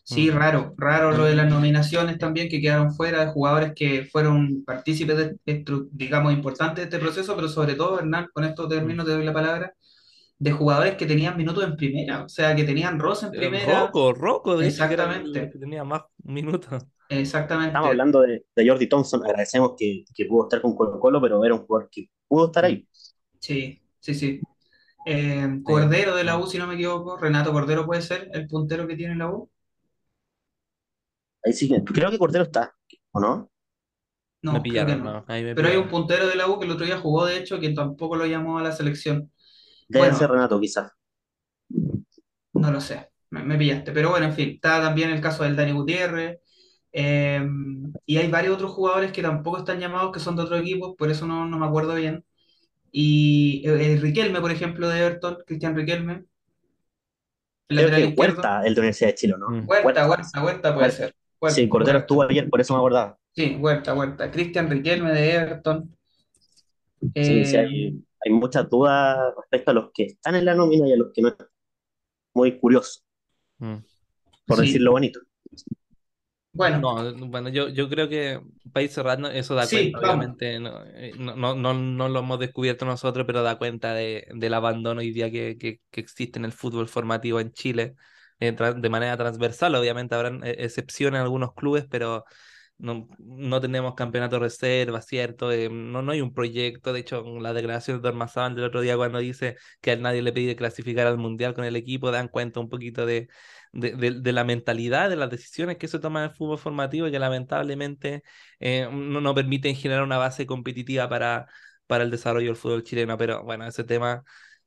sí, 0.03 0.31
Mm. 0.31 0.35
raro, 0.37 0.73
raro 0.77 1.11
lo 1.11 1.25
de 1.25 1.35
las 1.35 1.49
nominaciones 1.49 2.17
también 2.17 2.49
que 2.49 2.59
quedaron 2.61 2.93
fuera 2.93 3.25
de 3.25 3.31
jugadores 3.31 3.73
que 3.75 4.05
fueron 4.05 4.63
partícipes, 4.65 5.17
de, 5.17 5.37
estru- 5.45 5.89
digamos, 5.91 6.33
importantes 6.33 6.77
de 6.77 6.83
este 6.83 6.99
proceso, 6.99 7.35
pero 7.35 7.47
sobre 7.47 7.75
todo, 7.75 7.99
Hernán, 7.99 8.27
con 8.33 8.43
esto 8.45 8.67
termino, 8.67 9.03
te 9.05 9.11
doy 9.11 9.23
la 9.25 9.33
palabra, 9.33 9.73
de 10.39 10.51
jugadores 10.51 10.95
que 10.97 11.05
tenían 11.05 11.37
minutos 11.37 11.63
en 11.63 11.75
primera, 11.77 12.23
o 12.25 12.29
sea, 12.29 12.55
que 12.55 12.63
tenían 12.63 12.99
roce 12.99 13.27
en 13.27 13.31
primera. 13.33 13.81
Rocco, 13.85 14.13
Rocco, 14.13 14.57
de 14.57 14.67
Exactamente. 14.67 15.51
que 15.51 15.59
tenía 15.59 15.83
más 15.83 16.03
minutos. 16.23 16.83
Exactamente. 17.09 17.69
Estamos 17.69 17.89
hablando 17.89 18.21
de, 18.21 18.45
de 18.55 18.69
Jordi 18.69 18.87
Thompson, 18.87 19.23
agradecemos 19.25 19.73
que, 19.77 20.05
que 20.15 20.25
pudo 20.25 20.43
estar 20.45 20.61
con 20.61 20.75
Colo 20.75 20.99
Colo, 20.99 21.21
pero 21.21 21.43
era 21.45 21.53
un 21.55 21.65
jugador 21.65 21.89
que 21.91 22.07
pudo 22.27 22.47
estar 22.47 22.65
ahí. 22.65 22.87
Sí, 23.39 23.81
sí, 23.99 24.13
sí. 24.15 24.41
Eh, 25.05 25.59
Cordero 25.63 26.15
de 26.15 26.23
la 26.23 26.37
U, 26.39 26.47
si 26.47 26.57
no 26.57 26.67
me 26.67 26.75
equivoco, 26.75 27.17
Renato 27.17 27.51
Cordero 27.51 27.85
puede 27.85 28.01
ser 28.01 28.29
el 28.33 28.47
puntero 28.47 28.87
que 28.87 28.95
tiene 28.95 29.15
la 29.15 29.29
U. 29.31 29.49
Ahí 31.43 31.53
sí 31.53 31.67
que, 31.69 31.83
creo 31.83 32.09
que 32.11 32.17
Cordero 32.17 32.45
está, 32.45 32.75
¿o 33.11 33.19
no? 33.19 33.51
No, 34.41 34.53
me 34.53 34.61
creo 34.65 34.85
que 34.85 34.95
pillaron, 34.95 35.03
no. 35.03 35.13
no, 35.13 35.25
ahí 35.27 35.43
me 35.43 35.55
Pero 35.55 35.67
hay 35.67 35.77
un 35.77 35.87
puntero 35.89 36.27
de 36.27 36.35
la 36.35 36.47
U 36.47 36.59
que 36.59 36.65
el 36.65 36.71
otro 36.71 36.85
día 36.85 36.97
jugó, 36.99 37.25
de 37.25 37.37
hecho, 37.37 37.59
que 37.59 37.71
tampoco 37.71 38.15
lo 38.15 38.25
llamó 38.25 38.57
a 38.59 38.63
la 38.63 38.71
selección. 38.71 39.31
Debe 39.87 40.11
Bueno. 40.11 40.13
ser 40.13 40.29
Renato, 40.31 40.59
quizás. 40.59 40.91
No 42.53 42.71
lo 42.71 42.81
sé, 42.81 43.09
me, 43.29 43.43
me 43.43 43.57
pillaste. 43.57 43.91
Pero 43.91 44.09
bueno, 44.09 44.25
en 44.27 44.33
fin, 44.33 44.49
está 44.55 44.81
también 44.81 45.09
el 45.11 45.21
caso 45.21 45.43
del 45.43 45.55
Dani 45.55 45.71
Gutiérrez. 45.71 46.39
eh, 46.93 47.41
y 48.05 48.17
hay 48.17 48.29
varios 48.29 48.55
otros 48.55 48.71
jugadores 48.71 49.11
que 49.13 49.21
tampoco 49.21 49.59
están 49.59 49.79
llamados, 49.79 50.11
que 50.11 50.19
son 50.19 50.35
de 50.35 50.43
otro 50.43 50.57
equipo, 50.57 50.95
por 50.95 51.09
eso 51.09 51.25
no, 51.27 51.45
no 51.47 51.57
me 51.59 51.65
acuerdo 51.65 51.95
bien. 51.95 52.25
Y 52.91 53.63
eh, 53.65 53.97
Riquelme, 54.01 54.41
por 54.41 54.51
ejemplo, 54.51 54.89
de 54.89 54.99
Everton, 54.99 55.37
Cristian 55.45 55.75
Riquelme, 55.75 56.25
el 57.69 57.77
Creo 57.77 57.89
que. 57.89 58.13
Huerta, 58.17 58.65
el 58.65 58.75
de 58.75 58.81
Universidad 58.81 59.09
de 59.11 59.15
Chile, 59.15 59.35
¿no? 59.39 59.49
Mm. 59.49 59.67
Huerta, 59.69 59.85
Huerta. 59.85 60.07
Huerta, 60.09 60.43
Huerta 60.43 60.73
puede 60.73 60.87
Huerta. 60.87 60.97
ser. 60.97 61.15
Huerta, 61.39 61.55
Sí, 61.55 61.69
Cordero 61.69 61.91
Huerta. 61.97 61.99
estuvo 62.01 62.23
ayer, 62.23 62.49
por 62.49 62.61
eso 62.61 62.73
me 62.73 62.79
acordaba. 62.79 63.17
Sí, 63.33 63.55
Huerta, 63.59 63.93
Huerta. 63.93 64.29
Cristian 64.31 64.69
Riquelme 64.69 65.11
de 65.13 65.33
Everton. 65.35 65.97
Sí, 67.15 67.45
sí, 67.45 67.55
Eh, 67.55 67.59
hay, 67.59 68.03
hay 68.25 68.31
muchas 68.33 68.69
dudas 68.69 69.33
respecto 69.37 69.71
a 69.71 69.73
los 69.73 69.91
que 69.93 70.03
están 70.03 70.35
en 70.35 70.45
la 70.45 70.53
nómina 70.53 70.87
y 70.87 70.93
a 70.93 70.97
los 70.97 71.11
que 71.13 71.21
no 71.21 71.29
están. 71.29 71.47
Muy 72.33 72.59
curioso, 72.59 73.01
Mm. 73.59 73.77
por 74.45 74.57
Sí. 74.57 74.65
decirlo 74.65 74.91
bonito. 74.91 75.19
Bueno, 76.53 76.89
No, 76.93 77.13
bueno, 77.27 77.49
yo, 77.49 77.69
yo 77.69 77.89
creo 77.89 78.09
que 78.09 78.39
ir 78.81 78.89
cerrando, 78.89 79.29
eso 79.29 79.55
da 79.55 79.69
Sí, 79.69 79.69
cuenta, 79.69 79.99
vamos. 80.01 80.35
obviamente, 80.35 80.59
no, 80.59 80.83
eh, 80.85 81.13
no, 81.17 81.35
no, 81.35 81.53
no, 81.55 81.73
no 81.73 82.09
lo 82.09 82.19
hemos 82.19 82.39
descubierto 82.39 82.85
nosotros, 82.85 83.25
pero 83.27 83.43
da 83.43 83.57
cuenta 83.57 83.93
de, 83.93 84.27
del 84.33 84.53
abandono 84.53 84.99
hoy 85.01 85.11
día 85.11 85.29
que, 85.31 85.57
que, 85.57 85.79
que 85.91 86.01
existe 86.01 86.39
en 86.39 86.45
el 86.45 86.51
fútbol 86.53 86.87
formativo 86.87 87.39
en 87.39 87.51
Chile, 87.51 87.95
eh, 88.39 88.51
de 88.53 88.89
manera 88.89 89.17
transversal, 89.17 89.75
obviamente 89.75 90.15
habrán 90.15 90.43
eh, 90.43 90.55
excepciones 90.59 91.19
en 91.19 91.23
algunos 91.23 91.53
clubes, 91.53 91.85
pero 91.89 92.25
no, 92.77 93.07
no 93.19 93.61
tenemos 93.61 93.93
campeonato 93.95 94.39
reserva, 94.39 95.01
¿cierto? 95.01 95.51
Eh, 95.51 95.69
no, 95.71 96.01
no 96.01 96.11
hay 96.11 96.21
un 96.21 96.33
proyecto, 96.33 96.93
de 96.93 97.01
hecho, 97.01 97.23
la 97.39 97.53
declaración 97.53 98.01
de 98.01 98.09
Ormazábal 98.09 98.55
del 98.55 98.65
otro 98.65 98.81
día 98.81 98.97
cuando 98.97 99.19
dice 99.19 99.55
que 99.81 99.91
a 99.91 99.95
nadie 99.97 100.21
le 100.23 100.33
pide 100.33 100.55
clasificar 100.55 101.05
al 101.07 101.17
Mundial 101.19 101.53
con 101.53 101.63
el 101.65 101.75
equipo, 101.75 102.09
dan 102.11 102.27
cuenta 102.27 102.59
un 102.59 102.69
poquito 102.69 103.05
de, 103.05 103.27
de, 103.71 103.91
de- 104.21 104.31
la 104.33 104.43
mentalidad, 104.43 105.09
de 105.09 105.15
las 105.15 105.29
decisiones 105.29 105.77
que 105.77 105.87
se 105.87 105.99
toman 105.99 106.23
en 106.23 106.29
el 106.29 106.35
fútbol 106.35 106.57
formativo 106.57 107.07
y 107.07 107.11
que 107.11 107.19
lamentablemente 107.19 108.23
eh, 108.59 108.87
no, 108.91 109.21
no 109.21 109.33
permiten 109.35 109.75
generar 109.75 110.03
una 110.03 110.17
base 110.17 110.45
competitiva 110.45 111.07
para, 111.09 111.47
para 111.87 112.03
el 112.03 112.11
desarrollo 112.11 112.47
del 112.47 112.55
fútbol 112.57 112.83
chileno. 112.83 113.17
Pero 113.17 113.43
bueno, 113.43 113.65
ese 113.65 113.83
tema 113.83 114.23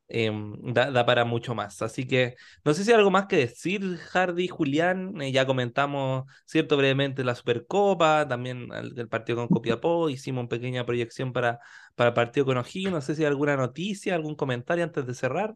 eh, 0.08 0.30
da, 0.62 0.90
da 0.90 1.06
para 1.06 1.24
mucho 1.24 1.54
más. 1.54 1.80
Así 1.82 2.06
que 2.06 2.36
no 2.64 2.74
sé 2.74 2.84
si 2.84 2.90
hay 2.92 2.96
algo 2.98 3.10
más 3.10 3.26
que 3.26 3.36
decir, 3.36 3.96
Hardy, 4.12 4.48
Julián. 4.48 5.20
Eh, 5.22 5.32
ya 5.32 5.46
comentamos, 5.46 6.24
cierto, 6.46 6.76
brevemente 6.76 7.24
la 7.24 7.34
Supercopa, 7.34 8.26
también 8.28 8.68
el, 8.74 8.98
el 8.98 9.08
partido 9.08 9.38
con 9.38 9.48
Copiapó, 9.48 10.08
hicimos 10.10 10.42
una 10.42 10.48
pequeña 10.48 10.84
proyección 10.86 11.32
para, 11.32 11.60
para 11.94 12.08
el 12.08 12.14
partido 12.14 12.46
con 12.46 12.56
O'Higgins. 12.58 12.92
No 12.92 13.00
sé 13.00 13.14
si 13.14 13.22
hay 13.22 13.28
alguna 13.28 13.56
noticia, 13.56 14.14
algún 14.14 14.34
comentario 14.36 14.84
antes 14.84 15.06
de 15.06 15.14
cerrar. 15.14 15.54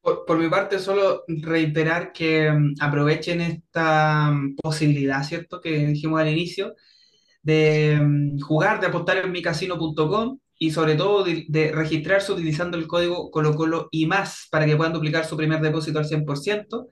Por, 0.00 0.24
por 0.24 0.38
mi 0.38 0.48
parte, 0.48 0.78
solo 0.78 1.24
reiterar 1.28 2.12
que 2.12 2.50
mm, 2.50 2.74
aprovechen 2.80 3.40
esta 3.40 4.30
mm, 4.30 4.56
posibilidad, 4.56 5.22
¿cierto? 5.24 5.60
Que 5.60 5.86
dijimos 5.86 6.20
al 6.20 6.28
inicio, 6.28 6.74
de 7.42 7.98
mm, 8.00 8.40
jugar, 8.40 8.80
de 8.80 8.88
apostar 8.88 9.18
en 9.18 9.32
micasino.com 9.32 10.38
y 10.58 10.70
sobre 10.72 10.94
todo 10.96 11.24
de, 11.24 11.46
de 11.48 11.72
registrarse 11.72 12.32
utilizando 12.32 12.76
el 12.78 12.86
código 12.86 13.30
ColoColo 13.30 13.88
y 13.92 14.06
más 14.06 14.48
para 14.50 14.66
que 14.66 14.76
puedan 14.76 14.92
duplicar 14.92 15.24
su 15.26 15.36
primer 15.36 15.60
depósito 15.60 15.98
al 15.98 16.06
100%. 16.06 16.88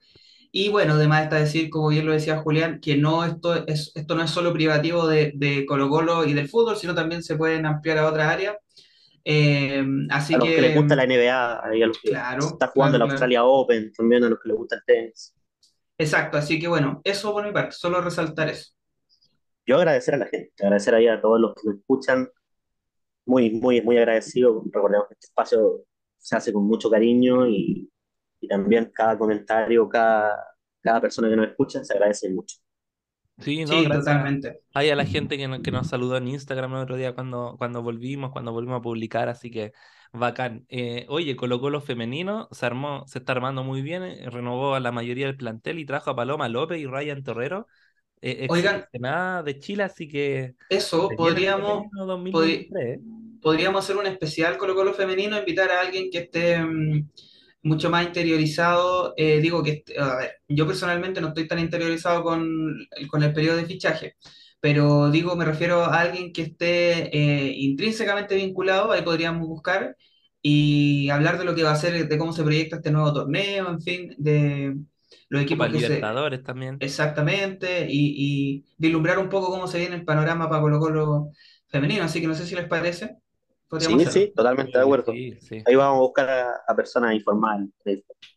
Y 0.51 0.71
bueno, 0.71 0.95
además 0.95 1.25
está 1.25 1.37
decir, 1.37 1.71
como 1.71 1.89
bien 1.89 2.07
lo 2.07 2.13
decía 2.13 2.39
Julián, 2.39 2.81
que 2.81 2.97
no 2.97 3.25
esto, 3.25 3.67
es, 3.67 3.93
esto 3.95 4.15
no 4.15 4.23
es 4.25 4.31
solo 4.31 4.53
privativo 4.53 5.07
de, 5.07 5.33
de 5.37 5.67
Colo 5.67 6.25
y 6.27 6.33
del 6.33 6.49
fútbol, 6.49 6.77
sino 6.77 6.95
también 6.95 7.23
se 7.23 7.37
pueden 7.37 7.67
ampliar 7.67 7.99
a 7.99 8.09
otras 8.09 8.29
áreas. 8.33 8.57
Eh, 9.25 9.85
así 10.11 10.35
a 10.35 10.39
los 10.39 10.53
que 10.53 10.63
les 10.63 10.73
que, 10.73 10.75
gusta 10.75 10.97
la 10.97 11.05
NBA, 11.05 11.67
ahí 11.69 11.83
a 11.83 11.87
los 11.87 11.99
que 12.03 12.11
Claro, 12.11 12.47
está 12.47 12.69
jugando 12.69 12.99
claro, 12.99 12.99
la 12.99 13.05
Australia 13.05 13.45
Open, 13.45 13.93
también 13.93 14.25
a 14.25 14.29
los 14.31 14.41
que 14.41 14.49
les 14.49 14.57
gusta 14.59 14.77
el 14.77 14.83
tenis. 14.87 15.35
exacto, 15.99 16.39
así 16.39 16.59
que 16.61 16.69
bueno, 16.69 17.01
eso 17.05 17.33
por 17.33 17.45
mi 17.47 17.53
parte, 17.53 17.73
solo 17.73 18.01
resaltar 18.01 18.49
eso. 18.49 18.73
yo 19.67 19.77
agradecer 19.77 20.15
a 20.15 20.19
la 20.19 20.27
gente, 20.27 20.53
agradecer 20.65 20.95
ahí 20.95 21.07
a 21.09 21.21
todos 21.21 21.41
los 21.41 21.55
que 21.55 21.63
nos 21.69 21.77
escuchan, 21.79 22.29
muy, 23.27 23.51
muy, 23.51 23.83
muy 23.83 23.99
agradecido. 23.99 24.63
Recordemos 24.73 25.09
que 25.09 25.15
este 25.15 25.27
espacio 25.29 25.85
se 26.19 26.37
hace 26.37 26.53
con 26.53 26.65
mucho 26.67 26.91
cariño 26.91 27.47
y, 27.49 27.91
y 28.41 28.49
también 28.49 28.91
cada 28.95 29.19
comentario, 29.19 29.89
cada, 29.89 30.37
cada 30.83 31.01
persona 31.01 31.29
que 31.31 31.37
nos 31.37 31.49
escucha 31.49 31.85
se 31.85 31.93
agradece 31.95 32.31
mucho. 32.31 32.59
Sí, 33.41 33.65
no, 33.65 33.73
Sí, 33.73 33.89
totalmente. 33.89 34.61
Hay 34.75 34.91
a 34.91 34.97
la 34.97 35.05
gente 35.05 35.37
que 35.37 35.49
nos, 35.49 35.61
que 35.61 35.71
nos 35.71 35.87
saludó 35.89 36.17
en 36.17 36.29
Instagram 36.29 36.75
el 36.75 36.83
otro 36.83 36.97
día 36.97 37.15
cuando, 37.15 37.57
cuando 37.59 37.83
volvimos, 37.83 38.33
cuando 38.33 38.53
volvimos 38.53 38.79
a 38.79 38.83
publicar, 38.83 39.29
así 39.29 39.51
que 39.51 39.73
bacán. 40.13 40.67
Eh, 40.69 41.07
oye, 41.09 41.37
Colo 41.37 41.61
Colo 41.61 41.81
femenino 41.81 42.49
se 42.51 42.67
armó, 42.67 43.05
se 43.07 43.19
está 43.19 43.33
armando 43.33 43.63
muy 43.63 43.83
bien, 43.83 44.03
eh, 44.03 44.29
renovó 44.31 44.75
a 44.75 44.81
la 44.81 44.93
mayoría 44.93 45.27
del 45.27 45.37
plantel 45.37 45.79
y 45.79 45.87
trajo 45.87 46.11
a 46.11 46.17
Paloma 46.17 46.49
López 46.49 46.79
y 46.79 46.87
Ryan 46.87 47.23
Torrero, 47.23 47.67
eh, 48.21 48.47
Oigan. 48.51 48.75
seleccionada 48.75 49.43
de 49.43 49.59
Chile, 49.59 49.83
así 49.85 50.09
que 50.09 50.55
Eso, 50.69 51.09
podríamos, 51.17 51.85
femenino 51.91 52.07
2023, 52.07 53.01
podríamos 53.41 53.85
hacer 53.85 53.97
un 53.97 54.07
especial 54.07 54.59
Colo 54.59 54.75
Colo 54.75 54.93
femenino, 54.95 55.39
invitar 55.39 55.71
a 55.71 55.81
alguien 55.81 56.11
que 56.11 56.19
esté 56.19 56.59
mm, 56.59 57.09
mucho 57.63 57.91
más 57.91 58.07
interiorizado. 58.07 59.15
eh, 59.17 59.41
digo 59.41 59.63
que, 59.63 59.71
est- 59.73 59.99
a 59.99 60.17
ver, 60.17 60.33
yo 60.49 60.67
personalmente 60.67 61.21
no 61.21 61.29
estoy 61.29 61.47
tan 61.49 61.59
interiorizado 61.59 62.23
con, 62.23 62.47
con 63.11 63.23
el 63.23 63.33
periodo 63.33 63.57
de 63.57 63.67
fichaje, 63.67 64.17
pero 64.61 65.11
digo, 65.11 65.37
me 65.37 65.45
refiero 65.45 65.83
a 65.85 66.01
alguien 66.01 66.33
que 66.33 66.43
esté 66.43 67.17
eh, 67.17 67.53
intrínsecamente 67.57 68.35
vinculado, 68.37 68.93
ahí 68.93 69.03
podríamos 69.03 69.47
buscar 69.49 69.97
y 70.43 71.11
hablar 71.11 71.39
de 71.39 71.45
lo 71.45 71.55
que 71.55 71.63
va 71.65 71.73
a 71.73 71.77
ser, 71.77 72.09
de 72.09 72.19
cómo 72.19 72.33
se 72.33 72.45
proyecta 72.45 72.77
este 72.77 72.91
nuevo 72.91 73.13
torneo, 73.13 73.69
en 73.71 73.81
fin, 73.83 74.15
de 74.19 74.77
los 75.29 75.43
Copa 75.43 75.45
equipos 75.47 75.69
que 75.71 75.81
se... 75.81 75.95
Libertadores 75.95 76.43
también. 76.45 76.75
Exactamente, 76.81 77.87
y, 77.91 78.59
y 78.59 78.65
vislumbrar 78.77 79.19
un 79.19 79.29
poco 79.29 79.49
cómo 79.51 79.67
se 79.67 79.79
viene 79.79 79.97
el 79.97 80.05
panorama 80.05 80.49
para 80.49 80.61
Colo 80.63 80.79
Colo 80.79 81.31
femenino, 81.69 82.05
así 82.05 82.21
que 82.21 82.29
no 82.29 82.35
sé 82.35 82.47
si 82.47 82.55
les 82.55 82.69
parece. 82.69 83.17
Sí, 83.79 84.07
sí, 84.07 84.33
totalmente 84.35 84.79
de 84.79 84.85
acuerdo. 84.85 85.13
Sí, 85.13 85.39
sí. 85.41 85.63
Ahí 85.67 85.75
vamos 85.75 85.97
a 85.97 86.01
buscar 86.01 86.29
a, 86.31 86.53
a 86.67 86.77
personas 86.77 87.15
informales. 87.15 87.69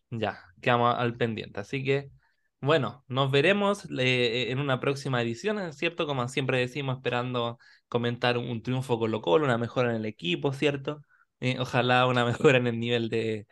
Ya, 0.09 0.39
quedamos 0.61 0.95
al 0.97 1.15
pendiente. 1.15 1.59
Así 1.59 1.83
que, 1.83 2.11
bueno, 2.59 3.03
nos 3.07 3.31
veremos 3.31 3.87
eh, 3.97 4.51
en 4.51 4.59
una 4.59 4.79
próxima 4.79 5.21
edición, 5.21 5.59
¿es 5.59 5.77
cierto? 5.77 6.05
Como 6.05 6.27
siempre 6.27 6.59
decimos, 6.59 6.97
esperando 6.97 7.57
comentar 7.87 8.37
un 8.37 8.61
triunfo 8.61 8.99
Colo 8.99 9.21
Colo, 9.21 9.45
una 9.45 9.57
mejora 9.57 9.89
en 9.91 9.97
el 9.97 10.05
equipo, 10.05 10.51
¿cierto? 10.53 11.01
Eh, 11.39 11.57
ojalá 11.59 12.05
una 12.07 12.25
mejora 12.25 12.57
en 12.57 12.67
el 12.67 12.79
nivel 12.79 13.09
de, 13.09 13.47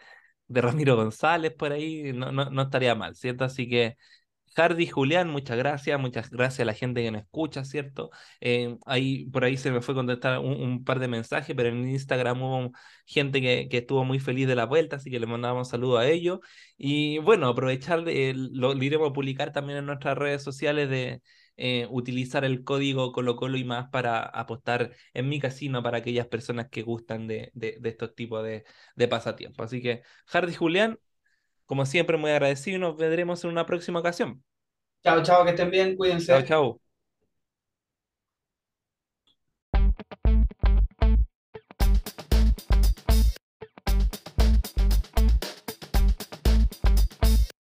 de 0.48 0.62
Ramiro 0.62 0.96
González 0.98 1.54
por 1.54 1.72
ahí, 1.72 2.14
no, 2.14 2.32
no, 2.32 2.50
no 2.50 2.62
estaría 2.64 2.96
mal, 2.96 3.16
¿cierto? 3.16 3.46
Así 3.46 3.70
que, 3.70 3.98
Hardy, 4.60 4.88
Julián, 4.88 5.30
muchas 5.30 5.58
gracias, 5.58 5.98
muchas 6.02 6.30
gracias 6.30 6.60
a 6.60 6.66
la 6.66 6.74
gente 6.74 7.02
que 7.02 7.12
nos 7.12 7.22
escucha, 7.22 7.64
¿cierto? 7.64 8.10
Eh, 8.42 8.78
ahí, 8.86 9.26
por 9.28 9.46
ahí 9.46 9.56
se 9.56 9.72
me 9.72 9.82
fue 9.82 9.96
contestar 9.96 10.40
un, 10.40 10.84
par 10.84 11.00
de 11.00 11.08
mensajes, 11.08 11.56
pero 11.56 11.70
en 11.70 11.88
Instagram 11.88 12.42
hubo 12.42 12.72
gente 13.06 13.40
que, 13.40 13.70
estuvo 13.72 14.04
muy 14.04 14.20
feliz 14.20 14.50
de 14.50 14.56
la 14.56 14.66
vuelta, 14.66 14.98
así 14.98 15.10
que 15.10 15.20
le 15.22 15.28
mandamos 15.28 15.70
saludos 15.70 16.02
a 16.02 16.08
ellos. 16.10 16.40
Y 16.78 17.20
bueno, 17.20 17.48
aprovechar, 17.48 18.00
lo, 18.02 18.74
lo 18.74 18.84
iremos 18.84 19.10
a 19.10 19.14
publicar 19.14 19.54
también 19.54 19.80
en 19.80 19.86
nuestras 19.86 20.18
redes 20.18 20.44
sociales 20.44 20.90
de 20.90 21.22
eh, 21.56 21.88
utilizar 21.90 22.44
el 22.44 22.66
código 22.66 23.14
Colo 23.14 23.38
Colo 23.38 23.58
y 23.58 23.64
más 23.64 23.90
para 23.90 24.24
apostar 24.24 24.94
en 25.14 25.30
mi 25.30 25.40
casino 25.40 25.82
para 25.84 26.00
aquellas 26.00 26.28
personas 26.28 26.68
que 26.70 26.82
gustan 26.82 27.28
de 27.28 27.52
estos 27.84 28.14
tipos 28.14 28.44
de, 28.44 28.66
de 28.96 29.08
pasatiempos. 29.08 29.68
Así 29.68 29.82
que, 29.82 30.02
Hardy 30.26 30.54
Julián, 30.54 31.00
como 31.66 31.86
siempre, 31.86 32.18
muy 32.18 32.32
agradecido 32.32 32.78
y 32.78 32.80
nos 32.82 32.98
veremos 32.98 33.44
en 33.44 33.52
una 33.52 33.66
próxima 33.66 34.00
ocasión. 34.00 34.44
Chao, 35.04 35.22
chao, 35.24 35.44
que 35.44 35.52
estén 35.52 35.70
bien, 35.72 35.96
cuídense. 35.98 36.36
Chao, 36.36 36.42
chao. 36.44 36.80